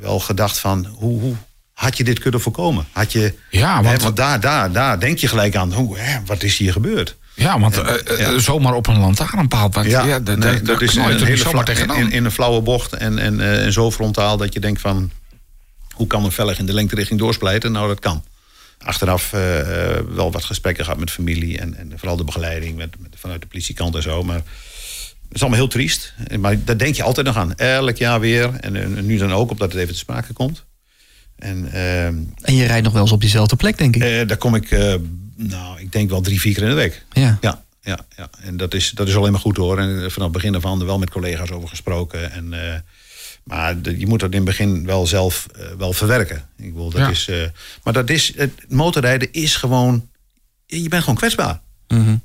wel 0.00 0.20
gedacht 0.20 0.58
van, 0.58 0.86
hoe, 0.86 1.20
hoe 1.20 1.34
had 1.72 1.96
je 1.96 2.04
dit 2.04 2.18
kunnen 2.18 2.40
voorkomen? 2.40 2.86
Had 2.92 3.12
je, 3.12 3.34
Ja, 3.50 3.82
want- 3.82 3.96
hè, 3.96 4.02
want 4.02 4.16
daar, 4.16 4.40
daar, 4.40 4.72
daar 4.72 5.00
denk 5.00 5.18
je 5.18 5.28
gelijk 5.28 5.56
aan, 5.56 5.72
hoe, 5.72 5.98
hè, 5.98 6.18
wat 6.26 6.42
is 6.42 6.56
hier 6.58 6.72
gebeurd? 6.72 7.16
Ja, 7.34 7.60
want 7.60 7.78
eh, 7.78 7.94
eh, 8.10 8.18
Ja. 8.18 8.38
zomaar 8.38 8.74
op 8.74 8.86
een 8.86 8.98
lantaarnpaal. 8.98 9.70
Want, 9.70 9.86
ja, 9.86 10.04
Ja, 10.04 10.20
dat, 10.20 10.38
nee, 10.38 10.52
dat, 10.54 10.66
dat 10.66 10.80
is 10.80 10.94
een 10.94 11.24
hele 11.24 11.36
vlak, 11.36 11.68
in, 11.68 12.12
in, 12.12 12.24
een 12.24 12.30
flauwe 12.30 12.60
bocht 12.60 12.92
en, 12.92 13.18
en, 13.18 13.40
en 13.40 13.72
zo 13.72 13.90
frontaal 13.90 14.36
dat 14.36 14.52
je 14.54 14.60
denkt 14.60 14.80
van... 14.80 15.10
hoe 15.94 16.06
kan 16.06 16.24
een 16.24 16.32
vellig 16.32 16.58
in 16.58 16.66
de 16.66 16.72
lengterichting 16.72 17.18
doorsplijten? 17.18 17.72
Nou, 17.72 17.88
dat 17.88 18.00
kan. 18.00 18.24
Achteraf 18.78 19.32
eh, 19.32 19.60
eh, 19.96 20.04
wel 20.08 20.32
wat 20.32 20.44
gesprekken 20.44 20.84
gehad 20.84 21.00
met 21.00 21.10
familie 21.10 21.58
en, 21.58 21.76
en 21.76 21.92
vooral 21.96 22.16
de 22.16 22.24
begeleiding 22.24 22.76
met, 22.76 22.94
met, 22.98 23.14
vanuit 23.18 23.40
de 23.40 23.46
politiekant 23.46 23.94
en 23.94 24.02
zo. 24.02 24.22
Maar 24.22 24.36
het 24.36 25.34
is 25.34 25.40
allemaal 25.40 25.58
heel 25.58 25.68
triest. 25.68 26.14
Maar 26.38 26.64
daar 26.64 26.78
denk 26.78 26.94
je 26.94 27.02
altijd 27.02 27.26
nog 27.26 27.36
aan. 27.36 27.54
Elk 27.56 27.96
jaar 27.96 28.20
weer. 28.20 28.54
En, 28.60 28.76
en 28.76 29.06
nu 29.06 29.16
dan 29.16 29.32
ook, 29.32 29.50
omdat 29.50 29.72
het 29.72 29.80
even 29.80 29.92
te 29.92 29.98
sprake 29.98 30.32
komt. 30.32 30.64
En 31.36 31.72
En 32.42 32.54
je 32.54 32.66
rijdt 32.66 32.84
nog 32.84 32.92
wel 32.92 33.02
eens 33.02 33.12
op 33.12 33.20
diezelfde 33.20 33.56
plek, 33.56 33.78
denk 33.78 33.96
ik. 33.96 34.02
eh, 34.02 34.26
daar 34.28 34.36
kom 34.36 34.54
ik, 34.54 34.70
eh, 34.70 34.94
nou, 35.36 35.80
ik 35.80 35.92
denk 35.92 36.10
wel 36.10 36.20
drie, 36.20 36.40
vier 36.40 36.54
keer 36.54 36.62
in 36.62 36.68
de 36.68 36.74
week. 36.74 37.04
Ja. 37.12 37.38
Ja, 37.40 37.64
ja, 37.80 37.98
ja. 38.16 38.30
En 38.40 38.56
dat 38.56 38.74
is, 38.74 38.90
dat 38.90 39.08
is 39.08 39.16
alleen 39.16 39.32
maar 39.32 39.40
goed 39.40 39.56
hoor. 39.56 39.78
En 39.78 39.88
vanaf 40.10 40.28
het 40.28 40.32
begin 40.32 40.54
af 40.54 40.64
aan 40.64 40.80
er 40.80 40.86
wel 40.86 40.98
met 40.98 41.10
collega's 41.10 41.50
over 41.50 41.68
gesproken. 41.68 42.32
En, 42.32 42.52
eh, 42.52 42.74
maar 43.46 43.80
de- 43.82 43.98
je 43.98 44.06
moet 44.06 44.20
dat 44.20 44.30
in 44.30 44.36
het 44.36 44.44
begin 44.44 44.86
wel 44.86 45.06
zelf 45.06 45.46
eh, 45.56 45.66
wel 45.78 45.92
verwerken. 45.92 46.36
Ik 46.56 46.72
bedoel, 46.72 46.90
dat 46.90 47.00
Ja. 47.00 47.08
is, 47.10 47.28
eh, 47.28 47.36
maar 47.82 47.92
dat 47.92 48.10
is, 48.10 48.32
het 48.36 48.52
motorrijden 48.68 49.32
is 49.32 49.56
gewoon, 49.56 50.08
je 50.66 50.88
bent 50.88 51.00
gewoon 51.02 51.18
kwetsbaar. 51.18 51.60
Mhm. 51.88 52.16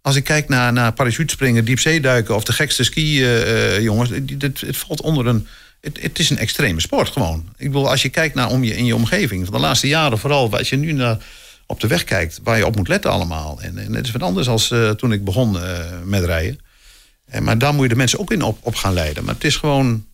Als 0.00 0.16
ik 0.16 0.24
kijk 0.24 0.48
naar, 0.48 0.72
naar 0.72 0.92
parachutespringen, 0.92 1.64
diepzeeduiken 1.64 2.34
of 2.34 2.44
de 2.44 2.52
gekste 2.52 2.84
ski, 2.84 3.24
eh, 3.24 3.80
jongens, 3.80 4.10
het, 4.10 4.34
het, 4.38 4.60
het 4.60 4.76
valt 4.76 5.00
onder 5.00 5.26
een. 5.26 5.46
Het, 5.80 6.02
het 6.02 6.18
is 6.18 6.30
een 6.30 6.38
extreme 6.38 6.80
sport 6.80 7.08
gewoon. 7.08 7.48
Ik 7.56 7.66
bedoel, 7.66 7.90
als 7.90 8.02
je 8.02 8.08
kijkt 8.08 8.34
naar 8.34 8.50
om 8.50 8.64
je, 8.64 8.76
in 8.76 8.84
je 8.84 8.94
omgeving, 8.94 9.44
van 9.44 9.54
de 9.54 9.60
laatste 9.60 9.88
jaren 9.88 10.18
vooral, 10.18 10.56
als 10.56 10.68
je 10.68 10.76
nu 10.76 10.92
naar, 10.92 11.18
op 11.66 11.80
de 11.80 11.86
weg 11.86 12.04
kijkt, 12.04 12.40
waar 12.42 12.56
je 12.56 12.66
op 12.66 12.76
moet 12.76 12.88
letten 12.88 13.10
allemaal. 13.10 13.58
En, 13.60 13.78
en 13.78 13.94
het 13.94 14.06
is 14.06 14.12
wat 14.12 14.22
anders 14.22 14.48
als 14.48 14.70
eh, 14.70 14.90
toen 14.90 15.12
ik 15.12 15.24
begon 15.24 15.56
met 16.04 16.24
rijden. 16.24 16.58
En, 17.26 17.42
maar 17.42 17.58
daar 17.58 17.74
moet 17.74 17.82
je 17.82 17.88
de 17.88 17.96
mensen 17.96 18.18
ook 18.18 18.32
in 18.32 18.42
op, 18.42 18.58
op 18.62 18.74
gaan 18.74 18.92
leiden. 18.92 19.24
Maar 19.24 19.34
het 19.34 19.44
is 19.44 19.56
gewoon. 19.56 20.06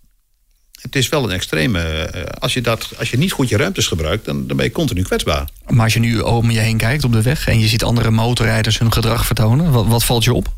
Het 0.80 0.96
is 0.96 1.08
wel 1.08 1.24
een 1.24 1.30
extreme. 1.30 1.80
eh, 1.80 2.22
als, 2.38 2.52
je 2.52 2.60
dat, 2.60 2.88
als 2.98 3.10
je 3.10 3.18
niet 3.18 3.32
goed 3.32 3.48
je 3.48 3.56
ruimtes 3.56 3.86
gebruikt, 3.86 4.24
dan, 4.24 4.46
dan 4.46 4.56
ben 4.56 4.66
je 4.66 4.72
continu 4.72 5.02
kwetsbaar. 5.02 5.48
Maar 5.68 5.84
als 5.84 5.94
je 5.94 6.00
nu 6.00 6.20
om 6.20 6.50
je 6.50 6.58
heen 6.58 6.76
kijkt 6.76 7.04
op 7.04 7.12
de 7.12 7.22
weg 7.22 7.48
en 7.48 7.60
je 7.60 7.68
ziet 7.68 7.84
andere 7.84 8.10
motorrijders 8.10 8.78
hun 8.78 8.92
gedrag 8.92 9.26
vertonen, 9.26 9.70
wat, 9.70 9.86
wat 9.86 10.04
valt 10.04 10.24
je 10.24 10.34
op? 10.34 10.52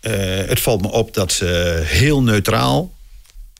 Eh, 0.00 0.12
het 0.46 0.60
valt 0.60 0.82
me 0.82 0.90
op 0.90 1.14
dat 1.14 1.32
ze 1.32 1.80
heel 1.84 2.22
neutraal 2.22 2.92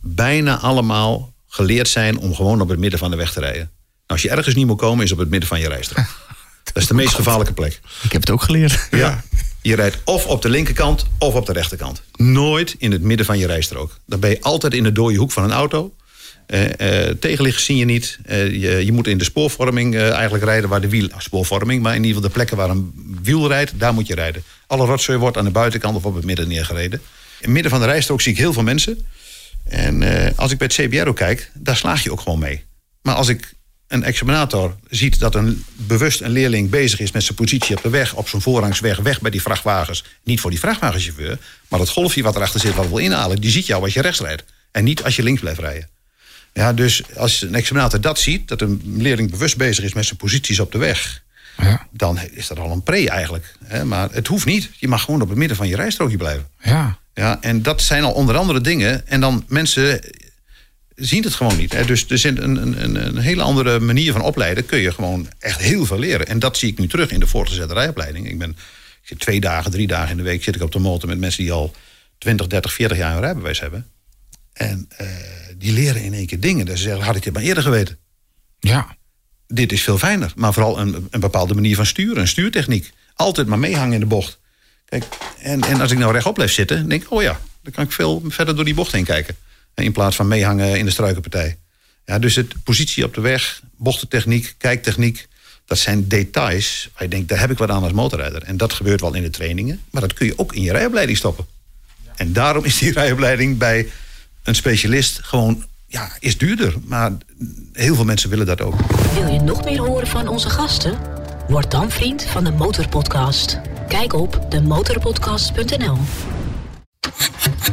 bijna 0.01 0.59
allemaal 0.59 1.33
geleerd 1.49 1.89
zijn 1.89 2.19
om 2.19 2.35
gewoon 2.35 2.61
op 2.61 2.69
het 2.69 2.79
midden 2.79 2.99
van 2.99 3.11
de 3.11 3.17
weg 3.17 3.33
te 3.33 3.41
rijden. 3.41 3.61
Nou, 3.61 3.71
als 4.07 4.23
je 4.23 4.31
ergens 4.31 4.55
niet 4.55 4.67
moet 4.67 4.79
komen, 4.79 5.05
is 5.05 5.13
op 5.13 5.19
het 5.19 5.29
midden 5.29 5.49
van 5.49 5.61
je 5.61 5.69
rijstrook. 5.69 6.07
Dat 6.73 6.83
is 6.83 6.89
de 6.89 6.95
meest 6.95 7.15
gevaarlijke 7.15 7.53
plek. 7.53 7.81
Ik 8.03 8.13
heb 8.13 8.21
het 8.21 8.31
ook 8.31 8.43
geleerd. 8.43 8.89
Ja. 8.91 9.23
Je 9.63 9.75
rijdt 9.75 9.97
of 10.05 10.27
op 10.27 10.43
de 10.43 10.49
linkerkant 10.49 11.07
of 11.19 11.35
op 11.35 11.47
de 11.47 11.53
rechterkant. 11.53 12.03
Nooit 12.17 12.75
in 12.79 12.93
het 12.93 13.03
midden 13.03 13.27
van 13.27 13.39
je 13.39 13.47
rijstrook. 13.47 13.99
Dan 14.07 14.21
ben 14.21 14.31
je 14.31 14.41
altijd 14.41 14.75
in 14.75 14.83
de 14.83 14.93
dode 14.93 15.17
hoek 15.17 15.33
van 15.33 15.45
een 15.45 15.53
auto. 15.53 15.93
Tegenliggers 17.21 17.65
zie 17.65 17.77
je 17.77 17.85
niet. 17.85 18.19
Eh, 18.25 18.47
je, 18.47 18.85
je 18.85 18.93
moet 18.93 19.07
in 19.07 19.19
de 19.19 19.25
spoorvorming 19.25 19.97
eigenlijk 19.97 20.45
rijden 20.45 20.69
waar 20.69 20.81
de 20.81 20.89
wiel... 20.89 21.09
Spoorvorming, 21.19 21.83
maar 21.83 21.95
in 21.95 22.05
ieder 22.05 22.15
geval 22.15 22.29
de 22.29 22.35
plekken 22.35 22.57
waar 22.57 22.71
een 22.71 23.19
wiel 23.23 23.49
rijdt... 23.49 23.73
daar 23.79 23.95
moet 23.95 24.07
je 24.07 24.15
rijden. 24.15 24.43
Alle 24.67 24.87
rotzooi 24.87 25.19
wordt 25.19 25.37
aan 25.37 25.45
de 25.45 25.51
buitenkant 25.51 25.97
of 25.97 26.05
op 26.05 26.15
het 26.15 26.25
midden 26.25 26.49
neergereden. 26.49 26.99
In 26.99 27.45
het 27.45 27.51
midden 27.51 27.71
van 27.71 27.81
de 27.81 27.87
rijstrook 27.87 28.21
zie 28.21 28.33
ik 28.33 28.39
heel 28.39 28.53
veel 28.53 28.63
mensen. 28.63 29.07
En 29.65 30.03
als 30.37 30.51
ik 30.51 30.59
bij 30.59 30.69
het 30.73 30.89
CBRO 30.89 31.13
kijk, 31.13 31.51
daar 31.55 31.77
slaag 31.77 32.03
je 32.03 32.13
ook 32.13 32.21
gewoon 32.21 32.39
mee. 32.39 32.65
Maar 33.03 33.15
als 33.15 33.29
ik 33.29 33.53
een 33.89 34.03
examinator 34.05 34.77
ziet 34.91 35.19
dat 35.19 35.35
een, 35.35 35.65
bewust 35.77 36.21
een 36.21 36.31
leerling 36.31 36.71
bezig 36.71 37.01
is 37.01 37.13
met 37.13 37.23
zijn 37.23 37.35
positie 37.37 37.77
op 37.77 37.83
de 37.83 37.89
weg, 37.89 38.15
op 38.15 38.29
zijn 38.29 38.43
voorrangsweg, 38.43 38.99
weg 38.99 39.21
bij 39.21 39.31
die 39.31 39.43
vrachtwagens. 39.43 40.05
Niet 40.23 40.41
voor 40.41 40.51
die 40.51 40.59
vrachtwagenchauffeur, 40.59 41.39
maar 41.69 41.79
dat 41.79 41.89
golfje 41.89 42.23
wat 42.23 42.37
erachter 42.37 42.61
zit, 42.61 42.75
wat 42.75 42.89
wil 42.89 42.99
inhalen, 42.99 43.41
die 43.41 43.51
ziet 43.51 43.67
jou 43.67 43.83
als 43.83 43.95
je 43.95 44.01
rechts 44.01 44.21
rijdt. 44.21 44.45
En 44.71 44.85
niet 44.85 45.05
als 45.05 45.17
je 45.17 45.23
links 45.23 45.41
blijft 45.41 45.61
rijden. 45.61 45.89
Ja, 46.53 46.73
dus 46.73 47.03
als 47.17 47.43
een 47.43 47.55
examinator 47.55 48.01
dat 48.01 48.19
ziet, 48.19 48.49
dat 48.49 48.61
een 48.61 48.83
leerling 48.97 49.31
bewust 49.31 49.57
bezig 49.57 49.85
is 49.85 49.93
met 49.93 50.05
zijn 50.05 50.17
posities 50.17 50.61
op 50.61 50.73
de 50.73 50.79
weg, 50.79 51.23
Ja, 51.57 51.87
dan 51.91 52.19
is 52.31 52.47
dat 52.47 52.59
al 52.59 52.71
een 52.71 52.83
pre 52.83 53.11
eigenlijk. 53.11 53.55
Maar 53.85 54.09
het 54.13 54.27
hoeft 54.27 54.47
niet. 54.47 54.71
Je 54.77 54.89
mag 54.89 55.03
gewoon 55.03 55.23
op 55.23 55.29
het 55.29 55.39
midden 55.39 55.57
van 55.57 55.69
je 55.69 55.77
rijstrookje 55.77 56.17
blijven. 56.17 56.49
ja. 56.63 56.99
Ja, 57.15 57.39
en 57.41 57.63
dat 57.63 57.83
zijn 57.83 58.03
al 58.05 58.13
onder 58.13 58.37
andere 58.37 58.61
dingen. 58.61 59.07
En 59.07 59.21
dan 59.21 59.45
mensen 59.49 60.01
zien 60.99 61.23
het 61.25 61.35
gewoon 61.35 61.57
niet. 61.57 61.73
Hè. 61.73 61.85
Dus 61.85 62.07
er 62.09 62.19
zit 62.19 62.39
een, 62.39 62.83
een, 62.83 63.07
een 63.07 63.19
hele 63.19 63.43
andere 63.43 63.81
manier 63.81 64.13
van 64.13 64.21
opleiden. 64.21 64.67
Kun 64.67 64.79
je 64.79 64.93
gewoon 64.93 65.29
echt 65.39 65.61
heel 65.61 65.87
veel 65.87 65.99
leren. 65.99 66.27
En 66.27 66.39
dat 66.39 66.57
zie 66.57 66.71
ik 66.71 66.79
nu 66.79 66.89
terug 66.89 67.11
in 67.11 67.21
de 67.21 67.27
voortgezette 67.27 67.75
rijopleiding. 67.75 68.29
Ik 68.29 68.39
ben 68.39 68.51
ik 69.01 69.09
zit 69.15 69.19
twee 69.19 69.41
dagen, 69.41 69.71
drie 69.71 69.87
dagen 69.87 70.11
in 70.11 70.17
de 70.17 70.23
week 70.23 70.43
zit 70.43 70.55
ik 70.55 70.63
op 70.63 70.73
de 70.73 70.79
motor 70.79 71.09
met 71.09 71.19
mensen 71.19 71.43
die 71.43 71.53
al 71.53 71.75
20, 72.19 72.47
30, 72.47 72.73
40 72.73 72.97
jaar 72.97 73.15
een 73.15 73.21
rijbewijs 73.21 73.61
hebben. 73.61 73.91
En 74.53 74.89
eh, 74.97 75.07
die 75.57 75.73
leren 75.73 76.03
in 76.03 76.15
één 76.15 76.27
keer 76.27 76.41
dingen. 76.41 76.67
Dat 76.67 76.77
ze 76.77 76.83
zeggen, 76.83 77.05
had 77.05 77.17
ik 77.17 77.23
dit 77.23 77.33
maar 77.33 77.43
eerder 77.43 77.63
geweten. 77.63 77.99
ja. 78.61 78.97
Dit 79.47 79.73
is 79.73 79.83
veel 79.83 79.99
fijner. 79.99 80.33
Maar 80.37 80.53
vooral 80.53 80.79
een, 80.79 81.07
een 81.11 81.21
bepaalde 81.21 81.55
manier 81.55 81.77
van 81.77 81.87
sturen, 81.87 82.21
een 82.21 82.29
stuurtechniek. 82.29 82.91
Altijd 83.15 83.47
maar 83.47 83.59
meehangen 83.59 83.93
in 83.93 84.01
de 84.01 84.07
bocht. 84.07 84.39
Kijk, 84.85 85.05
en, 85.39 85.61
en 85.61 85.81
als 85.81 85.91
ik 85.91 85.99
nou 85.99 86.13
rechtop 86.13 86.35
blijf 86.35 86.53
zitten, 86.53 86.89
denk 86.89 87.03
ik, 87.03 87.11
oh 87.11 87.23
ja, 87.23 87.41
dan 87.63 87.73
kan 87.73 87.85
ik 87.85 87.93
veel 87.93 88.23
verder 88.27 88.57
door 88.57 88.65
die 88.65 88.75
bocht 88.75 88.93
heen 88.93 89.05
kijken. 89.05 89.37
In 89.85 89.93
plaats 89.93 90.17
van 90.17 90.29
meehangen 90.29 90.79
in 90.79 90.85
de 90.85 90.91
struikenpartij. 90.91 91.57
Ja, 92.07 92.19
dus 92.19 92.35
het 92.35 92.63
positie 92.65 93.05
op 93.05 93.15
de 93.15 93.21
weg, 93.21 93.61
bochtentechniek, 93.77 94.55
kijktechniek, 94.59 95.29
dat 95.65 95.79
zijn 95.79 96.09
details 96.09 96.89
waar 96.93 97.03
je 97.03 97.09
denkt, 97.09 97.29
daar 97.29 97.41
heb 97.41 97.51
ik 97.51 97.59
wat 97.59 97.71
aan 97.71 97.83
als 97.83 97.93
motorrijder. 97.93 98.43
En 98.43 98.57
dat 98.57 98.73
gebeurt 98.73 99.01
wel 99.01 99.15
in 99.15 99.23
de 99.23 99.31
trainingen, 99.31 99.81
maar 99.91 100.03
dat 100.03 100.13
kun 100.13 100.27
je 100.27 100.39
ook 100.39 100.55
in 100.55 100.63
je 100.63 100.73
rijopleiding 100.73 101.19
stoppen. 101.19 101.47
En 102.17 102.33
daarom 102.33 102.65
is 102.65 102.79
die 102.79 102.93
rijopleiding 102.93 103.59
bij 103.59 103.89
een 104.43 104.55
specialist 104.55 105.19
gewoon, 105.23 105.65
ja, 105.87 106.13
is 106.19 106.39
duurder. 106.39 106.75
Maar 106.85 107.13
heel 107.73 107.95
veel 107.95 108.05
mensen 108.05 108.31
willen 108.31 108.47
dat 108.47 108.61
ook. 108.61 108.75
Wil 109.15 109.33
je 109.33 109.41
nog 109.41 109.65
meer 109.65 109.81
horen 109.81 110.07
van 110.07 110.29
onze 110.29 110.51
gasten? 110.51 110.99
Word 111.49 111.71
dan 111.71 111.91
vriend 111.91 112.25
van 112.25 112.45
de 112.45 112.51
Motorpodcast. 112.51 113.61
Kijk 113.89 114.13
op 114.13 114.47
demotorpodcast.nl 114.49 115.99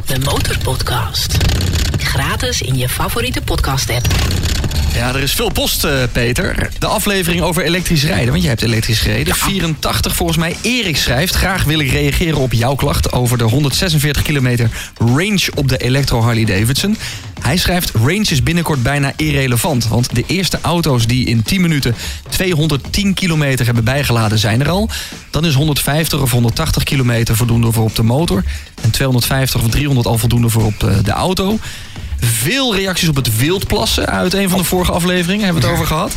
De 0.06 0.18
Motorpodcast. 0.18 1.36
Gratis 2.06 2.62
in 2.62 2.76
je 2.76 2.88
favoriete 2.88 3.42
podcast-app. 3.42 4.06
Ja, 4.94 5.14
er 5.14 5.22
is 5.22 5.32
veel 5.32 5.52
post, 5.52 5.84
eh, 5.84 6.02
Peter. 6.12 6.70
De 6.78 6.86
aflevering 6.86 7.42
over 7.42 7.62
elektrisch 7.64 8.04
rijden, 8.04 8.28
want 8.28 8.40
jij 8.40 8.50
hebt 8.50 8.62
elektrisch 8.62 9.00
gereden. 9.00 9.34
84 9.34 10.16
volgens 10.16 10.38
mij. 10.38 10.56
Erik 10.62 10.96
schrijft, 10.96 11.34
graag 11.34 11.64
wil 11.64 11.78
ik 11.78 11.90
reageren 11.90 12.38
op 12.38 12.52
jouw 12.52 12.74
klacht... 12.74 13.12
over 13.12 13.38
de 13.38 13.44
146 13.44 14.22
kilometer 14.22 14.70
range 14.98 15.48
op 15.54 15.68
de 15.68 15.76
Electro 15.76 16.20
Harley 16.20 16.44
Davidson. 16.44 16.96
Hij 17.40 17.56
schrijft: 17.56 17.90
range 17.90 18.26
is 18.30 18.42
binnenkort 18.42 18.82
bijna 18.82 19.12
irrelevant. 19.16 19.88
Want 19.88 20.14
de 20.14 20.24
eerste 20.26 20.58
auto's 20.62 21.06
die 21.06 21.26
in 21.26 21.42
10 21.42 21.60
minuten 21.60 21.94
210 22.28 23.14
kilometer 23.14 23.66
hebben 23.66 23.84
bijgeladen 23.84 24.38
zijn 24.38 24.60
er 24.60 24.68
al. 24.68 24.88
Dan 25.30 25.46
is 25.46 25.54
150 25.54 26.20
of 26.20 26.30
180 26.30 26.82
kilometer 26.82 27.36
voldoende 27.36 27.72
voor 27.72 27.84
op 27.84 27.94
de 27.94 28.02
motor. 28.02 28.44
En 28.82 28.90
250 28.90 29.62
of 29.62 29.70
300 29.70 30.06
al 30.06 30.18
voldoende 30.18 30.48
voor 30.48 30.64
op 30.64 30.80
de, 30.80 31.02
de 31.02 31.10
auto. 31.10 31.58
Veel 32.20 32.74
reacties 32.74 33.08
op 33.08 33.16
het 33.16 33.36
wildplassen 33.36 34.06
uit 34.06 34.34
een 34.34 34.48
van 34.48 34.58
de 34.58 34.64
vorige 34.64 34.92
afleveringen 34.92 35.44
hebben 35.44 35.62
we 35.62 35.68
het 35.68 35.76
over 35.76 35.86
gehad. 35.86 36.16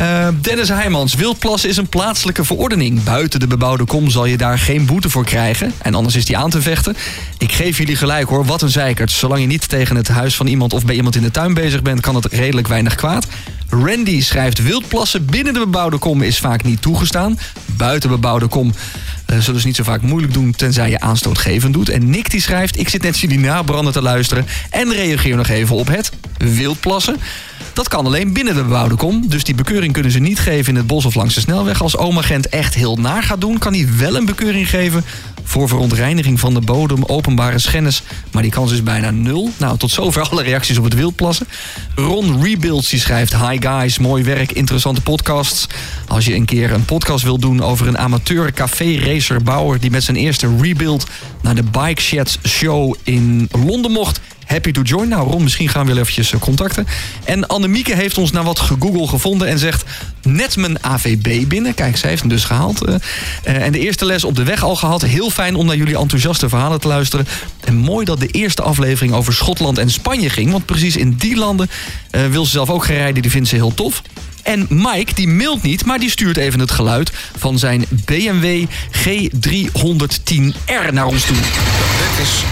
Uh, 0.00 0.28
Dennis 0.40 0.68
Heijmans, 0.68 1.14
wildplassen 1.14 1.68
is 1.68 1.76
een 1.76 1.88
plaatselijke 1.88 2.44
verordening. 2.44 3.02
Buiten 3.02 3.40
de 3.40 3.46
bebouwde 3.46 3.84
kom 3.84 4.10
zal 4.10 4.24
je 4.24 4.36
daar 4.36 4.58
geen 4.58 4.86
boete 4.86 5.10
voor 5.10 5.24
krijgen. 5.24 5.72
En 5.82 5.94
anders 5.94 6.16
is 6.16 6.24
die 6.24 6.36
aan 6.36 6.50
te 6.50 6.62
vechten. 6.62 6.96
Ik 7.38 7.52
geef 7.52 7.78
jullie 7.78 7.96
gelijk 7.96 8.28
hoor, 8.28 8.44
wat 8.44 8.62
een 8.62 8.70
zeikert. 8.70 9.10
Zolang 9.10 9.40
je 9.40 9.46
niet 9.46 9.68
tegen 9.68 9.96
het 9.96 10.08
huis 10.08 10.36
van 10.36 10.46
iemand 10.46 10.72
of 10.72 10.84
bij 10.84 10.94
iemand 10.94 11.16
in 11.16 11.22
de 11.22 11.30
tuin 11.30 11.54
bezig 11.54 11.82
bent... 11.82 12.00
kan 12.00 12.14
het 12.14 12.24
redelijk 12.24 12.68
weinig 12.68 12.94
kwaad. 12.94 13.26
Randy 13.68 14.22
schrijft 14.22 14.62
wildplassen 14.62 15.24
binnen 15.24 15.52
de 15.52 15.58
bebouwde 15.58 15.98
kom 15.98 16.22
is 16.22 16.38
vaak 16.38 16.62
niet 16.62 16.82
toegestaan. 16.82 17.38
Buiten 17.66 18.10
bebouwde 18.10 18.46
kom 18.46 18.72
zullen 19.38 19.60
ze 19.60 19.66
niet 19.66 19.76
zo 19.76 19.82
vaak 19.82 20.02
moeilijk 20.02 20.32
doen 20.32 20.52
tenzij 20.52 20.90
je 20.90 21.00
aanstootgevend 21.00 21.74
doet. 21.74 21.88
En 21.88 22.10
Nick 22.10 22.30
die 22.30 22.40
schrijft, 22.40 22.78
ik 22.78 22.88
zit 22.88 23.02
net 23.02 23.18
jullie 23.18 23.38
nabranden 23.38 23.92
te 23.92 24.02
luisteren 24.02 24.46
en 24.70 24.92
reageer 24.92 25.36
nog 25.36 25.48
even 25.48 25.76
op 25.76 25.86
het 25.86 26.10
wildplassen. 26.36 27.16
Dat 27.72 27.88
kan 27.88 28.06
alleen 28.06 28.32
binnen 28.32 28.54
de 28.54 28.62
bebouwde 28.62 28.94
kom. 28.94 29.28
Dus 29.28 29.44
die 29.44 29.54
bekeuring 29.54 29.92
kunnen 29.92 30.12
ze 30.12 30.18
niet 30.18 30.38
geven 30.38 30.72
in 30.72 30.76
het 30.76 30.86
bos 30.86 31.04
of 31.04 31.14
langs 31.14 31.34
de 31.34 31.40
snelweg. 31.40 31.82
Als 31.82 31.96
oom-agent 31.96 32.48
echt 32.48 32.74
heel 32.74 32.96
naar 32.96 33.22
gaat 33.22 33.40
doen, 33.40 33.58
kan 33.58 33.74
hij 33.74 33.88
wel 33.96 34.16
een 34.16 34.24
bekeuring 34.24 34.70
geven 34.70 35.04
voor 35.44 35.68
verontreiniging 35.68 36.40
van 36.40 36.54
de 36.54 36.60
bodem, 36.60 37.04
openbare 37.04 37.58
schennis. 37.58 38.02
Maar 38.32 38.42
die 38.42 38.50
kans 38.50 38.72
is 38.72 38.82
bijna 38.82 39.10
nul. 39.10 39.50
Nou, 39.56 39.78
tot 39.78 39.90
zover 39.90 40.28
alle 40.28 40.42
reacties 40.42 40.78
op 40.78 40.84
het 40.84 40.94
wildplassen. 40.94 41.46
Ron 41.94 42.42
Rebuilds 42.42 42.88
die 42.88 43.00
schrijft... 43.00 43.36
Hi 43.36 43.56
guys, 43.60 43.98
mooi 43.98 44.24
werk, 44.24 44.52
interessante 44.52 45.00
podcasts. 45.00 45.66
Als 46.06 46.24
je 46.24 46.34
een 46.34 46.44
keer 46.44 46.72
een 46.72 46.84
podcast 46.84 47.24
wilt 47.24 47.40
doen 47.40 47.62
over 47.62 47.88
een 47.88 47.98
amateur 47.98 48.52
café-racer 49.20 49.42
bouwer... 49.42 49.80
die 49.80 49.90
met 49.90 50.02
zijn 50.02 50.16
eerste 50.16 50.56
rebuild 50.60 51.06
naar 51.42 51.54
de 51.54 51.62
Bike 51.62 52.00
Sheds 52.00 52.38
Show 52.46 52.94
in 53.02 53.48
Londen 53.64 53.90
mocht 53.90 54.20
happy 54.46 54.72
to 54.72 54.82
join. 54.82 55.08
Nou, 55.08 55.30
Ron, 55.30 55.42
misschien 55.42 55.68
gaan 55.68 55.86
we 55.86 55.92
wel 55.92 56.00
eventjes 56.00 56.32
eh, 56.32 56.40
contacten. 56.40 56.86
En 57.24 57.46
Annemieke 57.46 57.94
heeft 57.94 58.18
ons 58.18 58.32
naar 58.32 58.44
wat 58.44 58.58
gegoogeld 58.58 59.08
gevonden 59.08 59.48
en 59.48 59.58
zegt... 59.58 59.84
net 60.22 60.56
mijn 60.56 60.84
AVB 60.84 61.48
binnen. 61.48 61.74
Kijk, 61.74 61.96
zij 61.96 62.08
heeft 62.08 62.20
hem 62.20 62.30
dus 62.30 62.44
gehaald. 62.44 62.88
Uh, 62.88 62.94
en 63.44 63.72
de 63.72 63.78
eerste 63.78 64.04
les 64.04 64.24
op 64.24 64.36
de 64.36 64.42
weg 64.42 64.62
al 64.62 64.76
gehad. 64.76 65.02
Heel 65.02 65.30
fijn 65.30 65.54
om 65.54 65.66
naar 65.66 65.76
jullie 65.76 65.98
enthousiaste 65.98 66.48
verhalen 66.48 66.80
te 66.80 66.88
luisteren. 66.88 67.26
En 67.64 67.76
mooi 67.76 68.04
dat 68.04 68.20
de 68.20 68.26
eerste 68.26 68.62
aflevering 68.62 69.14
over 69.14 69.32
Schotland 69.32 69.78
en 69.78 69.90
Spanje 69.90 70.30
ging. 70.30 70.50
Want 70.50 70.66
precies 70.66 70.96
in 70.96 71.14
die 71.14 71.36
landen 71.36 71.70
wil 72.30 72.44
ze 72.44 72.50
zelf 72.50 72.70
ook 72.70 72.84
gaan 72.84 72.96
rijden. 72.96 73.22
Die 73.22 73.30
vindt 73.30 73.48
ze 73.48 73.54
heel 73.54 73.74
tof. 73.74 74.02
En 74.42 74.66
Mike, 74.68 75.14
die 75.14 75.28
mailt 75.28 75.62
niet, 75.62 75.84
maar 75.84 75.98
die 75.98 76.10
stuurt 76.10 76.36
even 76.36 76.60
het 76.60 76.70
geluid 76.70 77.12
van 77.38 77.58
zijn 77.58 77.84
BMW 78.04 78.64
G310R 78.92 80.92
naar 80.92 81.06
ons 81.06 81.24
toe. 81.24 81.36
Dit 81.36 82.26
is 82.26 82.44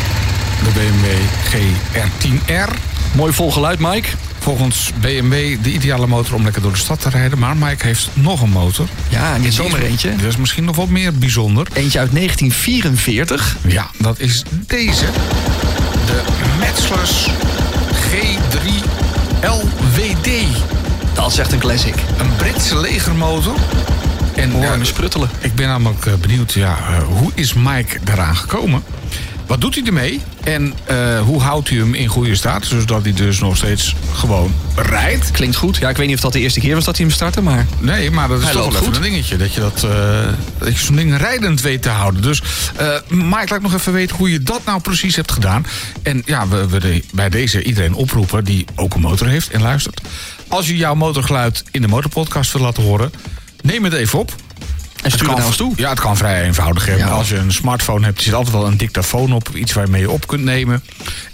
de 0.64 0.70
BMW 0.70 1.06
GR10R. 1.50 2.74
Mooi 3.14 3.32
vol 3.32 3.50
geluid, 3.50 3.78
Mike. 3.78 4.08
Volgens 4.38 4.90
BMW 5.00 5.56
de 5.62 5.72
ideale 5.72 6.06
motor 6.06 6.34
om 6.34 6.44
lekker 6.44 6.62
door 6.62 6.72
de 6.72 6.78
stad 6.78 7.00
te 7.00 7.08
rijden. 7.08 7.38
Maar 7.38 7.56
Mike 7.56 7.86
heeft 7.86 8.08
nog 8.12 8.42
een 8.42 8.50
motor. 8.50 8.88
Ja, 9.08 9.36
niet 9.36 9.54
zomaar 9.54 9.80
eentje. 9.80 10.16
Dat 10.16 10.26
is 10.26 10.36
misschien 10.36 10.64
nog 10.64 10.76
wat 10.76 10.88
meer 10.88 11.14
bijzonder. 11.14 11.66
Eentje 11.72 11.98
uit 11.98 12.12
1944. 12.12 13.56
Ja, 13.66 13.90
dat 13.98 14.18
is 14.18 14.42
deze. 14.66 15.04
De 16.06 16.22
Metzlers 16.58 17.26
G3 17.92 18.68
LWD. 19.42 20.28
Dat 21.18 21.32
is 21.32 21.38
echt 21.38 21.52
een 21.52 21.58
classic. 21.58 21.94
Een 22.18 22.36
Britse 22.36 22.80
legermotor. 22.80 23.54
En 24.34 24.50
Hoor 24.50 24.62
ja, 24.62 24.84
spruttelen. 24.84 25.30
Ik 25.40 25.54
ben 25.54 25.66
namelijk 25.68 26.06
eh, 26.06 26.14
benieuwd, 26.14 26.52
ja, 26.52 26.76
uh, 26.90 27.02
hoe 27.02 27.30
is 27.34 27.54
Mike 27.54 27.98
daaraan 28.04 28.36
gekomen? 28.36 28.82
Wat 29.46 29.60
doet 29.60 29.74
hij 29.74 29.84
ermee? 29.84 30.20
En 30.44 30.74
uh, 30.90 31.20
hoe 31.20 31.40
houdt 31.40 31.68
hij 31.68 31.78
hem 31.78 31.94
in 31.94 32.06
goede 32.06 32.34
staat? 32.34 32.66
Zodat 32.66 33.02
hij 33.02 33.12
dus 33.12 33.38
nog 33.38 33.56
steeds 33.56 33.94
gewoon 34.14 34.54
rijdt. 34.76 35.30
Klinkt 35.30 35.56
goed. 35.56 35.76
Ja, 35.76 35.88
ik 35.88 35.96
weet 35.96 36.06
niet 36.06 36.16
of 36.16 36.22
dat 36.22 36.32
de 36.32 36.40
eerste 36.40 36.60
keer 36.60 36.74
was 36.74 36.84
dat 36.84 36.96
hij 36.96 37.06
hem 37.06 37.14
startte, 37.14 37.40
maar... 37.42 37.66
Nee, 37.78 38.10
maar 38.10 38.28
dat 38.28 38.42
is 38.42 38.50
toch 38.50 38.72
wel 38.72 38.80
even 38.80 38.94
een 38.94 39.02
dingetje. 39.02 39.36
Dat 39.36 39.54
je, 39.54 39.60
dat, 39.60 39.82
uh, 39.84 39.90
dat 40.58 40.72
je 40.72 40.84
zo'n 40.84 40.96
ding 40.96 41.16
rijdend 41.16 41.60
weet 41.60 41.82
te 41.82 41.88
houden. 41.88 42.22
Dus 42.22 42.42
uh, 42.80 42.88
Mike, 43.08 43.46
laat 43.48 43.62
nog 43.62 43.74
even 43.74 43.92
weten 43.92 44.16
hoe 44.16 44.30
je 44.30 44.42
dat 44.42 44.60
nou 44.64 44.80
precies 44.80 45.16
hebt 45.16 45.32
gedaan. 45.32 45.66
En 46.02 46.22
ja, 46.26 46.48
we 46.48 46.68
willen 46.68 47.02
bij 47.12 47.28
deze 47.28 47.62
iedereen 47.62 47.94
oproepen 47.94 48.44
die 48.44 48.64
ook 48.74 48.94
een 48.94 49.00
motor 49.00 49.26
heeft 49.26 49.50
en 49.50 49.62
luistert. 49.62 50.00
Als 50.48 50.66
je 50.66 50.76
jouw 50.76 50.94
motorgeluid 50.94 51.64
in 51.70 51.82
de 51.82 51.88
motorpodcast 51.88 52.52
wil 52.52 52.62
laten 52.62 52.82
horen... 52.82 53.12
neem 53.62 53.84
het 53.84 53.92
even 53.92 54.18
op. 54.18 54.34
En 55.02 55.10
stuur 55.10 55.28
het, 55.30 55.40
kan, 55.40 55.52
toe. 55.52 55.72
Ja, 55.76 55.88
het 55.90 56.00
kan 56.00 56.16
vrij 56.16 56.42
eenvoudig. 56.42 56.96
Ja. 56.96 57.08
Als 57.08 57.28
je 57.28 57.36
een 57.36 57.52
smartphone 57.52 58.04
hebt, 58.04 58.22
zit 58.22 58.34
altijd 58.34 58.54
wel 58.54 58.66
een 58.66 58.76
dictafoon 58.76 59.32
op. 59.32 59.48
Iets 59.54 59.72
waarmee 59.72 60.00
je 60.00 60.10
op 60.10 60.26
kunt 60.26 60.44
nemen. 60.44 60.84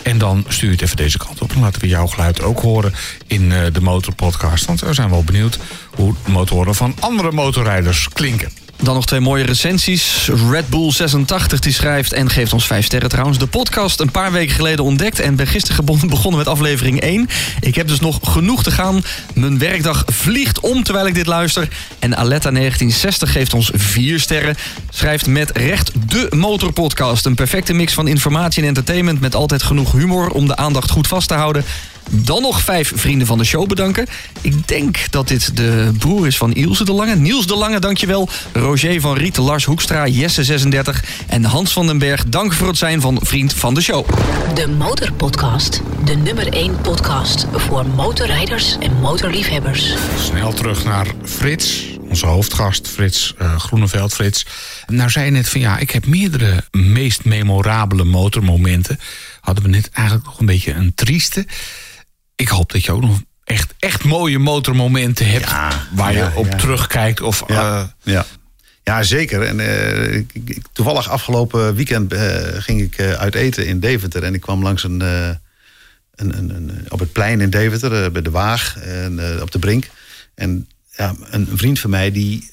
En 0.02 0.18
dan 0.18 0.44
stuur 0.48 0.68
je 0.68 0.74
het 0.74 0.82
even 0.82 0.96
deze 0.96 1.18
kant 1.18 1.40
op. 1.42 1.52
Dan 1.52 1.62
laten 1.62 1.80
we 1.80 1.88
jouw 1.88 2.06
geluid 2.06 2.42
ook 2.42 2.60
horen 2.60 2.94
in 3.26 3.42
uh, 3.42 3.58
de 3.72 3.80
Motorpodcast. 3.80 4.64
Want 4.64 4.80
we 4.80 4.94
zijn 4.94 5.10
wel 5.10 5.24
benieuwd 5.24 5.58
hoe 5.94 6.14
motoren 6.26 6.74
van 6.74 6.94
andere 7.00 7.32
motorrijders 7.32 8.08
klinken. 8.08 8.50
Dan 8.76 8.94
nog 8.94 9.06
twee 9.06 9.20
mooie 9.20 9.44
recensies. 9.44 10.28
Red 10.50 10.68
Bull 10.68 10.92
86 10.92 11.60
die 11.60 11.72
schrijft 11.72 12.12
en 12.12 12.30
geeft 12.30 12.52
ons 12.52 12.66
vijf 12.66 12.84
sterren 12.84 13.08
trouwens. 13.08 13.38
De 13.38 13.46
podcast 13.46 14.00
een 14.00 14.10
paar 14.10 14.32
weken 14.32 14.54
geleden 14.54 14.84
ontdekt 14.84 15.20
en 15.20 15.36
ben 15.36 15.46
gisteren 15.46 15.84
begonnen 16.08 16.38
met 16.38 16.48
aflevering 16.48 17.00
1. 17.00 17.28
Ik 17.60 17.74
heb 17.74 17.88
dus 17.88 18.00
nog 18.00 18.18
genoeg 18.22 18.62
te 18.62 18.70
gaan. 18.70 19.04
Mijn 19.34 19.58
werkdag 19.58 20.02
vliegt 20.06 20.60
om 20.60 20.82
terwijl 20.82 21.06
ik 21.06 21.14
dit 21.14 21.26
luister. 21.26 21.68
En 21.98 22.16
Aletta 22.16 22.50
1960 22.50 23.32
geeft 23.32 23.54
ons 23.54 23.70
vier 23.74 24.20
sterren. 24.20 24.56
Schrijft 24.90 25.26
met 25.26 25.50
recht 25.56 25.90
de 26.08 26.26
motorpodcast. 26.30 27.26
Een 27.26 27.34
perfecte 27.34 27.72
mix 27.72 27.92
van 27.92 28.08
informatie 28.08 28.62
en 28.62 28.68
entertainment 28.68 29.20
met 29.20 29.34
altijd 29.34 29.62
genoeg 29.62 29.92
humor 29.92 30.30
om 30.30 30.46
de 30.46 30.56
aandacht 30.56 30.90
goed 30.90 31.06
vast 31.06 31.28
te 31.28 31.34
houden. 31.34 31.64
Dan 32.10 32.42
nog 32.42 32.60
vijf 32.60 32.92
vrienden 32.94 33.26
van 33.26 33.38
de 33.38 33.44
show 33.44 33.66
bedanken. 33.68 34.06
Ik 34.40 34.68
denk 34.68 35.10
dat 35.10 35.28
dit 35.28 35.56
de 35.56 35.90
broer 35.98 36.26
is 36.26 36.36
van 36.36 36.52
Ilse 36.52 36.84
de 36.84 36.92
Lange. 36.92 37.16
Niels 37.16 37.46
de 37.46 37.56
Lange, 37.56 37.78
dankjewel. 37.78 38.28
Roger 38.52 39.00
van 39.00 39.16
Riet, 39.16 39.36
Lars 39.36 39.64
Hoekstra, 39.64 40.08
Jesse36 40.08 41.26
en 41.26 41.44
Hans 41.44 41.72
van 41.72 41.86
den 41.86 41.98
Berg. 41.98 42.24
Dank 42.28 42.52
voor 42.52 42.68
het 42.68 42.78
zijn 42.78 43.00
van 43.00 43.18
vriend 43.22 43.54
van 43.54 43.74
de 43.74 43.80
show. 43.80 44.06
De 44.54 44.68
Motorpodcast. 44.68 45.80
De 46.04 46.14
nummer 46.14 46.52
1 46.52 46.80
podcast 46.80 47.46
voor 47.52 47.86
motorrijders 47.86 48.76
en 48.78 49.00
motorliefhebbers. 49.00 49.94
Snel 50.18 50.52
terug 50.52 50.84
naar 50.84 51.06
Frits 51.24 51.94
onze 52.14 52.26
hoofdgast 52.26 52.88
Frits 52.88 53.34
uh, 53.42 53.58
Groeneveld. 53.58 54.14
Frits, 54.14 54.46
nou 54.86 55.10
zei 55.10 55.24
je 55.24 55.30
net 55.30 55.48
van 55.48 55.60
ja, 55.60 55.78
ik 55.78 55.90
heb 55.90 56.06
meerdere 56.06 56.64
meest 56.70 57.24
memorabele 57.24 58.04
motormomenten. 58.04 58.98
Hadden 59.40 59.64
we 59.64 59.70
net 59.70 59.90
eigenlijk 59.92 60.26
nog 60.26 60.40
een 60.40 60.46
beetje 60.46 60.72
een 60.72 60.94
trieste. 60.94 61.46
Ik 62.36 62.48
hoop 62.48 62.72
dat 62.72 62.84
je 62.84 62.92
ook 62.92 63.00
nog 63.00 63.20
echt, 63.44 63.74
echt 63.78 64.04
mooie 64.04 64.38
motormomenten 64.38 65.26
hebt 65.26 65.48
ja, 65.48 65.86
waar 65.92 66.12
ja, 66.12 66.28
je 66.28 66.36
op 66.36 66.46
ja. 66.46 66.56
terugkijkt. 66.56 67.20
Of, 67.20 67.42
Ja, 67.46 67.80
uh, 67.80 67.88
ja. 68.14 68.26
ja 68.82 69.02
zeker. 69.02 69.42
En, 69.42 69.58
uh, 69.58 70.14
ik, 70.14 70.30
ik, 70.32 70.62
toevallig 70.72 71.08
afgelopen 71.08 71.74
weekend 71.74 72.12
uh, 72.12 72.20
ging 72.52 72.80
ik 72.80 73.00
uit 73.00 73.34
eten 73.34 73.66
in 73.66 73.80
Deventer. 73.80 74.22
En 74.22 74.34
ik 74.34 74.40
kwam 74.40 74.62
langs 74.62 74.84
een, 74.84 75.00
een, 75.00 75.38
een, 76.14 76.54
een 76.54 76.86
op 76.88 76.98
het 76.98 77.12
plein 77.12 77.40
in 77.40 77.50
Deventer, 77.50 78.12
bij 78.12 78.22
de 78.22 78.30
Waag, 78.30 78.78
en, 78.78 79.42
op 79.42 79.50
de 79.50 79.58
Brink. 79.58 79.90
En 80.34 80.68
ja, 80.96 81.14
een 81.30 81.48
vriend 81.54 81.80
van 81.80 81.90
mij 81.90 82.10
die 82.10 82.52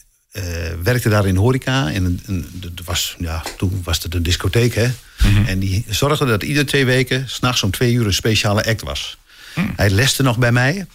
werkte 0.83 1.09
daar 1.09 1.27
in 1.27 1.35
horeca. 1.35 1.91
En, 1.91 2.19
en 2.27 2.45
was, 2.85 3.15
ja, 3.19 3.43
toen 3.57 3.81
was 3.83 4.03
het 4.03 4.13
een 4.13 4.23
discotheek, 4.23 4.75
hè. 4.75 4.87
Mm 4.87 5.35
-hmm. 5.35 5.45
En 5.45 5.59
die 5.59 5.85
zorgde 5.89 6.25
dat 6.25 6.43
iedere 6.43 6.65
twee 6.65 6.85
weken... 6.85 7.29
s'nachts 7.29 7.63
om 7.63 7.71
twee 7.71 7.93
uur 7.93 8.05
een 8.05 8.13
speciale 8.13 8.65
act 8.65 8.81
was. 8.81 9.17
Mm. 9.55 9.73
Hij 9.75 9.89
leste 9.89 10.23
nog 10.23 10.37
bij 10.37 10.51
mij. 10.51 10.85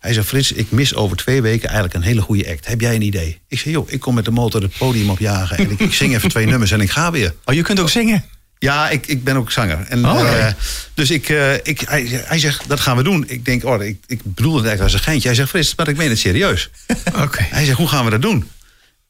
Hij 0.00 0.12
zei, 0.12 0.26
Frits, 0.26 0.52
ik 0.52 0.70
mis 0.70 0.94
over 0.94 1.16
twee 1.16 1.42
weken 1.42 1.64
eigenlijk 1.64 1.94
een 1.94 2.02
hele 2.02 2.20
goede 2.20 2.50
act. 2.50 2.66
Heb 2.66 2.80
jij 2.80 2.94
een 2.94 3.02
idee? 3.02 3.40
Ik 3.48 3.58
zei, 3.58 3.74
joh, 3.74 3.90
ik 3.90 4.00
kom 4.00 4.14
met 4.14 4.24
de 4.24 4.30
motor 4.30 4.62
het 4.62 4.76
podium 4.78 5.10
opjagen... 5.10 5.56
en 5.58 5.70
ik, 5.70 5.80
ik 5.80 5.94
zing 5.94 6.14
even 6.14 6.28
twee 6.28 6.46
nummers 6.46 6.70
en 6.70 6.80
ik 6.80 6.90
ga 6.90 7.10
weer. 7.10 7.34
Oh, 7.44 7.54
je 7.54 7.62
kunt 7.62 7.80
ook 7.80 7.90
zingen? 7.90 8.24
Ja, 8.58 8.90
ik, 8.90 9.06
ik 9.06 9.24
ben 9.24 9.36
ook 9.36 9.52
zanger. 9.52 9.86
En, 9.88 10.06
oh, 10.06 10.18
okay. 10.18 10.48
uh, 10.48 10.52
dus 10.94 11.10
ik, 11.10 11.28
uh, 11.28 11.54
ik, 11.54 11.80
hij, 11.80 12.22
hij 12.24 12.38
zegt, 12.38 12.68
dat 12.68 12.80
gaan 12.80 12.96
we 12.96 13.02
doen. 13.02 13.24
Ik 13.26 13.44
denk, 13.44 13.64
oh, 13.64 13.82
ik, 13.82 13.98
ik 14.06 14.20
bedoel 14.22 14.54
het 14.54 14.64
eigenlijk 14.66 14.82
als 14.82 14.92
een 14.92 15.06
geintje. 15.06 15.28
Hij 15.28 15.36
zegt, 15.36 15.48
Frits, 15.48 15.74
maar 15.74 15.88
ik 15.88 15.96
meen 15.96 16.08
het 16.08 16.18
serieus. 16.18 16.70
okay. 17.24 17.46
Hij 17.50 17.64
zegt, 17.64 17.78
hoe 17.78 17.88
gaan 17.88 18.04
we 18.04 18.10
dat 18.10 18.22
doen? 18.22 18.50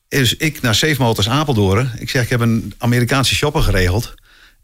Dus 0.09 0.37
ik 0.37 0.61
naar 0.61 0.75
Safe 0.75 0.97
Motors 0.99 1.29
Apeldoorn. 1.29 1.91
Ik 1.99 2.11
zeg, 2.11 2.23
ik 2.23 2.29
heb 2.29 2.41
een 2.41 2.75
Amerikaanse 2.79 3.35
shopper 3.35 3.62
geregeld... 3.62 4.14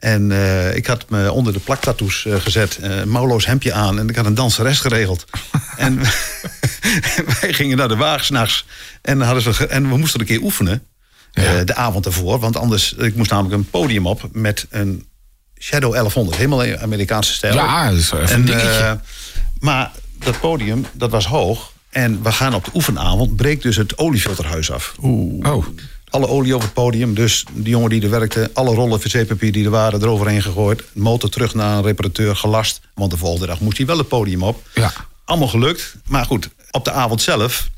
En 0.03 0.31
uh, 0.31 0.77
ik 0.77 0.87
had 0.87 1.11
me 1.11 1.33
onder 1.33 1.53
de 1.53 1.59
plaktattoes 1.59 2.25
uh, 2.25 2.35
gezet, 2.35 2.79
uh, 2.83 2.97
een 2.97 3.09
mouwloos 3.09 3.47
hemdje 3.47 3.73
aan 3.73 3.99
en 3.99 4.09
ik 4.09 4.17
had 4.17 4.27
een 4.27 4.35
danseres 4.35 4.81
geregeld. 4.81 5.25
en 5.77 5.99
wij 7.41 7.53
gingen 7.53 7.77
naar 7.77 7.89
de 7.89 7.97
wagen 7.97 8.25
s'nachts 8.25 8.67
en, 9.03 9.21
hadden 9.21 9.53
we, 9.53 9.67
en 9.67 9.89
we 9.89 9.97
moesten 9.97 10.21
een 10.21 10.27
keer 10.27 10.43
oefenen 10.43 10.83
ja. 11.33 11.65
de 11.65 11.75
avond 11.75 12.07
ervoor. 12.07 12.39
Want 12.39 12.57
anders, 12.57 12.93
ik 12.93 13.15
moest 13.15 13.31
namelijk 13.31 13.55
een 13.55 13.71
podium 13.71 14.07
op 14.07 14.29
met 14.33 14.67
een 14.71 15.07
Shadow 15.59 15.91
1100, 15.91 16.37
helemaal 16.37 16.63
in 16.63 16.79
Amerikaanse 16.79 17.33
stijl. 17.33 17.55
Ja, 17.55 17.91
dat 17.91 17.99
is 17.99 18.11
wel 18.11 18.21
even 18.21 18.49
eh, 18.49 18.93
maar 19.61 19.91
dat 20.19 20.41
podium, 20.41 20.87
dat 20.93 21.11
was 21.11 21.27
hoog. 21.27 21.73
En 21.91 22.23
we 22.23 22.33
gaan 22.33 22.55
op 22.55 22.65
de 22.65 22.71
oefenavond, 22.75 23.37
breekt 23.37 23.63
dus 23.63 23.77
het 23.77 23.99
oliefilterhuis 23.99 24.71
af. 24.71 24.95
Oh, 25.01 25.67
Alle 26.13 26.29
olie 26.29 26.55
over 26.55 26.65
het 26.65 26.75
podium. 26.75 27.15
Dus 27.15 27.45
die 27.53 27.71
jongen 27.71 27.91
die 27.91 28.03
er 28.03 28.11
werkte, 28.11 28.51
alle 28.55 28.75
rollen 28.75 28.99
wc-papier 28.99 29.53
die 29.53 29.65
er 29.65 29.71
waren, 29.71 30.03
eroverheen 30.03 30.43
gegooid. 30.43 30.83
Motor 30.93 31.31
terug 31.31 31.55
naar 31.55 31.77
een 31.77 31.83
reparateur, 31.83 32.37
gelast. 32.37 32.81
Want 32.95 33.11
de 33.11 33.17
volgende 33.17 33.47
dag 33.47 33.61
moest 33.61 33.77
hij 33.77 33.87
wel 33.87 33.99
het 33.99 34.09
podium 34.09 34.43
op. 34.43 34.63
Ja. 34.75 34.93
Allemaal 35.25 35.49
gelukt. 35.49 35.95
Maar 36.07 36.25
goed, 36.25 36.49
op 36.71 36.85
de 36.85 36.93
avond 36.93 37.23
zelf, 37.23 37.69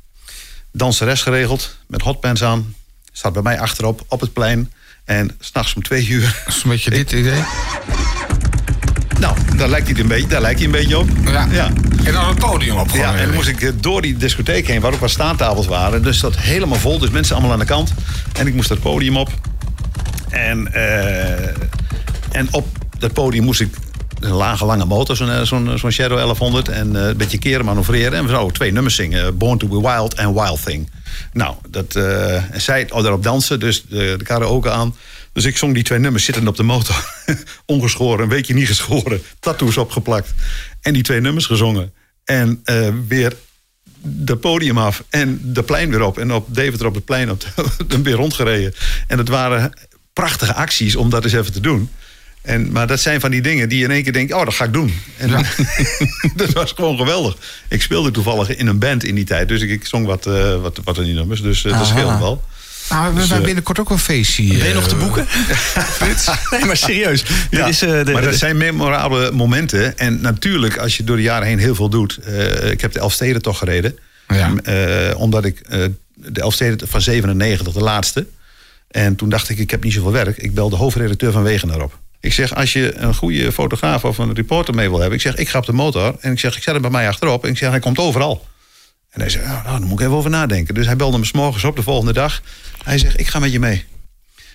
danseres 0.72 1.22
geregeld, 1.22 1.76
met 1.86 2.02
hotpants 2.02 2.42
aan. 2.42 2.74
Staat 3.12 3.32
bij 3.32 3.42
mij 3.42 3.60
achterop, 3.60 4.04
op 4.08 4.20
het 4.20 4.32
plein. 4.32 4.72
En 5.04 5.36
s'nachts 5.40 5.74
om 5.74 5.82
twee 5.82 6.06
uur. 6.06 6.42
dat 6.44 6.54
is 6.54 6.62
een 6.62 6.70
beetje 6.70 6.90
dit 6.90 7.12
idee. 7.12 7.42
Nou, 9.18 9.36
daar 9.56 9.68
lijkt 9.68 9.88
hij 9.90 10.00
een 10.00 10.08
beetje, 10.08 10.26
daar 10.26 10.40
lijkt 10.40 10.58
hij 10.58 10.66
een 10.66 10.74
beetje 10.74 10.98
op. 10.98 11.08
Ja. 11.24 11.48
ja. 11.50 11.70
En 12.04 12.12
dan 12.12 12.28
het 12.28 12.38
podium 12.38 12.76
op. 12.76 12.90
Ja, 12.90 13.14
en 13.16 13.26
dan 13.26 13.34
moest 13.34 13.48
ik 13.48 13.62
eh, 13.62 13.70
door 13.80 14.02
die 14.02 14.16
discotheek 14.16 14.66
heen, 14.66 14.80
waar 14.80 14.92
ook 14.92 15.00
wat 15.00 15.10
staantafels 15.10 15.66
waren. 15.66 16.02
Dus 16.02 16.20
dat 16.20 16.36
helemaal 16.36 16.78
vol, 16.78 16.98
dus 16.98 17.10
mensen 17.10 17.34
allemaal 17.34 17.52
aan 17.52 17.58
de 17.58 17.64
kant. 17.64 17.92
En 18.32 18.46
ik 18.46 18.54
moest 18.54 18.68
dat 18.68 18.80
podium 18.80 19.16
op. 19.16 19.28
En, 20.30 20.72
eh, 20.72 21.48
en 22.32 22.48
op 22.50 22.66
dat 22.98 23.12
podium 23.12 23.44
moest 23.44 23.60
ik 23.60 23.74
een 24.20 24.32
lage, 24.32 24.64
lange 24.64 24.84
motor, 24.84 25.16
zo'n 25.16 25.30
eh, 25.30 25.42
zo'n 25.42 25.78
zo'n 25.78 25.90
Shadow 25.90 26.16
1100. 26.16 26.68
En 26.68 26.94
een 26.94 27.16
beetje 27.16 27.38
keren, 27.38 27.64
manoeuvreren. 27.64 28.18
En 28.18 28.24
we 28.24 28.30
zouden 28.30 28.54
twee 28.54 28.72
nummers 28.72 28.94
zingen. 28.94 29.38
Born 29.38 29.58
to 29.58 29.66
be 29.66 29.80
Wild 29.80 30.14
en 30.14 30.34
Wild 30.34 30.64
Thing. 30.64 30.90
Nou, 31.32 31.54
dat, 31.70 31.94
en 31.94 32.60
zij 32.60 32.90
oh, 32.90 33.02
daarop 33.02 33.22
dansen, 33.22 33.60
dus 33.60 33.84
de, 33.88 34.14
de 34.18 34.24
karaoke 34.24 34.70
aan. 34.70 34.94
Dus 35.34 35.44
ik 35.44 35.56
zong 35.56 35.74
die 35.74 35.82
twee 35.82 35.98
nummers 35.98 36.24
zittend 36.24 36.48
op 36.48 36.56
de 36.56 36.62
motor. 36.62 37.10
Ongeschoren, 37.66 38.22
een 38.22 38.28
weekje 38.28 38.54
niet 38.54 38.66
geschoren. 38.66 39.22
Tattoos 39.40 39.76
opgeplakt. 39.76 40.34
En 40.80 40.92
die 40.92 41.02
twee 41.02 41.20
nummers 41.20 41.46
gezongen. 41.46 41.92
En 42.24 42.60
eh, 42.64 42.88
weer 43.08 43.32
de 44.00 44.36
podium 44.36 44.78
af 44.78 45.04
en 45.08 45.40
de 45.42 45.62
plein 45.62 45.90
weer 45.90 46.02
op. 46.02 46.18
En 46.18 46.32
op 46.32 46.54
Deventer 46.54 46.86
op 46.86 46.94
het 46.94 47.04
plein 47.04 47.30
op 47.30 47.44
dan 47.86 48.02
weer 48.08 48.14
rondgereden. 48.14 48.74
En 49.06 49.18
het 49.18 49.28
waren 49.28 49.72
prachtige 50.12 50.54
acties 50.54 50.96
om 50.96 51.10
dat 51.10 51.24
eens 51.24 51.32
even 51.32 51.52
te 51.52 51.60
doen. 51.60 51.90
En, 52.42 52.72
maar 52.72 52.86
dat 52.86 53.00
zijn 53.00 53.20
van 53.20 53.30
die 53.30 53.42
dingen 53.42 53.68
die 53.68 53.78
je 53.78 53.84
in 53.84 53.90
één 53.90 54.02
keer 54.02 54.12
denkt... 54.12 54.32
oh, 54.32 54.44
dat 54.44 54.54
ga 54.54 54.64
ik 54.64 54.72
doen. 54.72 55.00
En 55.16 55.30
dat 56.36 56.52
was 56.52 56.72
gewoon 56.72 56.96
geweldig. 56.96 57.36
Ik 57.68 57.82
speelde 57.82 58.10
toevallig 58.10 58.56
in 58.56 58.66
een 58.66 58.78
band 58.78 59.04
in 59.04 59.14
die 59.14 59.24
tijd. 59.24 59.48
Dus 59.48 59.62
ik, 59.62 59.70
ik 59.70 59.86
zong 59.86 60.06
wat, 60.06 60.26
eh 60.26 60.60
wat, 60.60 60.80
wat 60.84 60.98
in 60.98 61.04
die 61.04 61.14
nummers. 61.14 61.42
Dus 61.42 61.64
eh, 61.64 61.78
dat 61.78 61.86
scheelt 61.86 62.18
wel. 62.18 62.44
Nou, 62.90 63.08
we 63.08 63.12
Dus, 63.14 63.20
hebben 63.20 63.38
eh, 63.38 63.44
binnenkort 63.44 63.78
ook 63.78 63.90
een 63.90 63.98
feestje. 63.98 64.56
Ben 64.58 64.68
je 64.68 64.74
nog 64.74 64.88
te 64.88 64.94
eh, 64.94 65.00
boeken? 65.00 65.26
nee, 66.50 66.64
maar 66.64 66.76
serieus. 66.76 67.24
Ja, 67.50 67.66
is, 67.66 67.82
eh, 67.82 68.04
de- 68.04 68.12
maar 68.12 68.22
dat 68.22 68.32
de- 68.32 68.38
zijn 68.38 68.56
memorabele 68.56 69.30
momenten. 69.32 69.98
En 69.98 70.20
natuurlijk, 70.20 70.76
als 70.76 70.96
je 70.96 71.04
door 71.04 71.16
de 71.16 71.22
jaren 71.22 71.46
heen 71.48 71.58
heel 71.58 71.74
veel 71.74 71.88
doet. 71.88 72.16
eh, 72.16 72.70
ik 72.70 72.80
heb 72.80 72.92
de 72.92 72.98
Elfsteden 72.98 73.42
toch 73.42 73.58
gereden. 73.58 73.98
Ja. 74.28 74.52
Eh, 74.64 75.20
omdat 75.20 75.44
ik 75.44 75.60
eh, 75.60 75.84
de 76.14 76.40
Elfsteden 76.40 76.88
van 76.88 77.00
97, 77.00 77.72
de 77.72 77.80
laatste. 77.80 78.26
En 78.90 79.16
toen 79.16 79.28
dacht 79.28 79.48
ik, 79.48 79.58
ik 79.58 79.70
heb 79.70 79.82
niet 79.84 79.92
zoveel 79.92 80.12
werk. 80.12 80.36
Ik 80.36 80.54
bel 80.54 80.68
de 80.70 80.76
hoofdredacteur 80.76 81.32
van 81.32 81.42
Wegener 81.42 81.82
op. 81.82 81.98
Ik 82.20 82.32
zeg, 82.32 82.54
als 82.54 82.72
je 82.72 82.94
een 82.96 83.14
goede 83.14 83.52
fotograaf 83.52 84.04
of 84.04 84.18
een 84.18 84.34
reporter 84.34 84.74
mee 84.74 84.88
wil 84.88 84.98
hebben... 84.98 85.16
ik 85.16 85.22
zeg, 85.24 85.34
ik 85.36 85.48
ga 85.48 85.58
op 85.58 85.66
de 85.66 85.72
motor. 85.72 86.16
En 86.20 86.32
ik 86.32 86.38
zeg, 86.38 86.56
ik 86.56 86.62
zet 86.62 86.72
hem 86.72 86.82
bij 86.82 86.90
mij 86.90 87.08
achterop. 87.08 87.44
En 87.44 87.50
ik 87.50 87.58
zeg, 87.58 87.70
hij 87.70 87.78
komt 87.80 87.98
overal. 87.98 88.46
En 89.14 89.20
hij 89.20 89.30
zei, 89.30 89.44
nou, 89.44 89.62
nou, 89.64 89.78
daar 89.78 89.88
moet 89.88 90.00
ik 90.00 90.06
even 90.06 90.16
over 90.16 90.30
nadenken. 90.30 90.74
Dus 90.74 90.86
hij 90.86 90.96
belde 90.96 91.18
me 91.18 91.24
's 91.24 91.32
morgens 91.32 91.64
op 91.64 91.76
de 91.76 91.82
volgende 91.82 92.12
dag. 92.12 92.42
Hij 92.84 92.98
zegt, 92.98 93.20
ik 93.20 93.26
ga 93.26 93.38
met 93.38 93.52
je 93.52 93.58
mee. 93.58 93.84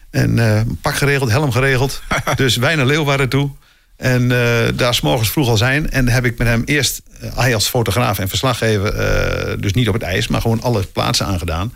En 0.10 0.40
eh, 0.40 0.62
pak 0.82 0.96
geregeld, 0.96 1.30
helm 1.30 1.52
geregeld. 1.52 2.02
dus 2.36 2.56
wij 2.56 2.76
naar 2.76 2.86
Leeuwarden 2.86 3.30
toe. 3.30 3.52
En 3.96 4.22
eh, 4.32 4.68
daar 4.76 4.94
s 4.94 5.02
morgens 5.02 5.30
vroeg 5.30 5.48
al 5.48 5.58
zijn. 5.58 5.90
En 5.90 6.08
heb 6.08 6.26
ik 6.26 6.38
met 6.38 6.48
hem 6.48 6.62
eerst, 6.66 7.02
eh, 7.20 7.38
hij 7.38 7.54
als 7.54 7.68
fotograaf 7.68 8.20
en 8.20 8.30
verslaggever... 8.30 9.62
dus 9.62 9.74
niet 9.74 9.88
op 9.88 9.94
het 9.94 10.04
ijs, 10.04 10.28
maar 10.28 10.42
gewoon 10.42 10.62
alle 10.62 10.84
plaatsen 10.84 11.26
aangedaan. 11.26 11.74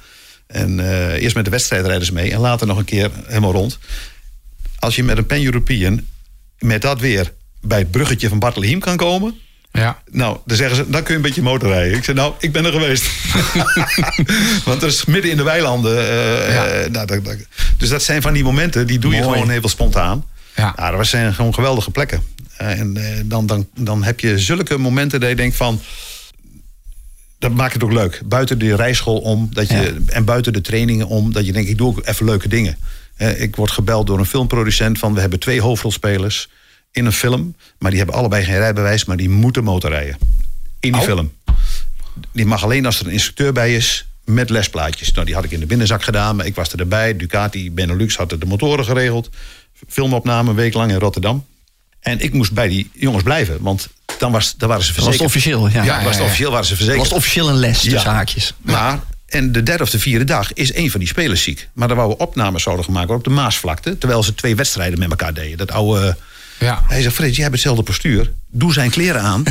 En 0.47 0.79
eerst 1.19 1.35
met 1.35 1.45
de 1.45 1.51
wedstrijdrijders 1.51 2.11
mee. 2.11 2.31
En 2.31 2.39
later 2.39 2.67
nog 2.67 2.77
een 2.77 2.85
keer 2.85 3.11
helemaal 3.25 3.51
rond. 3.51 3.79
Als 4.79 4.95
je 4.95 5.03
met 5.03 5.17
een 5.17 5.25
Pan-European 5.25 6.05
met 6.59 6.81
dat 6.81 6.99
weer... 6.99 7.33
bij 7.61 7.79
het 7.79 7.91
bruggetje 7.91 8.29
van 8.29 8.39
Bartelheim 8.39 8.79
kan 8.79 8.97
komen... 8.97 9.39
Ja. 9.73 10.01
Nou, 10.11 10.37
dan 10.45 10.57
zeggen 10.57 10.75
ze, 10.75 10.89
dan 10.89 11.01
kun 11.03 11.09
je 11.11 11.15
een 11.15 11.25
beetje 11.25 11.41
motorrijden. 11.41 11.97
Ik 11.97 12.03
zeg, 12.03 12.15
nou, 12.15 12.33
ik 12.39 12.51
ben 12.51 12.65
er 12.65 12.71
geweest. 12.71 13.05
Want 14.65 14.81
dat 14.81 14.89
is 14.91 15.05
midden 15.05 15.31
in 15.31 15.37
de 15.37 15.43
weilanden. 15.43 15.97
eh, 15.97 16.53
Ja. 16.53 16.65
eh, 16.65 16.89
nou, 16.89 17.05
dat, 17.07 17.25
dat- 17.25 17.35
dus 17.77 17.89
dat 17.89 18.03
zijn 18.03 18.21
van 18.21 18.33
die 18.33 18.43
momenten, 18.43 18.87
die 18.87 18.99
doe 18.99 19.15
je 19.15 19.21
gewoon 19.21 19.49
heel 19.49 19.67
spontaan. 19.69 20.25
Ja. 20.55 20.73
Nou, 20.75 20.97
dat 20.97 21.07
zijn 21.07 21.33
gewoon 21.33 21.53
geweldige 21.53 21.91
plekken. 21.91 22.23
Eh, 22.57 22.79
en 22.79 22.97
dan, 23.25 23.45
dan, 23.45 23.67
dan 23.75 24.03
heb 24.03 24.19
je 24.19 24.39
zulke 24.39 24.77
momenten 24.77 25.19
dat 25.19 25.29
je 25.29 25.35
denkt 25.35 25.55
van... 25.55 25.81
Dat 27.39 27.51
maakt 27.53 27.73
het 27.73 27.83
ook 27.83 27.91
leuk. 27.93 28.21
Buiten 28.25 28.59
de 28.59 28.75
rijschool 28.75 29.17
om 29.19 29.49
dat 29.53 29.69
je, 29.69 30.01
en 30.07 30.25
buiten 30.25 30.53
de 30.53 30.61
trainingen 30.61 31.07
om... 31.07 31.33
dat 31.33 31.45
je 31.45 31.51
denkt, 31.51 31.69
ik 31.69 31.77
doe 31.77 31.87
ook 31.87 32.01
even 32.07 32.25
leuke 32.25 32.47
dingen. 32.47 32.77
Ik 33.37 33.55
word 33.55 33.71
gebeld 33.71 34.07
door 34.07 34.19
een 34.19 34.25
filmproducent 34.25 34.99
van... 34.99 35.13
we 35.13 35.19
hebben 35.19 35.39
twee 35.39 35.61
hoofdrolspelers 35.61 36.49
in 36.93 37.05
een 37.05 37.11
film... 37.11 37.55
maar 37.79 37.89
die 37.89 37.99
hebben 37.99 38.17
allebei 38.17 38.43
geen 38.43 38.57
rijbewijs... 38.57 39.05
maar 39.05 39.17
die 39.17 39.29
moeten 39.29 39.63
motorrijden. 39.63 40.17
In 40.79 40.91
die 40.91 41.01
Oh. 41.01 41.07
film. 41.07 41.31
Die 42.31 42.45
mag 42.45 42.63
alleen 42.63 42.85
als 42.85 42.99
er 42.99 43.05
een 43.05 43.11
instructeur 43.11 43.53
bij 43.53 43.75
is 43.75 44.05
met 44.25 44.49
lesplaatjes. 44.49 45.11
Nou, 45.11 45.25
die 45.25 45.35
had 45.35 45.43
ik 45.43 45.51
in 45.51 45.59
de 45.59 45.65
binnenzak 45.65 46.03
gedaan, 46.03 46.35
maar 46.35 46.45
ik 46.45 46.55
was 46.55 46.71
er 46.73 46.79
erbij. 46.79 47.15
Ducati 47.17 47.71
Benelux 47.71 48.15
had 48.15 48.29
de 48.29 48.45
motoren 48.45 48.85
geregeld. 48.85 49.29
Filmopname 49.87 50.49
een 50.49 50.55
week 50.55 50.73
lang 50.73 50.91
in 50.91 50.97
Rotterdam. 50.97 51.45
En 51.99 52.19
ik 52.19 52.33
moest 52.33 52.51
bij 52.53 52.67
die 52.67 52.89
jongens 52.93 53.23
blijven, 53.23 53.57
want 53.61 53.87
dan, 54.19 54.31
was, 54.31 54.55
dan 54.57 54.69
waren 54.69 54.83
ze 54.83 54.93
was 54.93 55.05
het 55.05 55.21
officieel, 55.21 55.69
ja. 55.69 55.83
Ja, 55.83 56.03
was 56.03 56.15
het 56.15 56.23
officieel 56.23 56.49
waren 56.51 56.65
ze 56.65 56.71
was 56.71 56.79
verzekerd. 56.79 57.09
het 57.09 57.17
officieel 57.17 57.49
een 57.49 57.55
les 57.55 57.79
tussen 57.81 57.99
Ja. 58.01 58.13
haakjes. 58.13 58.53
Maar, 58.61 58.99
en 59.25 59.51
de 59.51 59.63
derde 59.63 59.83
of 59.83 59.89
de 59.89 59.99
vierde 59.99 60.25
dag 60.25 60.53
is 60.53 60.73
een 60.75 60.91
van 60.91 60.99
die 60.99 61.09
spelers 61.09 61.43
ziek. 61.43 61.69
Maar 61.73 61.87
daar 61.87 61.97
wouden 61.97 62.17
we 62.17 62.23
opnames 62.23 62.63
zouden 62.63 62.85
gemaakt 62.85 63.07
worden 63.07 63.25
op 63.27 63.33
de 63.35 63.41
Maasvlakte. 63.41 63.97
Terwijl 63.97 64.23
ze 64.23 64.35
twee 64.35 64.55
wedstrijden 64.55 64.99
met 64.99 65.09
elkaar 65.09 65.33
deden. 65.33 65.57
Dat 65.57 65.71
oude... 65.71 66.17
Ja. 66.63 66.83
Hij 66.87 67.01
zegt, 67.01 67.15
Frits, 67.15 67.33
jij 67.35 67.43
hebt 67.43 67.55
hetzelfde 67.55 67.83
postuur. 67.83 68.31
Doe 68.51 68.73
zijn 68.73 68.89
kleren 68.89 69.21
aan. 69.21 69.43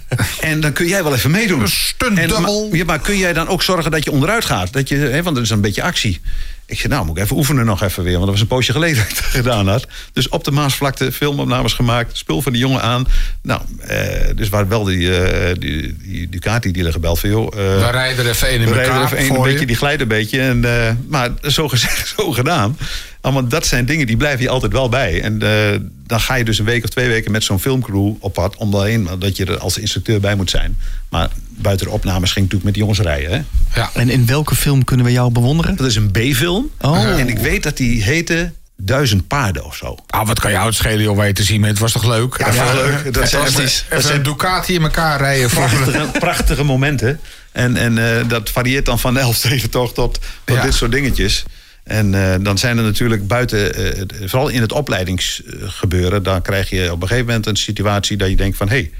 en 0.40 0.60
dan 0.60 0.72
kun 0.72 0.86
jij 0.86 1.02
wel 1.02 1.14
even 1.14 1.30
meedoen. 1.30 1.60
Een 1.60 1.68
stunt 1.68 2.18
En, 2.18 2.28
double. 2.28 2.66
maar, 2.68 2.78
ja, 2.78 2.84
maar 2.84 2.98
kun 2.98 3.16
jij 3.16 3.32
dan 3.32 3.48
ook 3.48 3.62
zorgen 3.62 3.90
dat 3.90 4.04
je 4.04 4.10
onderuit 4.10 4.44
gaat? 4.44 4.72
Dat 4.72 4.88
je, 4.88 4.96
hè, 4.96 5.22
want 5.22 5.36
dat 5.36 5.44
is 5.44 5.50
een 5.50 5.60
beetje 5.60 5.82
actie. 5.82 6.20
Ik 6.66 6.78
zei, 6.80 6.92
nou 6.92 7.06
moet 7.06 7.16
ik 7.16 7.22
even 7.22 7.36
oefenen 7.36 7.64
nog 7.64 7.82
even 7.82 8.02
weer. 8.02 8.12
Want 8.12 8.24
dat 8.24 8.32
was 8.32 8.40
een 8.40 8.46
poosje 8.46 8.72
geleden 8.72 8.96
dat 9.02 9.08
ik 9.10 9.16
dat 9.16 9.24
gedaan 9.24 9.68
had. 9.68 9.86
Dus 10.12 10.28
op 10.28 10.44
de 10.44 10.50
Maasvlakte 10.50 11.12
filmopnames 11.12 11.72
gemaakt. 11.72 12.16
Spul 12.16 12.42
van 12.42 12.52
die 12.52 12.60
jongen 12.60 12.82
aan. 12.82 13.06
Nou, 13.42 13.60
eh, 13.80 13.98
dus 14.36 14.48
waar 14.48 14.68
wel 14.68 14.84
die, 14.84 15.16
eh 15.16 15.54
die, 15.58 15.96
die 16.02 16.28
Ducati-dealer 16.28 16.92
gebeld 16.92 17.18
van... 17.18 17.30
Joh, 17.30 17.52
We 17.52 17.90
rijden 17.90 18.24
er 18.24 18.30
even 18.30 18.48
één 18.48 18.60
in 18.60 18.68
we 18.68 18.74
rijden 18.74 18.94
er 18.94 19.00
elkaar 19.00 19.18
even 19.18 19.36
een 19.36 19.42
beetje, 19.42 19.60
je. 19.60 19.66
die 19.66 19.76
glijdt 19.76 20.02
een 20.02 20.08
beetje. 20.08 20.40
En, 20.40 20.64
eh, 20.64 20.92
maar 21.08 21.30
zo 21.42 21.68
gezegd, 21.68 22.08
zo 22.16 22.30
gedaan. 22.32 22.76
Allemaal 23.20 23.48
dat 23.48 23.66
zijn 23.66 23.84
dingen 23.86 24.06
die 24.06 24.16
blijven 24.16 24.42
je 24.42 24.48
altijd 24.48 24.72
wel 24.72 24.88
bij. 24.88 25.22
En 25.22 25.42
eh, 25.42 25.78
dan 26.06 26.20
ga 26.20 26.34
je 26.34 26.44
dus 26.44 26.58
een 26.58 26.64
week 26.64 26.84
of 26.84 26.90
twee 26.90 27.08
weken 27.08 27.30
met 27.32 27.44
zo'n 27.44 27.60
filmcrew 27.60 28.12
op 28.18 28.32
pad. 28.32 28.56
Om 28.56 28.74
alleen 28.74 29.02
maar 29.02 29.18
dat 29.18 29.36
je 29.36 29.44
er 29.44 29.58
als 29.58 29.78
instructeur 29.78 30.20
bij 30.20 30.34
moet 30.34 30.50
zijn. 30.50 30.78
Maar 31.08 31.28
buiten 31.48 31.86
de 31.86 31.92
opnames 31.92 32.32
ging 32.32 32.44
natuurlijk 32.44 32.64
met 32.64 32.74
die 32.74 32.82
jongens 32.82 33.00
rijden. 33.00 33.30
Hè? 33.30 33.80
Ja. 33.80 33.90
En 33.94 34.08
in 34.10 34.26
welke 34.26 34.54
film 34.54 34.84
kunnen 34.84 35.06
we 35.06 35.12
jou 35.12 35.30
bewonderen? 35.32 35.76
Dat 35.76 35.86
is 35.86 35.96
een 35.96 36.10
B-film. 36.10 36.70
Oh. 36.80 37.18
En 37.20 37.28
ik 37.28 37.38
weet 37.38 37.62
dat 37.62 37.76
die 37.76 38.02
heette 38.02 38.52
Duizend 38.82 39.26
Paarden 39.26 39.64
of 39.64 39.76
zo. 39.76 39.96
Ah, 40.06 40.26
wat 40.26 40.40
kan 40.40 40.50
jou 40.50 40.66
het 40.66 40.74
schelen, 40.74 41.02
joh, 41.02 41.18
weet 41.18 41.36
te 41.36 41.42
zien. 41.42 41.62
Het 41.62 41.78
was 41.78 41.92
toch 41.92 42.04
leuk? 42.06 42.34
Ja, 42.54 42.72
leuk. 42.74 43.14
Dat 43.14 43.28
zijn- 43.28 43.42
Fantastisch. 43.42 43.84
dat 43.88 43.98
Even 43.98 44.10
zijn- 44.10 44.22
Ducati 44.22 44.74
in 44.74 44.82
elkaar 44.82 45.18
rijden. 45.18 45.50
Voor... 45.50 45.68
prachtige, 45.68 46.06
prachtige 46.18 46.64
momenten. 46.64 47.20
En, 47.52 47.76
en 47.76 48.18
eh, 48.18 48.28
dat 48.28 48.50
varieert 48.50 48.84
dan 48.86 48.98
van 48.98 49.14
de 49.14 49.20
Elfstedentocht 49.20 49.94
tot, 49.94 50.18
tot 50.44 50.56
Ja. 50.56 50.62
dit 50.62 50.74
soort 50.74 50.92
dingetjes. 50.92 51.44
En 51.90 52.14
eh, 52.14 52.34
dan 52.40 52.58
zijn 52.58 52.78
er 52.78 52.84
natuurlijk 52.84 53.26
buiten, 53.26 53.74
eh, 53.74 54.28
vooral 54.28 54.48
in 54.48 54.60
het 54.60 54.72
opleidingsgebeuren, 54.72 56.22
dan 56.22 56.42
krijg 56.42 56.70
je 56.70 56.92
op 56.92 57.02
een 57.02 57.08
gegeven 57.08 57.26
moment 57.26 57.46
een 57.46 57.56
situatie 57.56 58.16
dat 58.16 58.28
je 58.28 58.36
denkt 58.36 58.56
van 58.56 58.68
hé, 58.68 58.74
hey, 58.74 58.90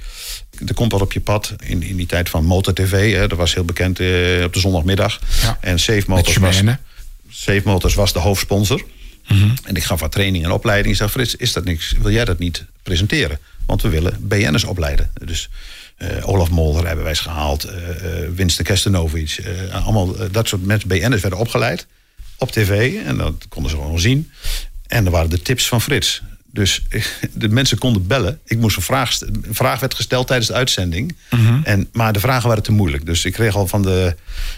er 0.67 0.75
komt 0.75 0.93
wat 0.93 1.01
op 1.01 1.13
je 1.13 1.21
pad. 1.21 1.55
In, 1.65 1.83
in 1.83 1.97
die 1.97 2.07
tijd 2.07 2.29
van 2.29 2.45
Motor 2.45 2.75
TV, 2.75 3.15
hè, 3.15 3.29
dat 3.29 3.39
was 3.39 3.55
heel 3.55 3.65
bekend 3.65 4.01
eh, 4.01 4.07
op 4.45 4.53
de 4.53 4.61
zondagmiddag. 4.61 5.21
Ja. 5.43 5.59
En 5.61 5.79
Safe 5.79 6.03
Motors 6.07 6.37
was. 6.37 6.63
Safe 7.29 7.63
Motors 7.65 7.95
was 7.95 8.13
de 8.13 8.19
hoofdsponsor. 8.19 8.85
En 9.65 9.75
ik 9.75 9.85
gaf 9.85 10.01
wat 10.01 10.13
training 10.13 10.45
en 10.45 10.51
opleiding. 10.51 10.91
Ik 10.91 10.97
zei, 10.97 11.11
Frits, 11.11 11.37
is 11.37 11.53
dat 11.53 11.65
niks? 11.65 11.95
Wil 12.03 12.13
jij 12.13 12.25
dat 12.25 12.39
niet 12.39 12.65
presenteren? 12.83 13.39
Want 13.67 13.83
we 13.83 13.89
willen 13.89 14.17
BN'ers 14.21 14.65
opleiden. 14.65 15.11
Dus 15.25 15.49
Olaf 16.23 16.51
Mol, 16.51 16.81
rijbewijs 16.81 17.21
gehaald. 17.21 17.65
eh 17.65 17.89
eh, 17.89 18.31
Winston 18.35 18.65
Kestenovic. 18.65 19.41
allemaal 19.73 20.31
dat 20.31 20.49
soort 20.49 20.67
mensen, 20.67 20.89
BN'ers, 20.89 21.21
werden 21.21 21.39
opgeleid. 21.39 21.87
Op 22.41 22.51
tv. 22.51 23.05
En 23.05 23.17
dat 23.17 23.35
konden 23.49 23.71
ze 23.71 23.77
gewoon 23.77 24.01
zien. 24.01 24.31
En 24.87 25.05
er 25.05 25.11
waren 25.11 25.31
de 25.31 25.43
tips 25.43 25.69
van 25.69 25.81
Frits. 25.81 26.23
Dus 26.53 26.83
de 27.33 27.49
mensen 27.49 27.79
konden 27.79 28.07
bellen. 28.07 28.41
Ik 28.45 28.59
moest 28.59 28.77
een 28.77 28.83
vraag, 28.83 29.21
een 29.21 29.45
vraag 29.51 29.81
werd 29.81 29.95
gesteld 29.95 30.27
tijdens 30.27 30.49
de 30.49 30.55
uitzending. 30.55 31.17
en, 31.63 31.89
maar 31.93 32.13
de 32.13 32.21
vragen 32.21 32.49
waren 32.49 32.63
te 32.63 32.73
moeilijk. 32.73 33.07
Dus 33.07 33.25
ik 33.25 33.33
kreeg 33.33 33.57
al 33.57 33.67
van 33.67 33.83
de, 33.83 34.15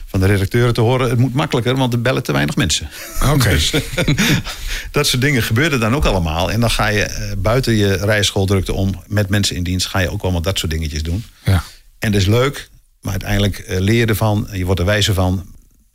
van 0.06 0.20
de 0.20 0.26
redacteuren 0.26 0.74
te 0.74 0.80
horen... 0.80 1.10
het 1.10 1.18
moet 1.18 1.34
makkelijker, 1.34 1.76
want 1.76 1.92
er 1.92 2.02
bellen 2.02 2.22
te 2.22 2.32
weinig 2.32 2.56
mensen. 2.56 2.88
Oké. 3.22 3.48
Dus, 3.52 3.70
dat 4.90 5.06
soort 5.06 5.22
dingen 5.22 5.42
gebeurden 5.42 5.80
dan 5.80 5.94
ook 5.94 6.04
allemaal. 6.04 6.50
En 6.50 6.60
dan 6.60 6.70
ga 6.70 6.86
je 6.86 7.02
eh, 7.02 7.32
buiten 7.38 7.74
je 7.74 7.92
rijschooldrukte 7.92 8.72
om... 8.72 9.02
met 9.06 9.28
mensen 9.28 9.56
in 9.56 9.62
dienst 9.62 9.86
ga 9.86 9.98
je 9.98 10.10
ook 10.10 10.22
allemaal 10.22 10.42
dat 10.42 10.58
soort 10.58 10.72
dingetjes 10.72 11.02
doen. 11.02 11.24
Ja. 11.44 11.64
En 11.98 12.12
dat 12.12 12.20
is 12.20 12.26
leuk, 12.26 12.68
maar 13.00 13.12
uiteindelijk 13.12 13.58
eh, 13.58 13.78
leer 13.80 13.98
je 13.98 14.06
ervan. 14.06 14.48
Je 14.52 14.64
wordt 14.64 14.80
er 14.80 14.86
wijzer 14.86 15.14
van. 15.14 15.50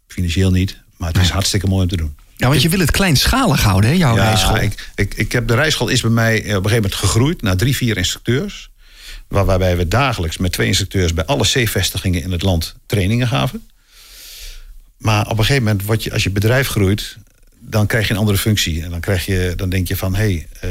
Financieel 0.08 0.52
niet, 0.52 0.78
maar 0.98 1.08
het 1.08 1.22
is 1.22 1.30
hartstikke 1.30 1.68
mooi 1.68 1.82
om 1.82 1.88
te 1.88 1.98
doen. 1.98 2.16
Ja, 2.36 2.48
want 2.48 2.62
je 2.62 2.70
wil 2.70 2.80
het 2.80 2.92
kleinschalig 2.92 3.64
houden, 3.64 3.90
hè, 3.90 3.96
jouw 3.96 4.16
rijschool. 4.16 4.56
Ja, 4.56 4.62
ik, 4.62 4.90
ik, 4.96 5.14
ik 5.14 5.32
heb 5.32 5.48
de 5.48 5.56
rijschool 5.56 5.88
is 5.88 6.02
bij 6.02 6.12
mij 6.12 6.36
eh, 6.36 6.40
op 6.40 6.46
een 6.46 6.54
gegeven 6.54 6.76
moment 6.76 6.96
gegroeid 6.96 7.42
naar 7.42 7.58
drie, 7.58 7.76
vier 7.76 7.98
instructeurs. 7.98 8.70
Waar, 9.28 9.46
waarbij 9.46 9.78
we 9.78 9.88
dagelijks 9.88 10.38
met 10.38 10.52
twee 10.52 10.68
instructeurs 10.68 11.14
bij 11.14 11.26
alle 11.26 11.44
C-vestigingen 11.44 12.24
in 12.24 12.32
het 12.32 12.42
land 12.42 12.76
trainingen 12.86 13.28
gaven. 13.28 13.62
Maar 14.98 15.26
op 15.26 15.38
een 15.38 15.46
gegeven 15.46 15.64
moment, 15.64 15.84
word 15.84 16.04
je, 16.04 16.14
als 16.14 16.24
je 16.24 16.30
bedrijf 16.30 16.68
groeit, 16.68 17.18
dan 17.60 17.88
krijg 17.88 18.08
je 18.08 18.14
een 18.14 18.20
andere 18.20 18.38
functie. 18.38 18.84
En 18.84 18.90
dan, 18.90 19.00
krijg 19.00 19.26
je, 19.26 19.54
dan 19.56 19.70
denk 19.70 19.88
je 19.88 19.96
van, 19.96 20.16
hé, 20.16 20.22
hey, 20.22 20.48
eh, 20.60 20.70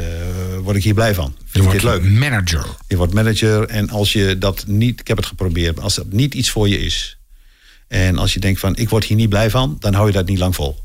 word 0.61 0.75
ik 0.75 0.83
hier 0.83 0.93
blij 0.93 1.13
van? 1.13 1.35
Je 1.37 1.43
Vind 1.45 1.71
dit 1.71 1.81
wordt 1.81 2.03
leuk? 2.03 2.11
manager. 2.11 2.65
Je 2.87 2.97
wordt 2.97 3.13
manager 3.13 3.67
en 3.67 3.89
als 3.89 4.13
je 4.13 4.37
dat 4.37 4.63
niet, 4.67 4.99
ik 4.99 5.07
heb 5.07 5.17
het 5.17 5.25
geprobeerd, 5.25 5.75
maar 5.75 5.83
als 5.83 5.95
dat 5.95 6.11
niet 6.11 6.33
iets 6.33 6.49
voor 6.49 6.69
je 6.69 6.79
is. 6.79 7.17
En 7.87 8.17
als 8.17 8.33
je 8.33 8.39
denkt 8.39 8.59
van 8.59 8.75
ik 8.75 8.89
word 8.89 9.03
hier 9.03 9.17
niet 9.17 9.29
blij 9.29 9.49
van, 9.49 9.75
dan 9.79 9.93
hou 9.93 10.07
je 10.07 10.13
dat 10.13 10.25
niet 10.25 10.39
lang 10.39 10.55
vol. 10.55 10.79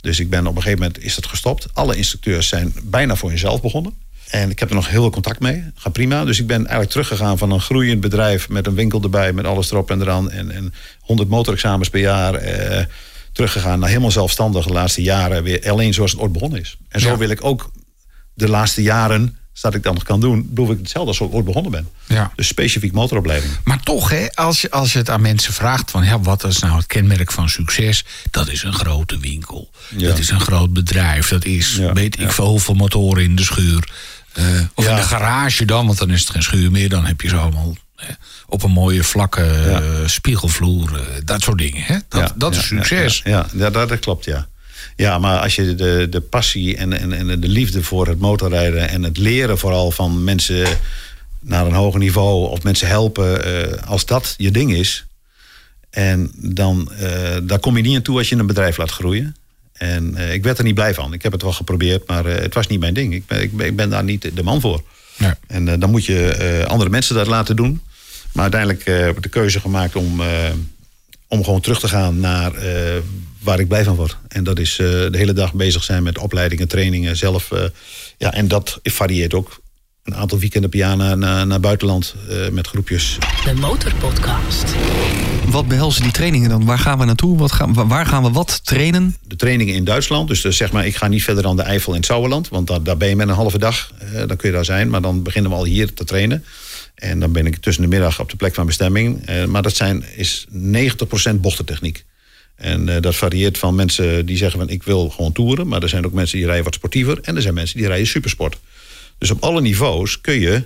Dus 0.00 0.20
ik 0.20 0.30
ben 0.30 0.46
op 0.46 0.56
een 0.56 0.62
gegeven 0.62 0.82
moment 0.84 1.02
is 1.02 1.14
dat 1.14 1.26
gestopt. 1.26 1.68
Alle 1.72 1.96
instructeurs 1.96 2.48
zijn 2.48 2.74
bijna 2.82 3.16
voor 3.16 3.30
jezelf 3.30 3.60
begonnen. 3.62 3.92
En 4.28 4.50
ik 4.50 4.58
heb 4.58 4.68
er 4.68 4.74
nog 4.74 4.88
heel 4.88 5.00
veel 5.00 5.10
contact 5.10 5.40
mee. 5.40 5.64
Gaat 5.74 5.92
prima. 5.92 6.24
Dus 6.24 6.38
ik 6.40 6.46
ben 6.46 6.56
eigenlijk 6.58 6.90
teruggegaan 6.90 7.38
van 7.38 7.50
een 7.50 7.60
groeiend 7.60 8.00
bedrijf 8.00 8.48
met 8.48 8.66
een 8.66 8.74
winkel 8.74 9.02
erbij, 9.02 9.32
met 9.32 9.44
alles 9.44 9.70
erop 9.70 9.90
en 9.90 10.00
eraan. 10.00 10.30
En, 10.30 10.50
en 10.50 10.74
100 11.00 11.28
motorexamens 11.28 11.88
per 11.90 12.00
jaar. 12.00 12.34
Eh, 12.34 12.84
teruggegaan 13.32 13.78
naar 13.78 13.88
helemaal 13.88 14.10
zelfstandig 14.10 14.66
de 14.66 14.72
laatste 14.72 15.02
jaren. 15.02 15.42
Weer 15.42 15.70
alleen 15.70 15.94
zoals 15.94 16.12
het 16.12 16.20
ooit 16.20 16.32
begonnen 16.32 16.60
is. 16.60 16.76
En 16.88 17.00
zo 17.00 17.08
Ja. 17.08 17.16
wil 17.16 17.28
ik 17.30 17.44
ook 17.44 17.70
de 18.34 18.48
laatste 18.48 18.82
jaren, 18.82 19.37
dat 19.60 19.74
ik 19.74 19.82
dan 19.82 19.94
nog 19.94 20.02
kan 20.02 20.20
doen, 20.20 20.48
doe 20.50 20.72
ik 20.72 20.78
hetzelfde 20.78 21.08
als 21.10 21.20
ik 21.20 21.34
ooit 21.34 21.44
begonnen 21.44 21.70
ben. 21.70 21.88
Ja. 22.06 22.32
Dus 22.36 22.46
specifiek 22.46 22.92
motoropleiding. 22.92 23.52
Maar 23.64 23.80
toch, 23.82 24.10
hè, 24.10 24.26
als, 24.34 24.60
je, 24.60 24.70
als 24.70 24.92
je 24.92 24.98
het 24.98 25.10
aan 25.10 25.20
mensen 25.20 25.52
vraagt 25.52 25.90
van 25.90 26.04
ja, 26.04 26.20
wat 26.20 26.44
is 26.44 26.58
nou 26.58 26.76
het 26.76 26.86
kenmerk 26.86 27.32
van 27.32 27.48
succes? 27.48 28.04
Dat 28.30 28.48
is 28.48 28.62
een 28.62 28.72
grote 28.72 29.18
winkel. 29.18 29.70
Ja. 29.96 30.08
Dat 30.08 30.18
is 30.18 30.30
een 30.30 30.40
groot 30.40 30.72
bedrijf. 30.72 31.28
Dat 31.28 31.44
is, 31.44 31.76
Ja, 31.76 31.92
weet 31.92 32.20
ik 32.20 32.30
veel, 32.32 32.48
hoeveel 32.48 32.74
motoren 32.74 33.22
in 33.22 33.36
de 33.36 33.42
schuur. 33.44 33.88
Eh, 34.32 34.44
of 34.74 34.86
in 34.88 34.94
de 34.94 35.02
garage 35.02 35.64
dan, 35.64 35.86
want 35.86 35.98
dan 35.98 36.10
is 36.10 36.20
het 36.20 36.30
geen 36.30 36.42
schuur 36.42 36.70
meer. 36.70 36.88
Dan 36.88 37.06
heb 37.06 37.20
je 37.20 37.28
ze 37.28 37.36
allemaal 37.36 37.76
hè, 37.96 38.12
op 38.46 38.62
een 38.62 38.70
mooie 38.70 39.04
vlakke 39.04 39.42
eh, 39.44 40.08
spiegelvloer. 40.08 40.94
eh, 40.94 41.00
dat 41.24 41.42
soort 41.42 41.58
dingen. 41.58 41.82
Hè? 41.82 41.96
Dat, 42.08 42.32
dat 42.36 42.56
is 42.56 42.66
succes. 42.66 43.20
Ja, 43.24 43.30
ja, 43.30 43.46
ja, 43.54 43.70
dat, 43.70 43.88
dat 43.88 43.98
klopt, 43.98 44.24
ja. 44.24 44.48
Ja, 44.98 45.18
maar 45.18 45.38
als 45.38 45.54
je 45.54 45.74
de, 45.74 46.06
de 46.10 46.20
passie 46.20 46.76
en, 46.76 46.92
en, 46.92 47.12
en 47.12 47.40
de 47.40 47.48
liefde 47.48 47.82
voor 47.82 48.06
het 48.06 48.18
motorrijden... 48.18 48.88
en 48.88 49.02
het 49.02 49.18
leren 49.18 49.58
vooral 49.58 49.90
van 49.90 50.24
mensen 50.24 50.66
naar 51.40 51.66
een 51.66 51.72
hoger 51.72 52.00
niveau... 52.00 52.48
of 52.48 52.62
mensen 52.62 52.88
helpen, 52.88 53.44
eh, 53.44 53.88
als 53.88 54.06
dat 54.06 54.34
je 54.36 54.50
ding 54.50 54.74
is... 54.74 55.06
en 55.90 56.30
dan 56.34 56.92
eh, 56.92 57.36
daar 57.42 57.58
kom 57.58 57.76
je 57.76 57.82
niet 57.82 57.96
aan 57.96 58.02
toe 58.02 58.18
als 58.18 58.28
je 58.28 58.36
een 58.36 58.46
bedrijf 58.46 58.76
laat 58.76 58.90
groeien. 58.90 59.36
En 59.72 60.16
eh, 60.16 60.32
ik 60.32 60.42
werd 60.42 60.58
er 60.58 60.64
niet 60.64 60.74
blij 60.74 60.94
van. 60.94 61.12
Ik 61.12 61.22
heb 61.22 61.32
het 61.32 61.42
wel 61.42 61.52
geprobeerd, 61.52 62.06
maar 62.06 62.24
het 62.24 62.54
was 62.54 62.66
niet 62.66 62.80
mijn 62.80 62.94
ding. 62.94 63.14
Ik 63.14 63.26
ben, 63.26 63.42
ik 63.42 63.56
ben, 63.56 63.66
ik 63.66 63.76
ben 63.76 63.90
daar 63.90 64.04
niet 64.04 64.30
de 64.36 64.42
man 64.42 64.60
voor. 64.60 64.82
Nee. 65.16 65.32
En 65.46 65.80
dan 65.80 65.90
moet 65.90 66.04
je 66.04 66.64
andere 66.68 66.90
mensen 66.90 67.14
dat 67.14 67.26
laten 67.26 67.56
doen. 67.56 67.80
Maar 68.32 68.42
uiteindelijk 68.42 68.84
heb 68.84 69.16
ik 69.16 69.22
de 69.22 69.28
keuze 69.28 69.60
gemaakt 69.60 69.96
om, 69.96 70.22
om 71.28 71.44
gewoon 71.44 71.60
terug 71.60 71.80
te 71.80 71.88
gaan 71.88 72.20
naar 72.20 72.52
waar 73.48 73.60
ik 73.60 73.68
blij 73.68 73.84
van 73.84 73.94
word. 73.96 74.16
En 74.28 74.44
dat 74.44 74.58
is 74.58 74.70
eh, 74.78 74.86
de 74.86 75.08
hele 75.18 75.32
dag 75.32 75.52
bezig 75.54 75.84
zijn 75.84 76.02
met 76.02 76.18
opleidingen, 76.18 76.68
trainingen 76.68 77.16
zelf. 77.16 77.52
eh, 77.52 77.62
ja, 78.18 78.32
en 78.32 78.48
dat 78.48 78.78
varieert 78.82 79.34
ook. 79.34 79.60
Een 80.04 80.14
aantal 80.14 80.38
weekenden 80.38 80.70
per 80.70 80.78
jaar 80.78 80.96
naar, 80.96 81.18
naar, 81.18 81.46
naar 81.46 81.60
buitenland 81.60 82.14
eh, 82.28 82.48
met 82.48 82.66
groepjes. 82.66 83.16
De 83.44 83.54
Motorpodcast. 83.54 84.64
Wat 85.46 85.68
behelzen 85.68 86.02
die 86.02 86.12
trainingen 86.12 86.48
dan? 86.48 86.64
Waar 86.64 86.78
gaan 86.78 86.98
we 86.98 87.04
naartoe? 87.04 87.36
Wat 87.38 87.52
gaan, 87.52 87.74
wa- 87.74 87.86
waar 87.86 88.06
gaan 88.06 88.22
we 88.22 88.30
wat 88.30 88.60
trainen? 88.64 89.16
de 89.26 89.36
trainingen 89.36 89.74
in 89.74 89.84
Duitsland. 89.84 90.28
Dus, 90.28 90.40
zeg 90.40 90.72
maar, 90.72 90.86
ik 90.86 90.96
ga 90.96 91.08
niet 91.08 91.22
verder 91.24 91.42
dan 91.42 91.56
de 91.56 91.62
Eifel 91.62 91.92
in 91.92 91.96
het 91.98 92.06
Sauerland. 92.06 92.48
Want 92.48 92.66
daar, 92.66 92.82
daar 92.82 92.96
ben 92.96 93.08
je 93.08 93.16
met 93.16 93.28
een 93.28 93.34
halve 93.34 93.58
dag. 93.58 93.92
eh, 93.98 94.12
dan 94.26 94.36
kun 94.36 94.48
je 94.48 94.54
daar 94.54 94.64
zijn. 94.64 94.88
Maar 94.90 95.02
dan 95.02 95.22
beginnen 95.22 95.50
we 95.50 95.56
al 95.56 95.64
hier 95.64 95.94
te 95.94 96.04
trainen. 96.04 96.44
En 96.94 97.20
dan 97.20 97.32
ben 97.32 97.46
ik 97.46 97.56
tussen 97.56 97.82
de 97.82 97.88
middag 97.88 98.20
op 98.20 98.30
de 98.30 98.36
plek 98.36 98.54
van 98.54 98.66
bestemming. 98.66 99.26
Maar 99.46 99.62
dat 99.62 99.76
zijn, 99.76 100.04
is 100.16 100.46
90% 100.50 101.40
bochtentechniek. 101.40 102.04
En 102.58 102.88
eh, 102.88 103.00
dat 103.00 103.16
varieert 103.16 103.58
van 103.58 103.74
mensen 103.74 104.26
die 104.26 104.36
zeggen 104.36 104.58
van 104.60 104.68
ik 104.68 104.82
wil 104.82 105.08
gewoon 105.10 105.32
toeren. 105.32 105.68
Maar 105.68 105.82
er 105.82 105.88
zijn 105.88 106.06
ook 106.06 106.12
mensen 106.12 106.36
die 106.36 106.46
rijden 106.46 106.64
wat 106.64 106.74
sportiever. 106.74 107.18
En 107.22 107.36
er 107.36 107.42
zijn 107.42 107.54
mensen 107.54 107.76
die 107.78 107.86
rijden 107.86 108.06
supersport. 108.06 108.56
Dus 109.18 109.30
op 109.30 109.42
alle 109.42 109.60
niveaus 109.60 110.20
kun 110.20 110.40
je 110.40 110.62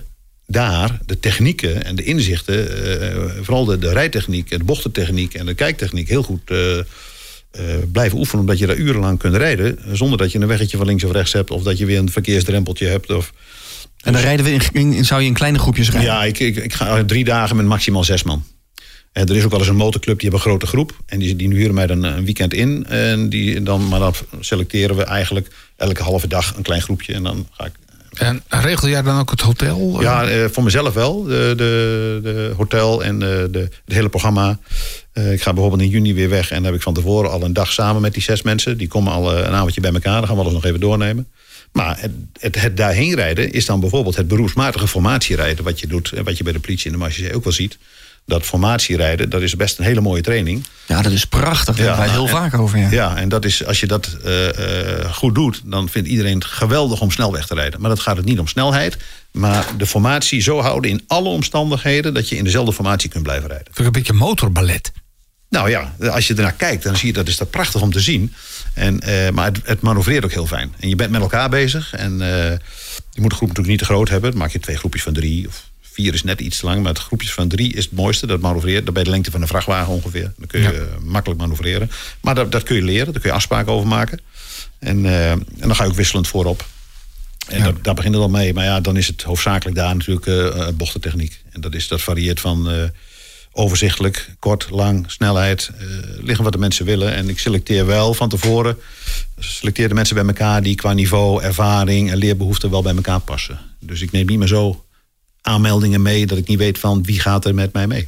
daar 0.47 0.99
de 1.05 1.19
technieken 1.19 1.83
en 1.85 1.95
de 1.95 2.03
inzichten, 2.03 2.85
eh, 3.01 3.17
vooral 3.41 3.65
de, 3.65 3.77
de 3.77 3.91
rijtechniek 3.93 4.51
en 4.51 4.57
de 4.57 4.63
bochtentechniek 4.63 5.33
en 5.33 5.45
de 5.45 5.53
kijktechniek 5.53 6.09
heel 6.09 6.23
goed 6.23 6.49
eh, 6.51 6.79
eh, 6.79 6.83
blijven 7.91 8.17
oefenen. 8.17 8.41
Omdat 8.41 8.57
je 8.59 8.65
daar 8.65 8.75
urenlang 8.75 9.19
kunt 9.19 9.35
rijden 9.35 9.77
eh, 9.77 9.83
zonder 9.93 10.17
dat 10.17 10.31
je 10.31 10.39
een 10.39 10.47
weggetje 10.47 10.77
van 10.77 10.85
links 10.85 11.03
of 11.03 11.11
rechts 11.11 11.33
hebt 11.33 11.51
of 11.51 11.63
dat 11.63 11.77
je 11.77 11.85
weer 11.85 11.97
een 11.97 12.11
verkeersdrempeltje 12.11 12.87
hebt. 12.87 13.11
Of, 13.11 13.33
En 14.03 14.13
dan 14.13 14.21
rijden 14.21 14.45
we 14.45 14.51
in, 14.51 14.93
in- 14.93 15.05
zou 15.05 15.21
je 15.21 15.27
in 15.27 15.33
kleine 15.33 15.59
groepjes 15.59 15.89
rijden? 15.91 16.11
ja, 16.11 16.23
ik, 16.23 16.39
ik, 16.39 16.55
ik 16.55 16.73
ga 16.73 17.03
drie 17.05 17.23
dagen 17.23 17.55
met 17.55 17.65
maximaal 17.65 18.03
zes 18.03 18.23
man. 18.23 18.43
En 19.13 19.27
er 19.27 19.35
is 19.35 19.43
ook 19.43 19.51
wel 19.51 19.59
eens 19.59 19.69
een 19.69 19.75
motorclub, 19.75 20.19
die 20.19 20.29
hebben 20.29 20.45
een 20.45 20.51
grote 20.51 20.67
groep. 20.67 20.97
En 21.05 21.19
die, 21.19 21.35
die 21.35 21.53
huren 21.53 21.73
mij 21.73 21.87
dan 21.87 22.03
een 22.03 22.25
weekend 22.25 22.53
in. 22.53 22.85
En 22.85 23.29
die, 23.29 23.63
dan, 23.63 23.87
maar 23.87 23.99
dan 23.99 24.13
selecteren 24.39 24.95
we 24.95 25.03
eigenlijk 25.03 25.47
elke 25.75 26.03
halve 26.03 26.27
dag 26.27 26.55
een 26.55 26.63
klein 26.63 26.81
groepje. 26.81 27.13
En 27.13 27.23
dan 27.23 27.47
ga 27.51 27.65
ik 27.65 27.71
En 28.13 28.43
regel 28.47 28.87
jij 28.87 29.01
dan 29.01 29.19
ook 29.19 29.31
het 29.31 29.41
hotel? 29.41 30.01
Ja, 30.01 30.27
eh, 30.27 30.45
voor 30.51 30.63
mezelf 30.63 30.93
wel. 30.93 31.23
De, 31.23 31.53
de, 31.57 32.19
de 32.23 32.53
hotel 32.57 33.03
en 33.03 33.19
de, 33.19 33.47
de, 33.51 33.59
het 33.59 33.95
hele 33.95 34.09
programma. 34.09 34.59
Eh, 35.11 35.31
ik 35.31 35.41
ga 35.41 35.53
bijvoorbeeld 35.53 35.81
in 35.81 35.89
juni 35.89 36.13
weer 36.13 36.29
weg. 36.29 36.49
En 36.49 36.55
dan 36.55 36.65
heb 36.65 36.75
ik 36.75 36.81
van 36.81 36.93
tevoren 36.93 37.31
al 37.31 37.43
een 37.43 37.53
dag 37.53 37.71
samen 37.71 38.01
met 38.01 38.13
die 38.13 38.23
zes 38.23 38.41
mensen. 38.41 38.77
Die 38.77 38.87
komen 38.87 39.13
al 39.13 39.35
eh, 39.35 39.45
een 39.45 39.53
avondje 39.53 39.81
bij 39.81 39.93
elkaar. 39.93 40.17
Dan 40.17 40.27
gaan 40.27 40.35
we 40.35 40.41
alles 40.41 40.53
nog 40.53 40.65
even 40.65 40.79
doornemen. 40.79 41.27
Maar 41.71 41.97
het, 41.99 42.11
het, 42.39 42.61
het 42.61 42.77
daarheen 42.77 43.15
rijden 43.15 43.51
is 43.51 43.65
dan 43.65 43.79
bijvoorbeeld 43.79 44.15
het 44.15 44.27
beroepsmatige 44.27 44.87
formatierijden. 44.87 45.63
Wat 45.63 45.79
je 45.79 45.87
doet 45.87 46.11
en 46.11 46.23
wat 46.23 46.37
je 46.37 46.43
bij 46.43 46.53
de 46.53 46.59
politie 46.59 46.85
en 46.85 46.91
de 46.91 46.97
marge 46.97 47.33
ook 47.33 47.43
wel 47.43 47.53
ziet. 47.53 47.77
Dat 48.25 48.43
formatierijden, 48.45 49.29
dat 49.29 49.41
is 49.41 49.55
best 49.55 49.79
een 49.79 49.85
hele 49.85 50.01
mooie 50.01 50.21
training. 50.21 50.63
Ja, 50.85 51.01
dat 51.01 51.11
is 51.11 51.25
prachtig. 51.25 51.75
Daar 51.75 51.85
hebben 51.85 52.05
wij 52.05 52.13
heel 52.13 52.25
en- 52.25 52.29
vaak 52.29 52.53
over. 52.57 52.77
Ja. 52.77 52.91
Ja, 52.91 53.15
en 53.17 53.29
dat 53.29 53.45
is, 53.45 53.65
als 53.65 53.79
je 53.79 53.87
dat 53.87 54.17
eh, 54.23 54.99
eh, 55.01 55.13
goed 55.13 55.35
doet, 55.35 55.61
dan 55.65 55.89
vindt 55.89 56.07
iedereen 56.07 56.35
het 56.35 56.45
geweldig 56.45 57.01
om 57.01 57.11
snel 57.11 57.31
weg 57.31 57.47
te 57.47 57.53
rijden. 57.53 57.81
Maar 57.81 57.89
dat 57.89 57.99
gaat 57.99 58.17
het 58.17 58.25
niet 58.25 58.39
om 58.39 58.47
snelheid, 58.47 58.97
maar 59.31 59.65
de 59.77 59.85
formatie 59.85 60.41
zo 60.41 60.59
houden 60.61 60.91
in 60.91 61.03
alle 61.07 61.29
omstandigheden 61.29 62.13
dat 62.13 62.29
je 62.29 62.35
in 62.35 62.43
dezelfde 62.43 62.73
formatie 62.73 63.09
kunt 63.09 63.23
blijven 63.23 63.47
rijden. 63.47 63.65
Vind 63.65 63.79
ik 63.79 63.85
een 63.85 63.91
beetje 63.91 64.13
motorballet. 64.13 64.91
Nou 65.49 65.69
ja, 65.69 65.95
als 66.11 66.27
je 66.27 66.33
ernaar 66.33 66.53
kijkt, 66.53 66.83
dan 66.83 66.95
zie 66.95 67.07
je 67.07 67.13
dat 67.13 67.27
is 67.27 67.37
dat 67.37 67.49
prachtig 67.49 67.81
om 67.81 67.91
te 67.91 67.99
zien. 67.99 68.33
En, 68.73 68.99
eh, 68.99 69.29
maar 69.29 69.45
het, 69.45 69.59
het 69.63 69.81
manoeuvreert 69.81 70.23
ook 70.23 70.31
heel 70.31 70.47
fijn. 70.47 70.73
En 70.79 70.89
je 70.89 70.95
bent 70.95 71.11
met 71.11 71.21
elkaar 71.21 71.49
bezig. 71.49 71.93
En 71.93 72.21
eh, 72.21 72.57
je 73.11 73.21
moet 73.21 73.29
de 73.29 73.35
groep 73.35 73.47
natuurlijk 73.47 73.67
niet 73.67 73.79
te 73.79 73.85
groot 73.85 74.09
hebben. 74.09 74.29
Dan 74.29 74.39
maak 74.39 74.51
je 74.51 74.59
twee 74.59 74.77
groepjes 74.77 75.03
van 75.03 75.13
drie. 75.13 75.47
Of 75.47 75.69
vier 75.93 76.13
is 76.13 76.23
net 76.23 76.39
iets 76.41 76.59
te 76.59 76.65
lang. 76.65 76.81
Maar 76.81 76.93
het 76.93 77.01
groepjes 77.01 77.33
van 77.33 77.47
drie 77.47 77.73
is 77.73 77.83
het 77.83 77.93
mooiste. 77.93 78.27
Dat 78.27 78.39
manoeuvreert. 78.41 78.85
Dat 78.85 78.93
bij 78.93 79.03
de 79.03 79.09
lengte 79.09 79.31
van 79.31 79.41
een 79.41 79.47
vrachtwagen 79.47 79.93
ongeveer. 79.93 80.33
Dan 80.37 80.47
kun 80.47 80.61
je 80.61 80.67
Ja. 80.67 80.73
eh, 80.73 80.85
makkelijk 81.03 81.39
manoeuvreren. 81.41 81.91
Maar 82.21 82.35
dat, 82.35 82.51
dat 82.51 82.63
kun 82.63 82.75
je 82.75 82.81
leren. 82.83 83.11
Daar 83.13 83.21
kun 83.21 83.29
je 83.29 83.35
afspraken 83.35 83.71
over 83.71 83.87
maken. 83.87 84.19
En, 84.79 85.05
eh, 85.05 85.31
en 85.31 85.45
dan 85.57 85.75
ga 85.75 85.83
je 85.83 85.89
ook 85.89 85.95
wisselend 85.95 86.27
voorop. 86.27 86.65
En 87.47 87.57
Ja. 87.57 87.63
daar, 87.63 87.81
daar 87.81 87.93
begint 87.93 88.13
het 88.13 88.23
al 88.23 88.29
mee. 88.29 88.53
Maar 88.53 88.63
ja, 88.65 88.79
dan 88.79 88.97
is 88.97 89.07
het 89.07 89.21
hoofdzakelijk 89.23 89.75
daar 89.77 89.95
natuurlijk 89.95 90.25
eh, 90.27 90.67
bochtentechniek. 90.73 91.41
En 91.51 91.61
dat, 91.61 91.73
is, 91.73 91.87
dat 91.87 92.01
varieert 92.01 92.39
van 92.39 92.89
overzichtelijk, 93.55 94.29
kort, 94.39 94.67
lang, 94.69 95.11
snelheid. 95.11 95.69
liggen 96.19 96.43
wat 96.43 96.53
de 96.53 96.59
mensen 96.59 96.85
willen. 96.85 97.13
En 97.13 97.29
ik 97.29 97.39
selecteer 97.39 97.85
wel 97.85 98.13
van 98.13 98.29
tevoren. 98.29 98.77
Selecteer 99.39 99.87
de 99.87 99.93
mensen 99.93 100.15
bij 100.15 100.25
elkaar 100.25 100.63
die 100.63 100.75
qua 100.75 100.93
niveau, 100.93 101.43
ervaring 101.43 102.11
en 102.11 102.17
leerbehoeften 102.17 102.69
wel 102.69 102.81
bij 102.81 102.95
elkaar 102.95 103.19
passen. 103.19 103.59
Dus 103.79 104.01
ik 104.01 104.11
neem 104.11 104.25
niet 104.25 104.37
meer 104.39 104.47
zo 104.47 104.85
aanmeldingen 105.43 106.01
mee 106.01 106.25
dat 106.25 106.37
ik 106.37 106.47
niet 106.47 106.57
weet 106.57 106.79
van 106.79 107.03
wie 107.03 107.19
gaat 107.19 107.45
er 107.45 107.53
met 107.53 107.73
mij 107.73 107.87
mee. 107.87 108.07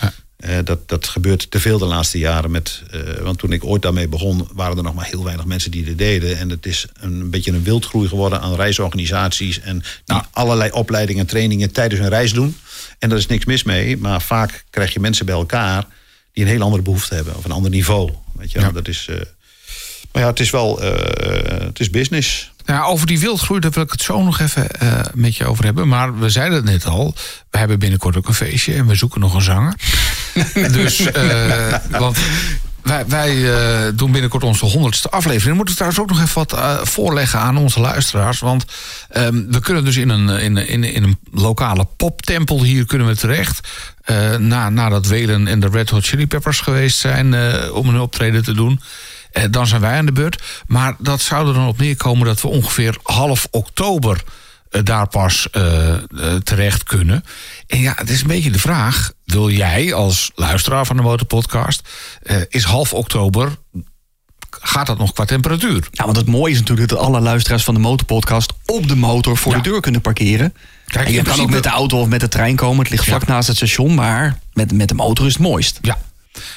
Ja. 0.00 0.12
Eh, 0.36 0.58
dat, 0.64 0.88
dat 0.88 1.06
gebeurt 1.06 1.50
te 1.50 1.60
veel 1.60 1.78
de 1.78 1.84
laatste 1.84 2.18
jaren. 2.18 2.50
Met, 2.50 2.82
eh, 2.90 3.00
want 3.22 3.38
toen 3.38 3.52
ik 3.52 3.64
ooit 3.64 3.82
daarmee 3.82 4.08
begon, 4.08 4.48
waren 4.52 4.76
er 4.76 4.82
nog 4.82 4.94
maar 4.94 5.06
heel 5.06 5.24
weinig 5.24 5.44
mensen 5.46 5.70
die 5.70 5.84
dit 5.84 5.98
deden. 5.98 6.38
En 6.38 6.50
het 6.50 6.66
is 6.66 6.86
een 7.00 7.30
beetje 7.30 7.52
een 7.52 7.62
wildgroei 7.62 8.08
geworden 8.08 8.40
aan 8.40 8.54
reisorganisaties. 8.54 9.60
En 9.60 9.82
die 10.04 10.20
allerlei 10.30 10.70
opleidingen 10.70 11.20
en 11.22 11.26
trainingen 11.28 11.72
tijdens 11.72 12.00
een 12.00 12.08
reis 12.08 12.32
doen. 12.32 12.56
En 12.98 13.08
daar 13.08 13.18
is 13.18 13.26
niks 13.26 13.44
mis 13.44 13.62
mee. 13.62 13.96
Maar 13.96 14.22
vaak 14.22 14.64
krijg 14.70 14.92
je 14.92 15.00
mensen 15.00 15.26
bij 15.26 15.34
elkaar 15.34 15.86
die 16.32 16.44
een 16.44 16.50
heel 16.50 16.62
andere 16.62 16.82
behoefte 16.82 17.14
hebben. 17.14 17.36
Of 17.36 17.44
een 17.44 17.50
ander 17.50 17.70
niveau. 17.70 18.12
Weet 18.34 18.52
je. 18.52 18.60
Ja. 18.60 18.70
dat 18.70 18.88
is. 18.88 19.06
eh, 19.08 19.16
maar 20.12 20.22
ja, 20.22 20.28
het 20.28 20.40
is 20.40 20.50
wel. 20.50 20.80
het 20.80 21.80
is 21.80 21.90
business. 21.90 22.52
Nou, 22.68 22.84
over 22.84 23.06
die 23.06 23.18
wildgroei, 23.18 23.60
daar 23.60 23.70
wil 23.70 23.82
ik 23.82 23.90
het 23.90 24.02
zo 24.02 24.22
nog 24.22 24.40
even 24.40 24.70
eh, 24.70 25.00
met 25.14 25.36
je 25.36 25.46
over 25.46 25.64
hebben. 25.64 25.88
Maar 25.88 26.18
we 26.18 26.30
zeiden 26.30 26.56
het 26.56 26.64
net 26.64 26.86
al, 26.86 27.14
we 27.50 27.58
hebben 27.58 27.78
binnenkort 27.78 28.16
ook 28.16 28.28
een 28.28 28.34
feestje 28.34 28.74
en 28.74 28.86
we 28.86 28.94
zoeken 28.94 29.20
nog 29.20 29.34
een 29.34 29.42
zanger. 29.42 29.74
dus, 30.72 31.00
eh, 31.00 31.74
want 31.90 32.18
wij, 32.82 33.06
wij 33.06 33.52
eh, 33.52 33.92
doen 33.94 34.12
binnenkort 34.12 34.44
onze 34.44 34.64
honderdste 34.64 35.10
aflevering. 35.10 35.50
We 35.50 35.56
moeten 35.56 35.74
trouwens 35.74 36.00
ook 36.00 36.08
nog 36.08 36.20
even 36.20 36.46
wat 36.46 36.88
voorleggen 36.88 37.40
aan 37.40 37.56
onze 37.56 37.80
luisteraars. 37.80 38.40
Want 38.40 38.64
ehm, 39.08 39.44
we 39.50 39.60
kunnen 39.60 39.84
dus 39.84 39.96
in 39.96 40.08
een, 40.08 40.28
in, 40.28 40.56
in, 40.56 40.84
in 40.84 41.02
een 41.02 41.18
lokale 41.32 41.86
poptempel 41.96 42.62
hier 42.62 42.86
kunnen 42.86 43.06
we 43.06 43.16
terecht. 43.16 43.68
Na, 44.38 44.68
nadat 44.70 45.06
Welen 45.06 45.46
en 45.46 45.60
de 45.60 45.68
Red 45.68 45.90
Hot 45.90 46.06
Chili 46.06 46.26
Peppers 46.26 46.60
geweest 46.60 46.98
zijn 46.98 47.34
om 47.72 47.88
een 47.88 48.00
optreden 48.00 48.44
te 48.44 48.52
doen. 48.52 48.80
Eh, 49.42 49.44
dan 49.50 49.66
zijn 49.66 49.80
wij 49.80 49.98
aan 49.98 50.06
de 50.06 50.12
beurt. 50.12 50.42
Maar 50.66 50.94
dat 50.98 51.20
zou 51.20 51.48
er 51.48 51.54
dan 51.54 51.66
op 51.68 51.78
neerkomen 51.78 52.26
dat 52.26 52.40
we 52.40 52.48
ongeveer 52.48 52.96
half 53.02 53.48
oktober 53.50 54.22
eh, 54.70 54.80
daar 54.84 55.08
pas 55.08 55.50
eh, 55.50 55.94
terecht 56.42 56.82
kunnen. 56.82 57.24
En 57.66 57.80
ja, 57.80 57.92
het 57.96 58.10
is 58.10 58.20
een 58.20 58.26
beetje 58.26 58.50
de 58.50 58.58
vraag: 58.58 59.12
wil 59.24 59.50
jij 59.50 59.94
als 59.94 60.30
luisteraar 60.34 60.86
van 60.86 60.96
de 60.96 61.02
Motorpodcast, 61.02 61.88
eh, 62.22 62.36
is 62.48 62.64
half 62.64 62.92
oktober, 62.92 63.56
gaat 64.50 64.86
dat 64.86 64.98
nog 64.98 65.12
qua 65.12 65.24
temperatuur? 65.24 65.88
Ja, 65.90 66.04
want 66.04 66.16
het 66.16 66.26
mooie 66.26 66.52
is 66.52 66.58
natuurlijk 66.58 66.88
dat 66.88 66.98
alle 66.98 67.20
luisteraars 67.20 67.64
van 67.64 67.74
de 67.74 67.80
Motorpodcast 67.80 68.52
op 68.66 68.88
de 68.88 68.96
motor 68.96 69.36
voor 69.36 69.52
Ja. 69.52 69.58
de 69.60 69.70
deur 69.70 69.80
kunnen 69.80 70.00
parkeren. 70.00 70.54
Kijk, 70.86 71.06
en 71.06 71.12
je 71.12 71.22
kan 71.22 71.40
ook 71.40 71.50
met 71.50 71.62
de 71.62 71.68
auto 71.68 72.00
of 72.00 72.08
met 72.08 72.20
de 72.20 72.28
trein 72.28 72.56
komen. 72.56 72.78
Het 72.78 72.90
ligt 72.90 73.04
vlak 73.04 73.26
naast 73.26 73.48
het 73.48 73.56
station, 73.56 73.94
maar 73.94 74.38
met, 74.52 74.72
met 74.72 74.88
de 74.88 74.94
motor 74.94 75.26
is 75.26 75.32
het 75.32 75.42
mooist. 75.42 75.78
Ja. 75.82 75.98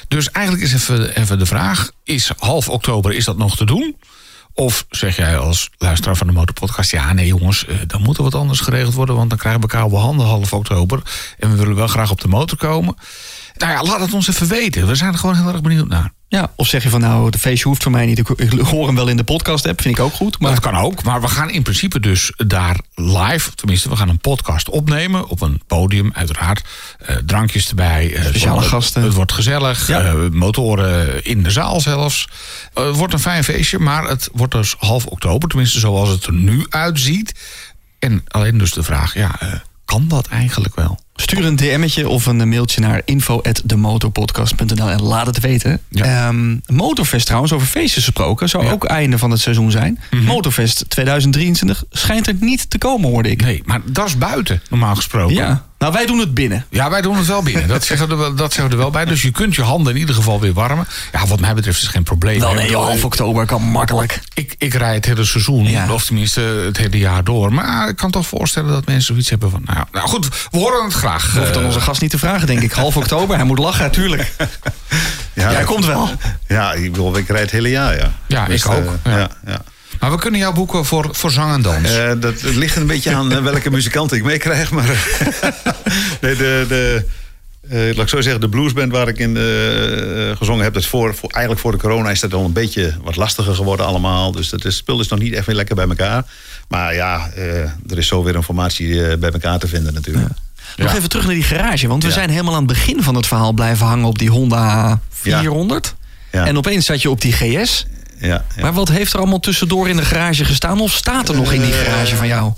Dus 0.08 0.30
eigenlijk 0.30 0.66
is 0.66 0.74
even, 0.74 1.16
even 1.16 1.38
de 1.38 1.46
vraag: 1.46 1.90
is 2.04 2.32
half 2.38 2.68
oktober 2.68 3.12
is 3.12 3.24
dat 3.24 3.36
nog 3.36 3.56
te 3.56 3.64
doen? 3.64 3.96
Of 4.54 4.86
zeg 4.90 5.16
jij 5.16 5.38
als 5.38 5.70
luisteraar 5.78 6.16
van 6.16 6.26
de 6.26 6.32
Motorpodcast... 6.32 6.90
ja, 6.90 7.12
nee 7.12 7.26
jongens, 7.26 7.66
eh, 7.66 7.76
dan 7.86 8.02
moet 8.02 8.16
er 8.16 8.22
wat 8.22 8.34
anders 8.34 8.60
geregeld 8.60 8.94
worden... 8.94 9.16
want 9.16 9.30
dan 9.30 9.38
krijgen 9.38 9.60
we 9.60 9.66
koude 9.66 9.96
handen 9.96 10.26
half 10.26 10.52
oktober... 10.52 11.02
en 11.38 11.50
we 11.50 11.56
willen 11.56 11.76
wel 11.76 11.86
graag 11.86 12.10
op 12.10 12.20
de 12.20 12.28
motor 12.28 12.58
komen. 12.58 12.94
Nou 13.56 13.72
ja, 13.72 13.82
laat 13.82 14.00
het 14.00 14.14
ons 14.14 14.28
even 14.28 14.48
weten. 14.48 14.86
We 14.86 14.94
zijn 14.94 15.12
er 15.12 15.18
gewoon 15.18 15.36
heel 15.36 15.48
erg 15.48 15.60
benieuwd 15.60 15.88
naar. 15.88 16.12
Ja, 16.32 16.52
of 16.56 16.66
zeg 16.66 16.82
je 16.82 16.88
van 16.88 17.00
nou, 17.00 17.30
de 17.30 17.38
feestje 17.38 17.68
hoeft 17.68 17.82
voor 17.82 17.92
mij 17.92 18.06
niet. 18.06 18.18
Ik 18.18 18.26
hoor 18.60 18.86
hem 18.86 18.94
wel 18.94 19.08
in 19.08 19.16
de 19.16 19.24
podcast 19.24 19.66
app, 19.66 19.80
vind 19.80 19.98
ik 19.98 20.04
ook 20.04 20.12
goed. 20.12 20.38
Maar 20.38 20.50
dat 20.50 20.60
kan 20.60 20.76
ook. 20.76 21.02
Maar 21.02 21.20
we 21.20 21.28
gaan 21.28 21.50
in 21.50 21.62
principe 21.62 22.00
dus 22.00 22.32
daar 22.36 22.78
live... 22.94 23.54
tenminste, 23.54 23.88
we 23.88 23.96
gaan 23.96 24.08
een 24.08 24.18
podcast 24.18 24.68
opnemen 24.68 25.28
op 25.28 25.40
een 25.40 25.60
podium, 25.66 26.10
uiteraard. 26.14 26.62
eh, 26.98 27.16
drankjes 27.16 27.68
erbij. 27.68 28.14
eh, 28.14 28.24
Speciale 28.24 28.62
gasten. 28.62 29.02
Het 29.02 29.12
wordt 29.14 29.32
gezellig. 29.32 29.86
Ja. 29.86 30.00
eh, 30.00 30.14
motoren 30.30 31.24
in 31.24 31.42
de 31.42 31.50
zaal 31.50 31.80
zelfs. 31.80 32.28
Het 32.74 32.96
wordt 32.96 33.12
een 33.12 33.18
fijn 33.18 33.44
feestje, 33.44 33.78
maar 33.78 34.08
het 34.08 34.28
wordt 34.32 34.52
dus 34.52 34.74
half 34.78 35.06
oktober. 35.06 35.48
Tenminste, 35.48 35.78
zoals 35.78 36.08
het 36.08 36.24
er 36.24 36.32
nu 36.32 36.66
uitziet. 36.68 37.34
En 37.98 38.24
alleen 38.28 38.58
dus 38.58 38.72
de 38.72 38.82
vraag, 38.82 39.14
ja, 39.14 39.38
kan 39.84 40.08
dat 40.08 40.26
eigenlijk 40.26 40.74
wel? 40.74 41.00
Stuur 41.16 41.44
een 41.44 41.56
DM'tje 41.56 42.08
of 42.08 42.26
een 42.26 42.48
mailtje 42.48 42.80
naar 42.80 43.02
info.demotorpodcast.nl 43.04 44.88
en 44.88 45.02
laat 45.02 45.26
het 45.26 45.40
weten. 45.40 45.80
Ja. 45.88 46.04
Ehm, 46.28 46.56
Motorfest 46.66 47.26
trouwens, 47.26 47.52
over 47.52 47.66
feestjes 47.66 48.04
gesproken, 48.04 48.48
zou 48.48 48.64
Ja. 48.64 48.70
ook 48.70 48.84
einde 48.84 49.18
van 49.18 49.30
het 49.30 49.40
seizoen 49.40 49.70
zijn. 49.70 50.00
Mhm. 50.10 50.24
Motorfest 50.24 50.84
2023 50.88 51.84
schijnt 51.90 52.26
er 52.26 52.34
niet 52.40 52.70
te 52.70 52.78
komen, 52.78 53.10
hoorde 53.10 53.30
ik. 53.30 53.42
Nee, 53.42 53.62
maar 53.64 53.80
dat 53.84 54.06
is 54.06 54.18
buiten, 54.18 54.62
normaal 54.70 54.94
gesproken. 54.94 55.34
Ja, 55.34 55.64
nou 55.82 55.94
wij 55.94 56.06
doen 56.06 56.18
het 56.18 56.34
binnen. 56.34 56.66
Ja, 56.70 56.90
wij 56.90 57.00
doen 57.02 57.16
het 57.16 57.26
wel 57.26 57.42
binnen. 57.42 57.68
Dat 57.68 57.84
zeggen, 57.84 58.06
we 58.06 58.12
er 58.12 58.18
wel, 58.18 58.34
dat 58.34 58.52
zeggen 58.52 58.64
we 58.64 58.76
er 58.76 58.82
wel 58.82 58.90
bij. 58.90 59.04
Dus 59.04 59.22
je 59.22 59.30
kunt 59.30 59.54
je 59.54 59.62
handen 59.62 59.92
in 59.94 59.98
ieder 60.00 60.14
geval 60.14 60.40
weer 60.40 60.52
warmen. 60.52 60.86
Ja, 61.12 61.26
wat 61.26 61.40
mij 61.40 61.54
betreft 61.54 61.76
is 61.76 61.82
het 61.82 61.92
geen 61.92 62.02
probleem. 62.02 62.40
Wel 62.40 62.54
nee, 62.54 62.70
joh, 62.70 62.84
half 62.84 63.04
oktober 63.04 63.46
kan 63.46 63.62
makkelijk. 63.62 64.20
Ik, 64.34 64.54
ik 64.58 64.74
rijd 64.74 64.94
het 64.94 65.04
hele 65.04 65.24
seizoen, 65.24 65.64
Ja. 65.68 65.92
of 65.92 66.04
tenminste 66.04 66.40
het 66.40 66.76
hele 66.76 66.98
jaar 66.98 67.24
door. 67.24 67.52
Maar 67.52 67.88
ik 67.88 67.96
kan 67.96 68.10
toch 68.10 68.26
voorstellen 68.26 68.70
dat 68.72 68.86
mensen 68.86 69.06
zoiets 69.06 69.30
hebben 69.30 69.50
van... 69.50 69.62
Nou, 69.64 69.84
nou 69.92 70.08
goed, 70.08 70.28
we 70.50 70.58
horen 70.58 70.84
het 70.84 70.94
graag. 70.94 71.34
Hoeft 71.36 71.52
dan 71.52 71.62
Eh, 71.62 71.68
onze 71.68 71.80
gast 71.80 72.00
niet 72.00 72.10
te 72.10 72.18
vragen, 72.18 72.46
denk 72.46 72.60
ik. 72.60 72.72
Half 72.72 72.96
oktober, 72.96 73.36
hij 73.36 73.44
moet 73.44 73.58
lachen, 73.58 73.82
natuurlijk. 73.82 74.32
Ja, 75.34 75.50
Jij 75.50 75.64
komt 75.64 75.86
wel. 75.86 76.08
Ja, 76.48 76.72
ik, 76.72 76.90
bedoel, 76.92 77.16
ik 77.16 77.28
rijd 77.28 77.42
het 77.42 77.50
hele 77.50 77.68
jaar, 77.70 77.96
ja. 77.96 78.12
Ja, 78.26 78.46
ik 78.46 78.66
ook, 78.68 78.84
eh, 79.02 79.12
ja, 79.12 79.28
ja. 79.46 79.62
Maar 80.02 80.10
we 80.10 80.18
kunnen 80.18 80.40
jou 80.40 80.54
boeken 80.54 80.84
voor, 80.84 81.08
voor 81.12 81.30
zang 81.30 81.54
en 81.54 81.62
dans. 81.62 81.96
Eh, 81.96 82.12
dat 82.20 82.42
ligt 82.42 82.76
een 82.76 82.86
beetje 82.86 83.14
aan 83.14 83.32
eh, 83.32 83.42
welke 83.42 83.70
muzikant 83.70 84.12
ik 84.12 84.22
meekrijg. 84.24 84.70
Maar 84.70 84.86
nee, 86.20 86.36
de, 86.36 86.64
de, 86.68 87.04
eh, 87.68 87.78
laat 87.96 88.04
ik 88.04 88.08
zo 88.08 88.20
zeggen, 88.20 88.40
de 88.40 88.48
bluesband 88.48 88.92
waar 88.92 89.08
ik 89.08 89.18
in 89.18 89.36
eh, 89.36 89.42
gezongen 90.36 90.64
heb... 90.64 90.72
Dat 90.74 90.82
is 90.82 90.88
voor, 90.88 91.14
voor, 91.14 91.30
eigenlijk 91.30 91.62
voor 91.64 91.72
de 91.72 91.78
corona 91.78 92.10
is 92.10 92.20
dat 92.20 92.34
al 92.34 92.44
een 92.44 92.52
beetje 92.52 92.94
wat 93.02 93.16
lastiger 93.16 93.54
geworden 93.54 93.86
allemaal. 93.86 94.32
Dus 94.32 94.50
het 94.50 94.64
is- 94.64 94.76
spul 94.76 95.00
is 95.00 95.08
nog 95.08 95.18
niet 95.18 95.32
echt 95.34 95.46
weer 95.46 95.56
lekker 95.56 95.74
bij 95.74 95.86
elkaar. 95.88 96.24
Maar 96.68 96.94
ja, 96.94 97.30
eh, 97.36 97.60
er 97.62 97.98
is 97.98 98.06
zo 98.06 98.22
weer 98.22 98.36
een 98.36 98.42
formatie 98.42 99.06
eh, 99.06 99.18
bij 99.18 99.30
elkaar 99.30 99.58
te 99.58 99.68
vinden 99.68 99.94
natuurlijk. 99.94 100.28
Nog 100.76 100.90
Ja. 100.90 100.96
even 100.96 101.08
terug 101.08 101.24
naar 101.26 101.34
die 101.34 101.42
garage, 101.44 101.88
want 101.88 102.02
we 102.02 102.08
Ja. 102.08 102.14
zijn 102.14 102.30
helemaal 102.30 102.52
aan 102.54 102.58
het 102.64 102.72
begin 102.72 103.02
van 103.02 103.14
het 103.14 103.26
verhaal 103.26 103.52
blijven 103.52 103.86
hangen 103.86 104.04
op 104.06 104.18
die 104.18 104.30
Honda 104.30 105.00
400. 105.10 105.94
Ja. 106.32 106.46
En 106.46 106.56
opeens 106.56 106.86
zat 106.86 107.02
je 107.02 107.10
op 107.10 107.20
die 107.20 107.32
GS. 107.32 107.86
Ja. 108.22 108.44
Maar 108.60 108.72
wat 108.72 108.88
heeft 108.88 109.12
er 109.12 109.18
allemaal 109.18 109.40
tussendoor 109.40 109.88
in 109.88 109.96
de 109.96 110.04
garage 110.04 110.44
gestaan? 110.44 110.80
Of 110.80 110.92
staat 110.92 111.28
er 111.28 111.34
nog 111.34 111.52
in 111.52 111.60
die 111.60 111.72
garage 111.72 112.16
van 112.16 112.26
jou? 112.26 112.52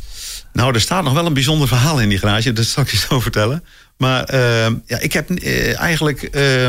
Nou, 0.52 0.74
er 0.74 0.80
staat 0.80 1.04
nog 1.04 1.12
wel 1.12 1.26
een 1.26 1.34
bijzonder 1.34 1.68
verhaal 1.68 2.00
in 2.00 2.08
die 2.08 2.18
garage. 2.18 2.52
Dat 2.52 2.64
zal 2.64 2.82
ik 2.82 2.90
je 2.90 2.96
zo 2.96 3.20
vertellen. 3.20 3.64
Maar 3.96 4.24
eh, 4.24 4.72
ja, 4.86 4.98
ik 4.98 5.12
heb 5.12 5.30
eh, 5.30 5.80
eigenlijk... 5.80 6.22
eh, 6.22 6.68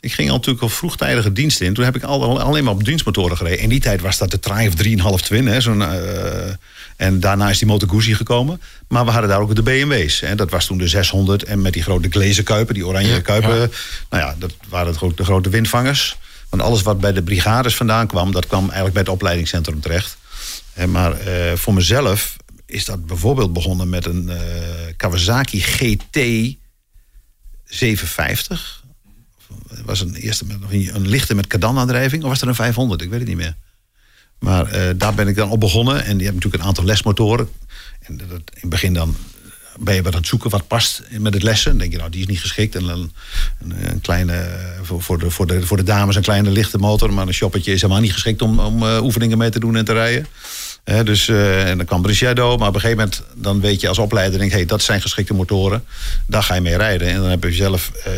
ik 0.00 0.12
ging 0.12 0.28
al 0.28 0.34
natuurlijk 0.36 0.62
al 0.62 0.68
vroegtijdige 0.68 1.32
dienst 1.32 1.60
in. 1.60 1.74
Toen 1.74 1.84
heb 1.84 1.96
ik 1.96 2.02
al, 2.02 2.40
alleen 2.40 2.64
maar 2.64 2.72
op 2.72 2.84
dienstmotoren 2.84 3.36
gereden. 3.36 3.58
In 3.58 3.68
die 3.68 3.80
tijd 3.80 4.00
was 4.00 4.18
dat 4.18 4.30
de 4.30 4.40
Triumph 4.40 4.76
3,5 5.18 5.24
Twin. 5.24 5.46
Hè, 5.46 5.60
zo'n, 5.60 5.82
eh, 5.82 6.52
en 6.96 7.20
daarna 7.20 7.50
is 7.50 7.58
die 7.58 7.66
Moto 7.66 7.86
Guzzi 7.86 8.14
gekomen. 8.14 8.60
Maar 8.88 9.04
we 9.04 9.10
hadden 9.10 9.30
daar 9.30 9.40
ook 9.40 9.54
de 9.54 9.62
BMW's. 9.62 10.20
Hè. 10.20 10.34
Dat 10.34 10.50
was 10.50 10.66
toen 10.66 10.78
de 10.78 10.88
600. 10.88 11.42
En 11.42 11.62
met 11.62 11.72
die 11.72 11.82
grote 11.82 12.08
glazen 12.10 12.44
kuipen, 12.44 12.74
die 12.74 12.86
oranje 12.86 13.20
kuipen. 13.20 13.58
ja. 13.60 13.68
Nou 14.10 14.22
ja, 14.22 14.34
dat 14.38 14.52
waren 14.68 14.94
de 15.16 15.24
grote 15.24 15.50
windvangers. 15.50 16.16
Want 16.48 16.62
alles 16.62 16.82
wat 16.82 17.00
bij 17.00 17.12
de 17.12 17.22
brigades 17.22 17.76
vandaan 17.76 18.06
kwam... 18.06 18.32
dat 18.32 18.46
kwam 18.46 18.62
eigenlijk 18.62 18.92
bij 18.92 19.02
het 19.02 19.12
opleidingscentrum 19.12 19.80
terecht. 19.80 20.16
Hè, 20.72 20.86
maar 20.86 21.20
eh, 21.20 21.56
voor 21.56 21.74
mezelf 21.74 22.36
is 22.66 22.84
dat 22.84 23.06
bijvoorbeeld 23.06 23.52
begonnen 23.52 23.88
met 23.88 24.06
een 24.06 24.28
eh, 24.28 24.38
Kawasaki 24.96 25.60
GT 25.60 26.18
750. 27.64 28.84
Het 29.68 29.84
was 29.84 30.00
een 30.00 30.14
eerste 30.14 30.44
met 30.44 30.56
een, 30.70 31.08
lichte 31.08 31.34
met 31.34 31.46
kardan-aandrijving. 31.46 32.22
Of 32.22 32.28
was 32.28 32.40
er 32.40 32.48
een 32.48 32.54
500? 32.54 33.02
Ik 33.02 33.10
weet 33.10 33.18
het 33.18 33.28
niet 33.28 33.36
meer. 33.36 33.54
Maar 34.38 34.66
eh, 34.66 34.94
daar 34.96 35.14
ben 35.14 35.28
ik 35.28 35.36
dan 35.36 35.50
op 35.50 35.60
begonnen. 35.60 35.94
En 35.94 36.16
die 36.16 36.26
hebben 36.26 36.34
natuurlijk 36.34 36.62
een 36.62 36.68
aantal 36.68 36.84
lesmotoren. 36.84 37.48
En 38.00 38.16
dat, 38.16 38.28
in 38.28 38.42
het 38.60 38.70
begin 38.70 38.92
dan 38.92 39.16
ben 39.78 39.94
je 39.94 40.02
wat 40.02 40.12
aan 40.12 40.18
het 40.18 40.28
zoeken 40.28 40.50
wat 40.50 40.66
past 40.66 41.02
met 41.10 41.34
het 41.34 41.42
lessen. 41.42 41.70
Dan 41.70 41.78
denk 41.78 41.92
je, 41.92 41.98
nou, 41.98 42.10
die 42.10 42.20
is 42.20 42.26
niet 42.26 42.40
geschikt. 42.40 42.74
En 42.74 42.86
dan 42.86 43.12
een, 43.62 43.90
een 43.90 44.00
kleine, 44.00 44.48
voor, 44.82 45.18
de, 45.18 45.30
voor, 45.30 45.46
de, 45.46 45.66
voor 45.66 45.76
de 45.76 45.82
dames 45.82 46.16
een 46.16 46.22
kleine 46.22 46.50
lichte 46.50 46.78
motor. 46.78 47.12
Maar 47.12 47.26
een 47.26 47.34
shoppertje 47.34 47.72
is 47.72 47.80
helemaal 47.80 48.02
niet 48.02 48.12
geschikt 48.12 48.42
om, 48.42 48.58
om 48.58 48.82
eh, 48.82 49.02
oefeningen 49.02 49.38
mee 49.38 49.50
te 49.50 49.60
doen 49.60 49.76
en 49.76 49.84
te 49.84 49.92
rijden. 49.92 50.26
Dus, 51.04 51.28
eh, 51.28 51.68
en 51.68 51.76
dan 51.76 51.86
kwam 51.86 52.02
Briciado, 52.02 52.56
maar 52.56 52.68
op 52.68 52.74
een 52.74 52.80
gegeven 52.80 53.04
moment 53.04 53.22
dan 53.34 53.60
weet 53.60 53.80
je 53.80 53.88
als 53.88 53.98
opleider, 53.98 54.38
denk, 54.38 54.52
hey, 54.52 54.64
dat 54.64 54.82
zijn 54.82 55.00
geschikte 55.00 55.34
motoren. 55.34 55.84
Daar 56.26 56.42
ga 56.42 56.54
je 56.54 56.60
mee 56.60 56.76
rijden. 56.76 57.08
En 57.08 57.20
dan 57.20 57.30
heb 57.30 57.44
je 57.44 57.52
zelf 57.52 57.92
eh, 58.04 58.12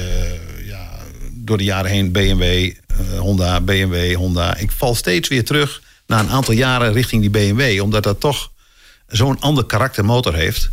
ja, 0.66 0.88
door 1.32 1.58
de 1.58 1.64
jaren 1.64 1.90
heen 1.90 2.12
BMW, 2.12 2.72
Honda, 3.18 3.60
BMW, 3.60 4.14
Honda. 4.14 4.56
Ik 4.56 4.70
val 4.70 4.94
steeds 4.94 5.28
weer 5.28 5.44
terug 5.44 5.82
na 6.06 6.20
een 6.20 6.30
aantal 6.30 6.54
jaren 6.54 6.92
richting 6.92 7.20
die 7.20 7.30
BMW, 7.30 7.82
omdat 7.82 8.02
dat 8.02 8.20
toch 8.20 8.50
zo'n 9.08 9.40
ander 9.40 9.64
karakter 9.64 10.04
motor 10.04 10.34
heeft. 10.34 10.70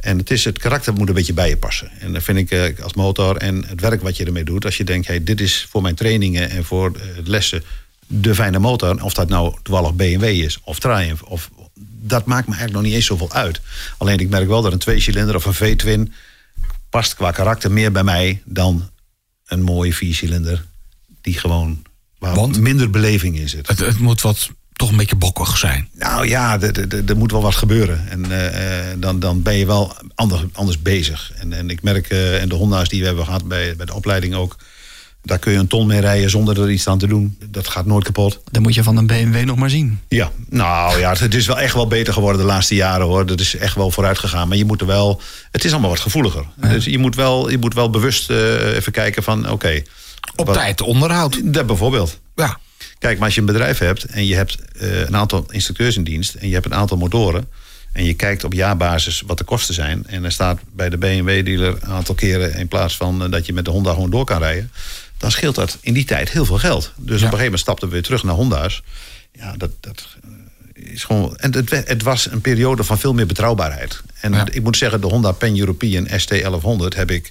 En 0.00 0.18
het, 0.18 0.30
is, 0.30 0.44
het 0.44 0.58
karakter 0.58 0.92
moet 0.92 1.08
een 1.08 1.14
beetje 1.14 1.32
bij 1.32 1.48
je 1.48 1.56
passen. 1.56 1.90
En 1.98 2.12
dan 2.12 2.22
vind 2.22 2.38
ik 2.38 2.50
eh, 2.50 2.84
als 2.84 2.94
motor 2.94 3.36
en 3.36 3.64
het 3.66 3.80
werk 3.80 4.02
wat 4.02 4.16
je 4.16 4.24
ermee 4.24 4.44
doet... 4.44 4.64
als 4.64 4.76
je 4.76 4.84
denkt, 4.84 5.06
hey, 5.06 5.24
dit 5.24 5.40
is 5.40 5.66
voor 5.70 5.82
mijn 5.82 5.94
trainingen 5.94 6.50
en 6.50 6.64
voor 6.64 6.92
eh, 6.94 7.02
lessen 7.24 7.62
de 8.06 8.34
fijne 8.34 8.58
motor... 8.58 9.02
of 9.02 9.14
dat 9.14 9.28
nou 9.28 9.54
toevallig 9.62 9.94
BMW 9.94 10.24
is 10.24 10.58
of 10.62 10.78
Triumph... 10.78 11.22
Of, 11.22 11.50
dat 12.00 12.26
maakt 12.26 12.46
me 12.46 12.54
eigenlijk 12.54 12.72
nog 12.72 12.82
niet 12.82 12.94
eens 12.94 13.06
zoveel 13.06 13.32
uit. 13.32 13.60
Alleen 13.96 14.18
ik 14.18 14.28
merk 14.28 14.48
wel 14.48 14.62
dat 14.62 14.72
een 14.72 14.78
tweecilinder 14.78 15.34
of 15.34 15.44
een 15.44 15.54
V-twin... 15.54 16.12
past 16.90 17.14
qua 17.14 17.30
karakter 17.30 17.72
meer 17.72 17.92
bij 17.92 18.04
mij 18.04 18.42
dan 18.44 18.90
een 19.46 19.62
mooie 19.62 19.94
viercilinder... 19.94 20.64
die 21.20 21.38
gewoon 21.38 21.82
waar 22.18 22.34
Want? 22.34 22.60
minder 22.60 22.90
beleving 22.90 23.38
in 23.38 23.48
zit. 23.48 23.68
Het, 23.68 23.78
het 23.78 23.98
moet 23.98 24.20
wat 24.20 24.50
toch 24.78 24.90
een 24.90 24.96
beetje 24.96 25.16
bokkig 25.16 25.58
zijn. 25.58 25.88
Nou 25.94 26.28
ja, 26.28 26.60
er- 26.60 26.78
er- 26.80 26.94
er 26.96 27.02
er 27.06 27.16
moet 27.16 27.30
wel 27.32 27.42
wat 27.42 27.54
gebeuren. 27.54 28.08
En 28.08 28.30
eh, 28.30 28.90
eh, 28.90 28.96
dan, 28.98 29.20
dan 29.20 29.42
ben 29.42 29.54
je 29.54 29.66
wel 29.66 29.96
anders, 30.14 30.42
anders 30.52 30.82
bezig. 30.82 31.32
En, 31.38 31.52
en 31.52 31.70
ik 31.70 31.82
merk, 31.82 32.08
eh, 32.08 32.42
en 32.42 32.48
de 32.48 32.54
Honda's 32.54 32.88
die 32.88 33.00
we 33.00 33.06
hebben 33.06 33.24
gehad 33.24 33.48
bij, 33.48 33.76
bij 33.76 33.86
de 33.86 33.94
opleiding 33.94 34.34
ook... 34.34 34.56
daar 35.22 35.38
kun 35.38 35.52
je 35.52 35.58
een 35.58 35.66
ton 35.66 35.86
mee 35.86 36.00
rijden 36.00 36.30
zonder 36.30 36.60
er 36.62 36.70
iets 36.70 36.86
aan 36.88 36.98
te 36.98 37.06
doen. 37.06 37.38
Dat 37.50 37.68
gaat 37.68 37.86
nooit 37.86 38.04
kapot. 38.04 38.40
Dan 38.50 38.62
moet 38.62 38.74
je 38.74 38.82
van 38.82 38.96
een 38.96 39.06
BMW 39.06 39.44
nog 39.44 39.56
maar 39.56 39.70
zien. 39.70 40.00
Ja, 40.08 40.30
nou 40.48 40.98
ja, 40.98 41.14
het 41.18 41.34
is 41.34 41.46
wel 41.46 41.58
echt 41.58 41.74
wel 41.74 41.86
beter 41.86 42.12
geworden 42.12 42.40
de 42.40 42.46
laatste 42.46 42.74
jaren 42.74 43.06
hoor. 43.06 43.26
Dat 43.26 43.40
is 43.40 43.56
echt 43.56 43.74
wel 43.74 43.90
vooruit 43.90 44.18
gegaan. 44.18 44.48
Maar 44.48 44.56
je 44.56 44.64
moet 44.64 44.80
er 44.80 44.86
wel. 44.86 45.20
Het 45.50 45.64
is 45.64 45.70
allemaal 45.72 45.90
wat 45.90 46.00
gevoeliger. 46.00 46.44
Dus 46.56 46.84
je 46.84 46.98
moet 46.98 47.14
wel, 47.14 47.50
je 47.50 47.58
moet 47.58 47.74
wel 47.74 47.90
bewust 47.90 48.30
even 48.30 48.92
kijken 48.92 49.22
van 49.22 49.50
oké. 49.50 49.82
Op 50.36 50.46
wat- 50.46 50.54
tijd 50.56 50.80
onderhoud. 50.80 51.40
Dat 51.44 51.66
bijvoorbeeld. 51.66 52.20
Ja. 52.36 52.58
Kijk, 52.98 53.16
maar 53.16 53.24
als 53.26 53.34
je 53.34 53.40
een 53.40 53.46
bedrijf 53.46 53.78
hebt 53.78 54.04
en 54.04 54.26
je 54.26 54.34
hebt 54.34 54.56
eh, 54.78 55.00
een 55.00 55.16
aantal 55.16 55.44
instructeurs 55.50 55.96
in 55.96 56.04
dienst 56.04 56.34
en 56.34 56.48
je 56.48 56.54
hebt 56.54 56.66
een 56.66 56.74
aantal 56.74 56.96
motoren. 56.96 57.48
En 57.92 58.04
je 58.04 58.14
kijkt 58.14 58.44
op 58.44 58.52
jaarbasis 58.52 59.22
wat 59.26 59.38
de 59.38 59.44
kosten 59.44 59.74
zijn. 59.74 60.06
En 60.06 60.24
er 60.24 60.32
staat 60.32 60.60
bij 60.72 60.88
de 60.88 60.98
BMW-dealer 60.98 61.76
een 61.80 61.88
aantal 61.92 62.14
keren 62.14 62.54
in 62.54 62.68
plaats 62.68 62.96
van 62.96 63.24
eh, 63.24 63.30
dat 63.30 63.46
je 63.46 63.52
met 63.52 63.64
de 63.64 63.70
Honda 63.70 63.92
gewoon 63.92 64.10
door 64.10 64.24
kan 64.24 64.38
rijden. 64.38 64.70
Dan 65.16 65.30
scheelt 65.30 65.54
dat 65.54 65.78
in 65.80 65.92
die 65.94 66.04
tijd 66.04 66.30
heel 66.30 66.44
veel 66.44 66.58
geld. 66.58 66.92
Dus 66.96 67.06
op 67.06 67.10
een 67.12 67.18
gegeven 67.18 67.38
moment 67.42 67.60
stapten 67.60 67.88
we 67.88 67.94
weer 67.94 68.02
terug 68.02 68.22
naar 68.22 68.34
Honda's. 68.34 68.82
Ja, 69.32 69.54
dat, 69.56 69.70
dat 69.80 70.06
eh, 70.74 70.92
is 70.92 71.04
gewoon. 71.04 71.36
En 71.36 71.54
het, 71.54 71.70
het 71.70 72.02
was 72.02 72.30
een 72.30 72.40
periode 72.40 72.84
van 72.84 72.98
veel 72.98 73.14
meer 73.14 73.26
betrouwbaarheid. 73.26 74.02
En 74.20 74.32
Ja. 74.32 74.46
ik 74.50 74.62
moet 74.62 74.76
zeggen, 74.76 75.00
de 75.00 75.06
Honda 75.06 75.32
Pan 75.32 75.58
European 75.58 76.08
ST1100 76.08 76.96
heb 76.96 77.10
ik 77.10 77.30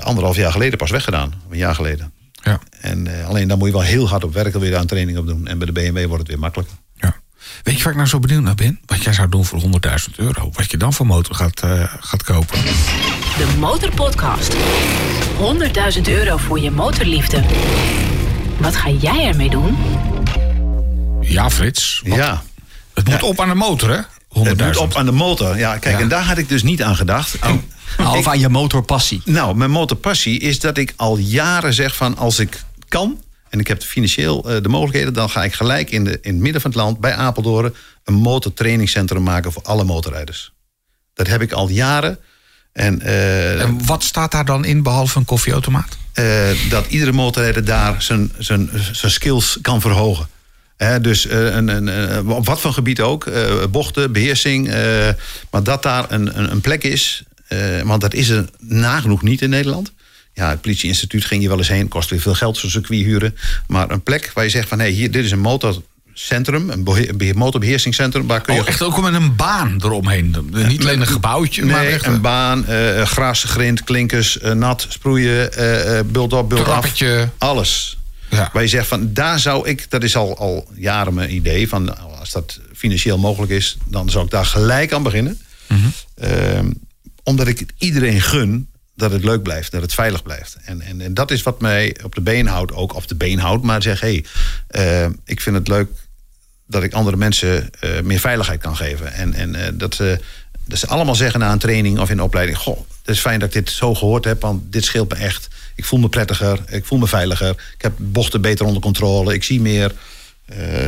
anderhalf 0.00 0.36
jaar 0.36 0.52
geleden 0.52 0.78
pas 0.78 0.90
weggedaan. 0.90 1.34
Een 1.50 1.56
jaar 1.58 1.74
geleden. 1.74 2.12
Ja. 2.42 2.58
En 2.80 3.18
eh, 3.20 3.28
alleen 3.28 3.48
dan 3.48 3.58
moet 3.58 3.66
je 3.66 3.72
wel 3.72 3.82
heel 3.82 4.08
hard 4.08 4.24
op 4.24 4.32
werken, 4.34 4.60
weer 4.60 4.76
aan 4.76 4.86
training 4.86 5.18
op 5.18 5.26
doen. 5.26 5.46
En 5.46 5.58
bij 5.58 5.66
de 5.66 5.72
BMW 5.72 5.98
wordt 6.06 6.18
het 6.18 6.28
weer 6.28 6.38
makkelijker. 6.38 6.76
Ja. 6.94 7.16
Weet 7.62 7.76
je 7.76 7.82
waar 7.82 7.92
ik 7.92 7.98
nou 7.98 8.08
zo 8.08 8.18
benieuwd 8.18 8.42
naar 8.42 8.54
ben? 8.54 8.80
Wat 8.86 9.02
jij 9.02 9.12
zou 9.12 9.28
doen 9.28 9.44
voor 9.44 9.60
100.000 9.60 9.68
euro. 10.16 10.50
Wat 10.52 10.70
je 10.70 10.76
dan 10.76 10.92
voor 10.92 11.06
motor 11.06 11.34
gaat, 11.34 11.60
eh, 11.60 11.84
gaat 12.00 12.22
kopen. 12.22 12.58
De 13.38 13.54
Motorpodcast. 13.58 14.54
100.000 15.38 16.08
euro 16.08 16.36
voor 16.36 16.60
je 16.60 16.70
motorliefde. 16.70 17.42
Wat 18.58 18.76
ga 18.76 18.90
jij 18.90 19.26
ermee 19.26 19.50
doen? 19.50 19.76
Ja, 21.20 21.50
Frits. 21.50 22.00
Ja, 22.04 22.42
Het 22.94 23.08
moet 23.08 23.20
Ja. 23.20 23.26
op 23.26 23.40
aan 23.40 23.48
de 23.48 23.54
motor, 23.54 23.90
hè? 23.90 24.00
100.000. 24.28 24.48
het 24.60 24.66
moet 24.66 24.76
op 24.76 24.94
aan 24.96 25.04
de 25.06 25.12
motor. 25.12 25.58
Ja, 25.58 25.78
kijk, 25.78 25.94
Ja. 25.96 26.00
en 26.02 26.08
daar 26.08 26.22
had 26.22 26.38
ik 26.38 26.48
dus 26.48 26.62
niet 26.62 26.82
aan 26.82 26.96
gedacht. 26.96 27.34
En- 27.38 27.64
Nou, 27.98 28.18
of 28.18 28.26
aan 28.26 28.38
je 28.38 28.48
motorpassie. 28.48 29.22
Nou, 29.24 29.56
mijn 29.56 29.70
motorpassie 29.70 30.38
is 30.40 30.60
dat 30.60 30.78
ik 30.78 30.92
al 30.96 31.16
jaren 31.16 31.74
zeg 31.74 31.96
van 31.96 32.16
als 32.16 32.38
ik 32.38 32.62
kan 32.88 33.22
en 33.48 33.60
ik 33.60 33.66
heb 33.66 33.82
financieel 33.82 34.50
eh, 34.50 34.62
de 34.62 34.68
mogelijkheden, 34.68 35.12
dan 35.14 35.30
ga 35.30 35.44
ik 35.44 35.52
gelijk 35.54 35.90
in, 35.90 36.04
de, 36.04 36.18
in 36.22 36.32
het 36.32 36.42
midden 36.42 36.60
van 36.60 36.70
het 36.70 36.80
land 36.80 37.00
bij 37.00 37.14
Apeldoorn 37.14 37.74
een 38.04 38.14
motortrainingcentrum 38.14 39.22
maken 39.22 39.52
voor 39.52 39.62
alle 39.62 39.84
motorrijders. 39.84 40.52
Dat 41.14 41.26
heb 41.26 41.42
ik 41.42 41.52
al 41.52 41.68
jaren. 41.68 42.18
En, 42.72 43.00
eh, 43.00 43.60
En 43.62 43.86
wat 43.86 44.02
staat 44.02 44.30
daar 44.32 44.44
dan 44.44 44.64
in, 44.64 44.82
behalve 44.82 45.18
een 45.18 45.24
koffieautomaat? 45.24 45.98
eh, 46.12 46.48
dat 46.68 46.86
iedere 46.86 47.12
motorrijder 47.12 47.64
daar 47.64 48.02
zijn, 48.02 48.32
zijn, 48.38 48.70
zijn 48.92 49.12
skills 49.12 49.58
kan 49.62 49.80
verhogen. 49.80 50.28
Hè, 50.76 51.00
dus 51.00 51.30
een, 51.30 51.68
een, 51.68 52.28
op 52.28 52.46
wat 52.46 52.60
voor 52.60 52.72
gebied 52.72 53.00
ook, 53.00 53.30
bochten, 53.70 54.12
beheersing. 54.12 54.68
eh, 54.68 55.08
maar 55.50 55.62
dat 55.62 55.82
daar 55.82 56.04
een, 56.08 56.50
een 56.52 56.60
plek 56.60 56.84
is, 56.84 57.22
eh, 57.50 57.82
want 57.82 58.00
dat 58.00 58.14
is 58.14 58.28
er 58.28 58.48
nagenoeg 58.58 59.22
niet 59.22 59.42
in 59.42 59.50
Nederland. 59.50 59.92
Ja, 60.34 60.50
het 60.50 60.60
politieinstituut 60.60 61.24
ging 61.24 61.42
je 61.42 61.48
wel 61.48 61.58
eens 61.58 61.68
heen, 61.68 61.88
kost 61.88 62.10
weer 62.10 62.20
veel 62.20 62.34
geld 62.34 62.56
zo'n 62.56 62.70
circuit 62.70 63.04
huren. 63.04 63.36
Maar 63.66 63.90
een 63.90 64.02
plek 64.02 64.30
waar 64.34 64.44
je 64.44 64.50
zegt 64.50 64.68
van 64.68 64.78
hé, 64.78 64.88
hier, 64.88 65.10
dit 65.10 65.24
is 65.24 65.30
een 65.30 65.38
motorcentrum, 65.40 66.70
een 66.70 66.84
behe- 66.84 67.14
behe- 67.14 67.34
motorbeheersingscentrum. 67.34 68.26
Waar 68.26 68.40
kun 68.40 68.54
je 68.54 68.60
Oh, 68.60 68.68
echt 68.68 68.82
ook 68.82 69.00
met 69.00 69.14
een 69.14 69.36
baan 69.36 69.74
eromheen. 69.84 70.36
Niet 70.66 70.80
alleen 70.80 71.00
een 71.00 71.06
gebouwtje, 71.06 71.64
maar 71.64 71.80
Nee, 71.82 71.92
echt 71.92 72.06
een 72.06 72.12
een 72.12 72.20
baan, 72.20 72.66
eh, 72.66 73.02
gras, 73.02 73.44
grind, 73.44 73.84
klinkers, 73.84 74.38
eh, 74.38 74.52
nat, 74.52 74.86
sproeien, 74.88 75.52
eh 75.52 75.98
eh, 75.98 76.04
bult 76.06 76.32
op, 76.32 76.48
bult 76.48 76.68
af. 76.68 77.02
Alles. 77.38 77.98
Ja. 78.30 78.50
Waar 78.52 78.62
je 78.62 78.68
zegt 78.68 78.86
van 78.88 79.12
daar 79.12 79.38
zou 79.38 79.68
ik, 79.68 79.86
dat 79.88 80.02
is 80.02 80.16
al, 80.16 80.38
al 80.38 80.68
jaren 80.74 81.14
mijn 81.14 81.34
idee, 81.34 81.68
van 81.68 81.98
als 82.18 82.30
dat 82.30 82.60
financieel 82.74 83.18
mogelijk 83.18 83.52
is, 83.52 83.76
dan 83.86 84.10
zou 84.10 84.24
ik 84.24 84.30
daar 84.30 84.44
gelijk 84.46 84.92
aan 84.92 85.02
beginnen. 85.02 85.38
Ehm, 86.16 86.70
omdat 87.30 87.46
ik 87.48 87.66
iedereen 87.78 88.20
gun 88.20 88.68
dat 88.94 89.12
het 89.12 89.24
leuk 89.24 89.42
blijft, 89.42 89.72
dat 89.72 89.82
het 89.82 89.94
veilig 89.94 90.22
blijft. 90.22 90.56
En, 90.64 90.80
en, 90.80 91.00
en 91.00 91.14
dat 91.14 91.30
is 91.30 91.42
wat 91.42 91.60
mij 91.60 91.96
op 92.04 92.14
de 92.14 92.20
been 92.20 92.46
houdt, 92.46 92.72
ook 92.72 92.94
op 92.94 93.08
de 93.08 93.14
been 93.14 93.38
houdt, 93.38 93.64
maar 93.64 93.82
zeg 93.82 94.00
hé, 94.00 94.08
hey, 94.08 94.24
eh, 95.04 95.10
ik 95.24 95.40
vind 95.40 95.56
het 95.56 95.68
leuk 95.68 95.88
dat 96.66 96.82
ik 96.82 96.92
andere 96.92 97.16
mensen 97.16 97.70
eh, 97.80 98.00
meer 98.00 98.18
veiligheid 98.18 98.60
kan 98.60 98.76
geven. 98.76 99.12
En, 99.12 99.34
en 99.34 99.54
eh, 99.54 99.72
dat, 99.74 99.94
ze, 99.94 100.20
dat 100.64 100.78
ze 100.78 100.86
allemaal 100.86 101.14
zeggen 101.14 101.40
na 101.40 101.52
een 101.52 101.58
training 101.58 101.98
of 101.98 102.10
in 102.10 102.16
de 102.16 102.22
opleiding: 102.22 102.58
Goh, 102.58 102.78
het 102.78 103.14
is 103.14 103.20
fijn 103.20 103.38
dat 103.38 103.48
ik 103.48 103.64
dit 103.64 103.70
zo 103.70 103.94
gehoord 103.94 104.24
heb, 104.24 104.40
want 104.40 104.72
dit 104.72 104.84
scheelt 104.84 105.08
me 105.08 105.14
echt. 105.14 105.48
Ik 105.76 105.84
voel 105.84 105.98
me 105.98 106.08
prettiger, 106.08 106.60
ik 106.68 106.84
voel 106.84 106.98
me 106.98 107.06
veiliger. 107.06 107.50
Ik 107.50 107.82
heb 107.82 107.92
bochten 107.98 108.40
beter 108.40 108.66
onder 108.66 108.82
controle, 108.82 109.34
ik 109.34 109.44
zie 109.44 109.60
meer. 109.60 109.92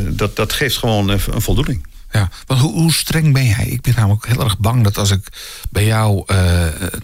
Dat, 0.09 0.37
dat 0.37 0.53
geeft 0.53 0.77
gewoon 0.77 1.09
een 1.09 1.21
voldoening. 1.21 1.87
Ja, 2.13 2.29
want 2.47 2.61
hoe, 2.61 2.73
hoe 2.73 2.93
streng 2.93 3.33
ben 3.33 3.47
jij? 3.47 3.65
Ik 3.67 3.81
ben 3.81 3.95
namelijk 3.97 4.27
heel 4.27 4.45
erg 4.45 4.59
bang 4.59 4.85
dat 4.85 4.99
als 4.99 5.11
ik 5.11 5.21
bij 5.71 5.85
jou 5.85 6.23
eh, 6.27 6.37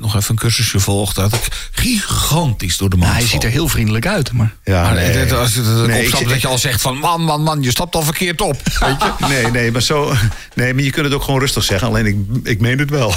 nog 0.00 0.16
even 0.16 0.30
een 0.30 0.36
cursusje 0.36 0.80
volg... 0.80 1.12
dat 1.12 1.32
ik 1.34 1.68
gigantisch 1.72 2.76
door 2.76 2.90
de 2.90 2.96
man 2.96 3.06
Nou, 3.08 3.18
hij 3.20 3.28
ziet 3.28 3.44
er 3.44 3.50
heel 3.50 3.68
vriendelijk 3.68 4.06
uit, 4.06 4.32
maar... 4.32 4.54
Ja, 4.64 4.82
maar 4.82 4.94
nee. 4.94 5.04
het- 5.04 5.32
als 5.32 5.54
je 5.54 5.60
Nee, 5.60 6.00
opstapt, 6.00 6.22
ik- 6.22 6.28
dat 6.28 6.40
je 6.40 6.46
al 6.46 6.58
zegt 6.58 6.80
van... 6.80 6.96
man, 6.98 7.22
man, 7.22 7.42
man, 7.42 7.62
je 7.62 7.70
stapt 7.70 7.94
al 7.94 8.02
verkeerd 8.02 8.40
op. 8.40 8.60
Weet 8.80 8.96
je? 9.18 9.26
Nee, 9.28 9.46
nee, 9.50 9.72
maar 9.72 9.82
zo. 9.82 10.12
Nee, 10.54 10.74
maar 10.74 10.82
je 10.82 10.90
kunt 10.90 11.04
het 11.04 11.14
ook 11.14 11.22
gewoon 11.22 11.40
rustig 11.40 11.64
zeggen. 11.64 11.88
Alleen 11.88 12.06
ik, 12.06 12.16
ik 12.46 12.60
meen 12.60 12.78
het 12.78 12.90
wel. 12.90 13.14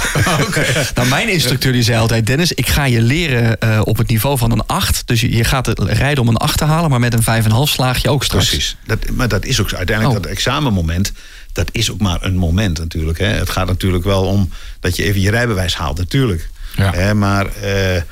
Nou, 0.94 1.08
mijn 1.08 1.28
instructeur 1.28 1.72
die 1.72 1.82
zei 1.82 1.98
altijd... 1.98 2.26
Dennis, 2.26 2.52
ik 2.52 2.68
ga 2.68 2.84
je 2.84 3.00
leren 3.02 3.60
eh, 3.60 3.80
op 3.84 3.96
het 3.96 4.08
niveau 4.08 4.38
van 4.38 4.50
een 4.50 4.66
8. 4.66 5.02
Dus 5.06 5.20
je, 5.20 5.36
je 5.36 5.44
gaat 5.44 5.66
het 5.66 5.78
rijden 5.78 6.22
om 6.22 6.28
een 6.28 6.36
8 6.36 6.58
te 6.58 6.64
halen... 6.64 6.90
maar 6.90 7.00
met 7.00 7.14
een 7.26 7.42
5,5 7.44 7.50
slaag 7.62 8.02
je 8.02 8.10
ook 8.10 8.24
straks. 8.24 8.48
Precies. 8.48 8.76
Dat, 8.86 8.98
maar 9.10 9.28
dat 9.28 9.44
is 9.44 9.60
ook. 9.60 9.72
Uiteindelijk 9.72 10.16
Oh. 10.18 10.22
dat 10.22 10.32
examenmoment, 10.32 11.12
dat 11.52 11.68
is 11.72 11.90
ook 11.90 12.00
maar 12.00 12.18
een 12.22 12.36
moment 12.36 12.78
natuurlijk. 12.78 13.18
Hè. 13.18 13.26
Het 13.26 13.50
gaat 13.50 13.66
natuurlijk 13.66 14.04
wel 14.04 14.24
om 14.24 14.50
dat 14.80 14.96
je 14.96 15.02
even 15.04 15.20
je 15.20 15.30
rijbewijs 15.30 15.74
haalt, 15.76 15.98
natuurlijk. 15.98 16.48
Ja. 16.76 16.92
Hè, 16.92 17.14
maar 17.14 17.46
eh, 17.46 18.02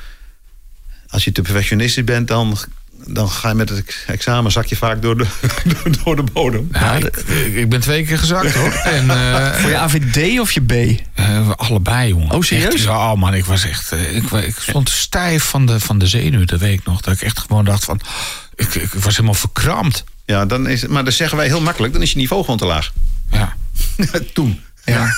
als 1.07 1.23
je 1.23 1.31
te 1.31 1.41
perfectionistisch 1.41 2.03
bent, 2.03 2.27
dan, 2.27 2.57
dan 3.05 3.29
ga 3.29 3.49
je 3.49 3.55
met 3.55 3.69
het 3.69 3.77
ex- 3.79 4.03
examen 4.07 4.51
zak 4.51 4.65
je 4.65 4.75
vaak 4.75 5.01
door 5.01 5.17
de, 5.17 5.25
door 6.03 6.15
de 6.15 6.23
bodem. 6.33 6.69
Ja, 6.71 6.93
ik, 6.93 7.17
ik 7.53 7.69
ben 7.69 7.79
twee 7.81 8.05
keer 8.05 8.17
gezakt 8.17 8.53
hoor. 8.53 8.71
En, 8.97 9.09
eh, 9.09 9.53
Voor 9.53 9.69
je 9.69 9.77
AVD 9.77 10.39
of 10.39 10.51
je 10.51 10.61
B? 10.61 10.71
eh, 11.13 11.49
allebei, 11.55 12.07
jongen. 12.09 12.31
Oh, 12.31 12.41
serieus? 12.41 12.73
Echt, 12.73 12.87
oh 12.87 13.13
man, 13.13 13.33
ik 13.33 13.45
was 13.45 13.65
echt. 13.65 13.91
Ik, 13.91 14.31
ik 14.31 14.55
stond 14.59 14.89
stijf 14.89 15.43
van 15.43 15.65
de, 15.65 15.79
van 15.79 15.97
de 15.97 16.07
zenuw, 16.07 16.45
dat 16.45 16.59
weet 16.59 16.79
ik 16.79 16.85
nog. 16.85 17.01
Dat 17.01 17.13
ik 17.13 17.21
echt 17.21 17.39
gewoon 17.39 17.65
dacht 17.65 17.83
van. 17.83 17.99
Ik, 18.55 18.75
ik 18.75 18.93
was 18.93 19.13
helemaal 19.13 19.33
verkrampt. 19.33 20.03
Ja, 20.25 20.45
dan 20.45 20.67
is, 20.67 20.87
maar 20.87 21.03
dan 21.03 21.13
zeggen 21.13 21.37
wij 21.37 21.47
heel 21.47 21.61
makkelijk, 21.61 21.93
dan 21.93 22.01
is 22.01 22.11
je 22.11 22.17
niveau 22.17 22.41
gewoon 22.43 22.57
te 22.57 22.65
laag. 22.65 22.91
Ja. 23.37 23.55
Toen. 24.33 24.59
Ja. 24.85 25.15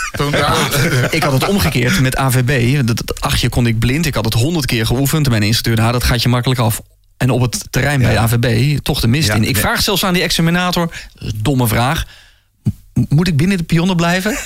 Ik 1.09 1.23
had 1.23 1.33
het 1.33 1.47
omgekeerd 1.47 1.99
met 1.99 2.15
AVB. 2.15 2.81
Dat, 2.85 3.21
achtje 3.21 3.49
kon 3.49 3.67
ik 3.67 3.79
blind. 3.79 4.05
Ik 4.05 4.13
had 4.13 4.25
het 4.25 4.33
honderd 4.33 4.65
keer 4.65 4.85
geoefend. 4.85 5.25
En 5.25 5.31
mijn 5.31 5.43
instructeur, 5.43 5.75
nou, 5.75 5.91
dat 5.91 6.03
gaat 6.03 6.21
je 6.21 6.29
makkelijk 6.29 6.59
af. 6.59 6.81
En 7.17 7.29
op 7.29 7.41
het 7.41 7.67
terrein 7.69 8.01
bij 8.01 8.17
AVB 8.17 8.77
toch 8.77 8.99
de 8.99 9.07
mist 9.07 9.27
Ja, 9.27 9.33
in. 9.33 9.43
Ik 9.43 9.57
vraag 9.57 9.81
zelfs 9.81 10.05
aan 10.05 10.13
die 10.13 10.23
examinator, 10.23 10.93
domme 11.35 11.67
vraag... 11.67 12.05
moet 13.09 13.27
ik 13.27 13.37
binnen 13.37 13.57
de 13.57 13.63
pionnen 13.63 13.95
blijven? 13.95 14.37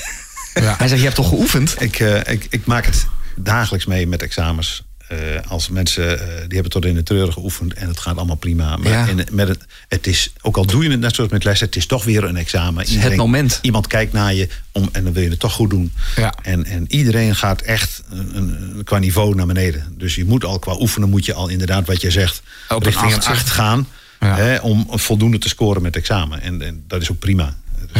Ja. 0.53 0.75
Hij 0.77 0.87
zegt, 0.87 0.99
je 0.99 1.05
hebt 1.05 1.15
toch 1.15 1.29
geoefend? 1.29 1.75
Ik, 1.79 1.99
eh, 1.99 2.33
ik, 2.33 2.47
ik 2.49 2.65
maak 2.65 2.85
het 2.85 3.05
dagelijks 3.35 3.85
mee 3.85 4.07
met 4.07 4.21
examens. 4.21 4.86
Eh, 5.07 5.17
als 5.47 5.69
mensen, 5.69 6.19
eh, 6.19 6.27
die 6.27 6.53
hebben 6.53 6.69
tot 6.71 6.85
in 6.85 6.95
de 6.95 7.03
treuren 7.03 7.33
geoefend 7.33 7.73
en 7.73 7.87
het 7.87 7.99
gaat 7.99 8.17
allemaal 8.17 8.35
prima. 8.35 8.77
Maar 8.77 8.91
Ja. 8.91 9.05
in- 9.05 9.27
met 9.31 9.47
het, 9.47 9.65
het 9.87 10.07
is, 10.07 10.33
ook 10.41 10.57
al 10.57 10.65
doe 10.65 10.83
je 10.83 10.89
het 10.89 10.99
net 10.99 11.15
zoals 11.15 11.31
met 11.31 11.43
lessen, 11.43 11.65
het 11.67 11.75
is 11.75 11.85
toch 11.85 12.03
weer 12.03 12.23
een 12.23 12.37
examen. 12.37 12.85
het 12.99 13.15
moment. 13.15 13.59
Iemand 13.61 13.87
kijkt 13.87 14.13
naar 14.13 14.33
je 14.33 14.47
om, 14.71 14.89
en 14.91 15.03
dan 15.03 15.13
wil 15.13 15.23
je 15.23 15.29
het 15.29 15.39
toch 15.39 15.53
goed 15.53 15.69
doen. 15.69 15.93
Ja. 16.15 16.33
En, 16.41 16.65
en 16.65 16.85
iedereen 16.87 17.35
gaat 17.35 17.61
echt 17.61 18.01
een, 18.09 18.37
een- 18.37 18.81
qua 18.83 18.97
niveau 18.97 19.35
naar 19.35 19.45
beneden. 19.47 19.93
Dus 19.97 20.15
je 20.15 20.25
moet 20.25 20.43
al 20.45 20.59
qua 20.59 20.75
oefenen, 20.79 21.09
moet 21.09 21.25
je 21.25 21.33
al 21.33 21.47
inderdaad 21.47 21.87
wat 21.87 22.01
je 22.01 22.11
zegt, 22.11 22.41
Op 22.69 22.83
richting 22.83 23.11
een 23.11 23.17
acht 23.17 23.25
8 23.27 23.49
gaan. 23.49 23.87
Ja. 24.19 24.35
Hè, 24.35 24.57
om 24.57 24.87
voldoende 24.89 25.37
te 25.37 25.47
scoren 25.49 25.81
met 25.81 25.95
het 25.95 26.03
examen. 26.03 26.41
En, 26.41 26.61
en 26.61 26.83
dat 26.87 27.01
is 27.01 27.11
ook 27.11 27.19
prima. 27.19 27.55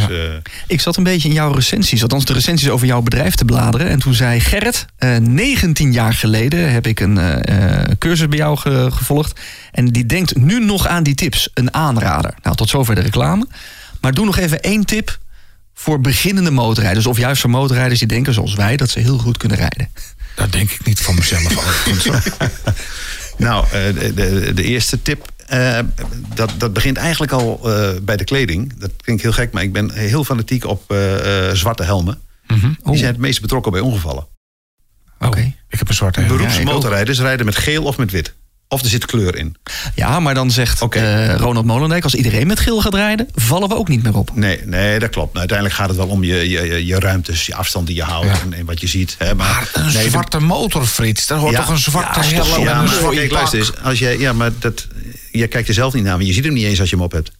Dus, 0.07 0.17
eh, 0.17 0.33
Ik 0.67 0.81
zat 0.81 0.97
een 0.97 1.03
beetje 1.03 1.27
in 1.27 1.33
jouw 1.33 1.51
recensies, 1.51 2.01
althans 2.01 2.25
de 2.25 2.33
recensies 2.33 2.69
over 2.69 2.87
jouw 2.87 3.01
bedrijf 3.01 3.35
te 3.35 3.45
bladeren. 3.45 3.87
En 3.89 3.99
toen 3.99 4.13
zei 4.13 4.39
Gerrit, 4.39 4.85
eh 4.97 5.17
19 5.17 5.91
jaar 5.91 6.13
geleden 6.13 6.71
heb 6.71 6.87
ik 6.87 6.99
een 6.99 7.17
eh, 7.17 7.81
cursus 7.99 8.27
bij 8.27 8.37
jou 8.37 8.57
ge- 8.57 8.89
gevolgd. 8.91 9.39
En 9.71 9.85
die 9.85 10.05
denkt 10.05 10.35
nu 10.35 10.65
nog 10.65 10.87
aan 10.87 11.03
die 11.03 11.15
tips, 11.15 11.49
een 11.53 11.73
aanrader. 11.73 12.33
Nou, 12.43 12.55
tot 12.55 12.69
zover 12.69 12.95
de 12.95 13.01
reclame. 13.01 13.47
Maar 14.01 14.13
doe 14.13 14.25
nog 14.25 14.37
even 14.37 14.59
één 14.61 14.85
tip 14.85 15.17
voor 15.73 16.01
beginnende 16.01 16.51
motorrijders. 16.51 17.05
Of 17.07 17.17
juist 17.17 17.41
voor 17.41 17.49
motorrijders 17.49 17.99
die 17.99 18.07
denken 18.07 18.33
zoals 18.33 18.53
wij 18.55 18.77
dat 18.77 18.89
ze 18.89 18.99
heel 18.99 19.17
goed 19.17 19.37
kunnen 19.37 19.57
rijden. 19.57 19.89
Dat 20.35 20.51
denk 20.51 20.71
ik 20.71 20.85
niet 20.85 20.99
van 21.01 21.15
mezelf. 21.15 21.53
Nou, 23.37 23.65
de, 23.71 24.13
de, 24.13 24.51
de 24.53 24.63
eerste 24.63 25.01
tip, 25.01 25.31
eh, 25.47 25.79
dat, 26.33 26.51
dat 26.57 26.73
begint 26.73 26.97
eigenlijk 26.97 27.31
al 27.31 27.59
eh, 27.63 27.89
bij 28.01 28.17
de 28.17 28.23
kleding. 28.23 28.73
Dat 28.77 28.91
klinkt 29.01 29.21
heel 29.21 29.31
gek, 29.31 29.51
maar 29.51 29.63
ik 29.63 29.73
ben 29.73 29.91
heel 29.93 30.23
fanatiek 30.23 30.65
op 30.65 30.91
eh, 30.91 31.47
eh, 31.49 31.55
zwarte 31.55 31.83
helmen. 31.83 32.19
Mhm. 32.47 32.71
Die 32.83 32.97
zijn 32.97 33.11
het 33.11 33.21
meest 33.21 33.41
betrokken 33.41 33.71
bij 33.71 33.81
ongevallen. 33.81 34.27
Oké. 35.19 35.53
Ik 35.69 35.79
heb 35.79 35.89
een 35.89 35.95
zwarte 35.95 36.19
helm. 36.21 36.37
Beroepsmotorrijders 36.37 37.19
rijden 37.19 37.45
met 37.45 37.55
geel 37.55 37.83
of 37.83 37.97
met 37.97 38.11
wit. 38.11 38.33
Of 38.69 38.81
er 38.81 38.87
zit 38.89 39.05
kleur 39.05 39.35
in. 39.35 39.55
Ja, 39.95 40.19
maar 40.19 40.33
dan 40.33 40.51
zegt 40.51 40.81
Oké. 40.81 40.99
eh, 40.99 41.35
Ronald 41.35 41.65
Molendijk... 41.65 42.03
als 42.03 42.15
iedereen 42.15 42.47
met 42.47 42.59
geel 42.59 42.81
gaat 42.81 42.93
rijden, 42.93 43.27
vallen 43.35 43.69
we 43.69 43.75
ook 43.75 43.87
niet 43.87 44.03
meer 44.03 44.15
op. 44.15 44.35
Nee, 44.35 44.61
nee 44.65 44.99
dat 44.99 45.09
klopt. 45.09 45.27
Nou, 45.27 45.39
uiteindelijk 45.39 45.77
gaat 45.77 45.87
het 45.87 45.97
wel 45.97 46.07
om 46.07 46.23
je, 46.23 46.49
je, 46.49 46.85
je- 46.85 46.99
ruimtes, 46.99 47.45
je 47.45 47.55
afstand 47.55 47.87
die 47.87 47.95
je 47.95 48.03
houdt 48.03 48.25
Ja. 48.27 48.41
en, 48.41 48.53
en 48.53 48.65
wat 48.65 48.81
je 48.81 48.87
ziet. 48.87 49.15
Hè. 49.17 49.35
Maar, 49.35 49.47
Maar 49.47 49.69
een 49.85 49.93
nee, 49.93 50.03
de- 50.03 50.09
zwarte 50.09 50.39
motor, 50.39 50.85
Frits. 50.85 51.27
Daar 51.27 51.37
hoort 51.37 51.51
Ja, 51.53 51.59
toch 51.59 51.69
een 51.69 51.77
zwarte 51.77 52.19
ja, 52.19 52.25
helm 52.43 52.63
Ja, 52.63 52.71
en 52.71 52.77
een 52.77 52.83
maar 52.85 52.93
soort 52.93 53.15
kijk, 53.15 53.27
pak? 53.29 53.37
luister 53.37 53.59
eens. 53.59 53.71
Als 53.83 53.99
jij, 53.99 54.17
ja, 54.19 54.33
maar 54.33 54.51
dat, 54.59 54.87
je 55.37 55.47
kijkt 55.47 55.67
er 55.67 55.73
zelf 55.73 55.93
niet 55.93 56.03
naar. 56.03 56.17
Maar 56.17 56.25
je 56.25 56.33
ziet 56.33 56.43
hem 56.43 56.53
niet 56.53 56.63
eens 56.65 56.79
als 56.79 56.89
je 56.89 56.95
hem 56.95 57.05
op 57.05 57.11
hebt. 57.11 57.31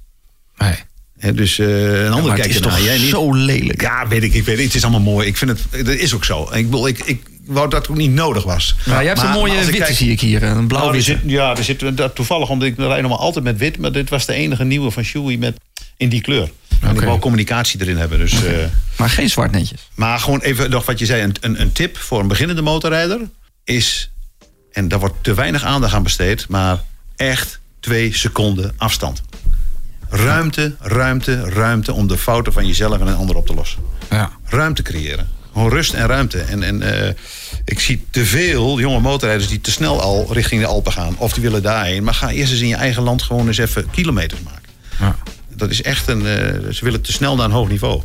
Nee. 0.58 0.76
Hè, 1.18 1.34
dus 1.34 1.60
eh, 1.60 2.04
een 2.06 2.12
ander 2.12 2.34
kijkt 2.34 2.56
ernaar. 2.56 2.72
toch 2.76 2.86
Jij 2.86 2.98
niet. 2.98 3.10
zo 3.10 3.34
lelijk. 3.34 3.82
Ja, 3.82 4.08
weet 4.08 4.24
ik, 4.24 4.34
ik 4.34 4.46
weet 4.46 4.56
het. 4.56 4.66
Het 4.66 4.76
is 4.76 4.84
allemaal 4.84 5.02
mooi. 5.14 5.28
Ik 5.28 5.38
vind 5.38 5.52
het, 5.52 5.86
dat 5.86 5.96
is 5.96 6.14
ook 6.14 6.26
zo. 6.26 6.50
Ik, 6.54 6.66
bedoel, 6.66 6.88
ik, 6.88 7.00
ik 7.00 7.22
wou 7.46 7.70
dat 7.70 7.82
het 7.82 7.92
ook 7.92 7.98
niet 7.98 8.12
nodig 8.12 8.44
was. 8.44 8.76
Maar 8.86 8.98
jij 8.98 9.06
hebt 9.08 9.18
Maar- 9.18 9.28
een 9.28 9.34
mooie 9.40 9.56
witte, 9.66 9.72
kijk- 9.78 9.96
zie 9.96 10.12
ik 10.12 10.20
hier. 10.20 10.44
Een 10.44 10.54
Nou, 10.54 10.66
blauw-witte. 10.68 11.02
zit, 11.12 11.20
ja, 11.26 11.56
er 11.58 11.64
zit 11.64 11.84
toevallig, 12.16 12.50
omdat 12.50 12.68
ik 12.68 12.78
rijd 12.78 13.02
normaal 13.02 13.20
altijd 13.20 13.44
met 13.46 13.58
wit, 13.58 13.78
maar 13.78 13.92
dit 13.92 14.10
was 14.10 14.26
de 14.26 14.34
enige 14.34 14.64
nieuwe 14.64 14.92
van 14.92 15.04
Shoei 15.04 15.38
met 15.38 15.58
in 15.98 16.10
die 16.10 16.22
kleur. 16.22 16.50
En 16.82 16.90
Oké. 16.90 17.00
ik 17.00 17.06
wou 17.08 17.20
communicatie 17.20 17.82
erin 17.82 17.98
hebben. 17.98 18.18
Dus, 18.20 18.44
eh, 18.46 18.54
Maar 18.98 19.10
geen 19.10 19.30
zwart 19.30 19.52
netjes. 19.52 19.90
maar 19.96 20.20
gewoon 20.20 20.42
even 20.42 20.70
nog 20.70 20.86
wat 20.86 21.00
je 21.00 21.06
zei, 21.06 21.22
een, 21.24 21.36
een, 21.42 21.62
een 21.62 21.72
tip 21.72 21.98
voor 21.98 22.20
een 22.20 22.28
beginnende 22.28 22.62
motorrijder 22.62 23.20
is, 23.64 24.12
en 24.72 24.88
daar 24.88 25.00
wordt 25.00 25.16
te 25.24 25.34
weinig 25.34 25.64
aandacht 25.64 25.94
aan 25.94 26.04
besteed, 26.04 26.46
maar 26.48 26.84
echt 27.16 27.60
twee 27.80 28.14
seconden 28.16 28.74
afstand. 28.78 29.22
Ruimte, 30.10 30.76
ruimte, 30.80 31.42
ruimte 31.50 31.94
om 31.94 32.08
de 32.08 32.18
fouten 32.18 32.54
van 32.54 32.68
jezelf 32.68 33.00
en 33.00 33.08
een 33.08 33.16
ander 33.16 33.36
op 33.36 33.46
te 33.48 33.54
lossen 33.54 33.80
Ja. 34.10 34.32
ruimte 34.46 34.82
creëren. 34.82 35.28
Gewoon 35.54 35.70
rust 35.70 35.94
en 35.94 36.08
ruimte. 36.08 36.40
En, 36.40 36.64
en 36.64 36.82
eh, 37.08 37.14
ik 37.66 37.80
zie 37.80 38.06
te 38.12 38.26
veel 38.26 38.80
jonge 38.80 39.00
motorrijders 39.00 39.50
die 39.50 39.62
te 39.62 39.72
snel 39.72 40.02
al 40.02 40.28
richting 40.34 40.62
de 40.62 40.68
Alpen 40.68 40.92
gaan. 40.92 41.16
Of 41.18 41.34
die 41.34 41.44
willen 41.44 41.62
daarheen. 41.64 42.04
Maar 42.04 42.14
ga 42.14 42.30
eerst 42.30 42.52
eens 42.52 42.62
in 42.62 42.68
je 42.68 42.76
eigen 42.76 43.04
land 43.04 43.22
gewoon 43.22 43.48
eens 43.48 43.58
even 43.58 43.90
kilometers 43.90 44.42
maken. 44.42 44.70
Ja. 45.00 45.16
Dat 45.56 45.70
is 45.70 45.82
echt 45.82 46.08
een... 46.08 46.26
eh, 46.26 46.72
ze 46.72 46.80
willen 46.84 47.02
te 47.02 47.12
snel 47.12 47.36
naar 47.36 47.46
een 47.46 47.52
hoog 47.52 47.70
niveau. 47.70 48.02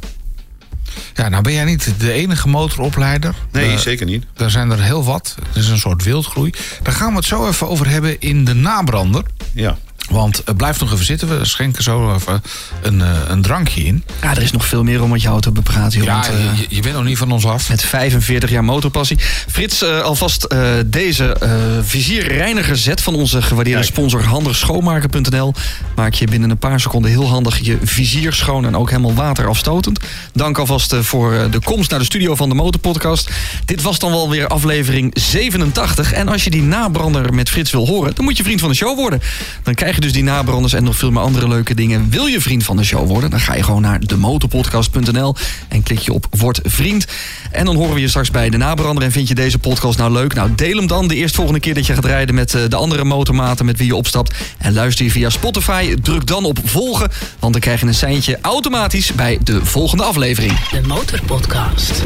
Ja, 1.15 1.29
nou 1.29 1.43
ben 1.43 1.53
jij 1.53 1.65
niet 1.65 1.95
de 1.99 2.13
enige 2.13 2.49
motoropleider. 2.49 3.35
Nee, 3.53 3.71
Eh, 3.73 3.79
zeker 3.79 4.07
niet. 4.07 4.25
Er 4.37 4.51
zijn 4.51 4.71
er 4.71 4.83
heel 4.83 5.05
wat. 5.05 5.35
Het 5.49 5.57
is 5.57 5.69
een 5.69 5.79
soort 5.79 6.03
wildgroei. 6.05 6.53
Daar 6.83 6.95
gaan 6.95 7.11
we 7.11 7.17
het 7.17 7.25
zo 7.25 7.49
even 7.49 7.69
over 7.69 7.89
hebben 7.89 8.21
in 8.21 8.45
de 8.45 8.55
nabrander. 8.55 9.25
Ja. 9.55 9.79
Want 10.11 10.43
uh, 10.49 10.55
blijf 10.57 10.81
nog 10.81 10.93
even 10.93 11.05
zitten. 11.05 11.39
We 11.39 11.45
schenken 11.45 11.83
zo 11.83 12.15
even 12.15 12.43
een, 12.83 12.99
uh, 12.99 13.09
een 13.27 13.43
drankje 13.43 13.85
in. 13.85 14.05
Ja, 14.23 14.31
er 14.31 14.43
is 14.43 14.53
nog 14.53 14.67
veel 14.67 14.83
meer 14.83 15.03
om 15.03 15.11
met 15.11 15.23
jou 15.23 15.41
te 15.41 15.51
bepraten. 15.51 16.03
Ja, 16.03 16.13
want, 16.13 16.29
uh, 16.29 16.59
je, 16.59 16.67
je, 16.69 16.83
bent 16.83 16.95
nog 16.95 17.05
niet 17.05 17.19
van 17.19 17.33
ons 17.33 17.47
af. 17.47 17.69
Met 17.69 17.85
45 17.85 18.51
jaar 18.51 18.65
motorpassie. 18.65 19.19
Frits, 19.51 19.83
uh, 19.83 20.01
alvast 20.01 20.55
deze 20.87 21.37
vizierreiniger 21.83 22.77
zet 22.77 23.01
van 23.01 23.15
onze 23.15 23.43
gewaardeerde 23.43 23.81
Kijk. 23.81 23.93
sponsor 23.93 24.25
handigschoonmaken.nl. 24.25 25.55
Maak 25.97 26.15
je 26.15 26.27
binnen 26.27 26.51
een 26.51 26.59
paar 26.59 26.81
seconden 26.81 27.11
heel 27.11 27.29
handig 27.29 27.59
je 27.59 27.79
vizier 27.83 28.33
schoon 28.33 28.67
en 28.67 28.77
ook 28.77 28.91
helemaal 28.91 29.15
waterafstotend. 29.15 30.01
Dank 30.33 30.59
alvast 30.59 30.95
voor 30.97 31.49
de 31.51 31.61
komst 31.65 31.91
naar 31.91 31.99
de 31.99 32.05
studio 32.05 32.35
van 32.35 32.49
de 32.49 32.55
Motorpodcast. 32.55 33.31
Dit 33.65 33.83
was 33.83 33.99
dan 33.99 34.11
wel 34.11 34.31
weer 34.31 34.47
aflevering 34.47 35.11
87. 35.15 36.13
En 36.13 36.29
als 36.29 36.45
je 36.45 36.51
die 36.51 36.63
nabrander 36.63 37.35
met 37.35 37.51
Frits 37.51 37.71
wil 37.71 37.87
horen, 37.87 38.15
dan 38.15 38.25
moet 38.25 38.37
je 38.37 38.43
vriend 38.43 38.61
van 38.61 38.69
de 38.69 38.75
show 38.75 38.97
worden. 38.97 39.21
Dan 39.63 39.75
krijg 39.75 39.92
je 39.95 40.01
dus 40.01 40.13
die 40.13 40.23
nabranders 40.23 40.73
en 40.73 40.85
nog 40.85 40.97
veel 40.97 41.11
meer 41.11 41.23
andere 41.23 41.49
leuke 41.49 41.75
dingen. 41.75 42.11
Wil 42.11 42.27
je 42.27 42.41
vriend 42.41 42.65
van 42.65 42.77
de 42.77 42.85
show 42.85 43.09
worden? 43.09 43.31
Dan 43.31 43.41
ga 43.41 43.55
je 43.55 43.63
gewoon 43.63 43.83
naar 43.83 44.01
demotorpodcast.nl 44.01 45.35
en 45.69 45.83
klik 45.83 45.99
je 45.99 46.13
op 46.13 46.27
Word 46.31 46.61
Vriend. 46.63 47.07
En 47.51 47.65
dan 47.65 47.77
horen 47.77 47.95
we 47.95 48.01
je 48.01 48.09
straks 48.09 48.31
bij 48.31 48.51
de 48.51 48.57
nabrander. 48.57 49.05
En 49.05 49.13
vind 49.13 49.29
je 49.29 49.35
deze 49.35 49.59
podcast 49.59 49.99
nou 49.99 50.13
leuk? 50.13 50.35
Nou, 50.35 50.55
deel 50.55 50.77
hem 50.77 50.87
dan 50.87 51.09
de 51.09 51.15
eerstvolgende 51.15 51.61
keer 51.61 51.75
dat 51.75 51.87
je 51.87 51.95
gaat 51.95 52.05
rijden 52.05 52.35
met 52.35 52.55
eh, 52.55 52.63
de 52.69 52.77
andere 52.77 53.05
motormaten 53.05 53.65
met 53.65 53.79
wie 53.79 53.87
je 53.87 53.97
opstapt. 53.97 54.35
En 54.59 54.73
luister 54.73 55.05
je 55.05 55.11
via 55.11 55.31
Spotify. 55.31 55.95
Druk 56.03 56.27
dan 56.27 56.45
op 56.45 56.59
volgen, 56.65 57.11
want 57.39 57.53
dan 57.53 57.63
krijg 57.63 57.81
je 57.81 57.87
een 57.87 57.95
seintje 57.95 58.39
automatisch 58.41 59.13
bij 59.13 59.39
de 59.43 59.65
volgende 59.65 60.03
aflevering. 60.03 60.69
De 60.69 60.81
Motorpodcast. 60.87 62.03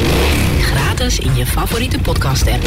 Gratis 0.60 1.18
in 1.18 1.36
je 1.36 1.46
favoriete 1.46 1.98
podcast 1.98 2.46
app. 2.46 2.64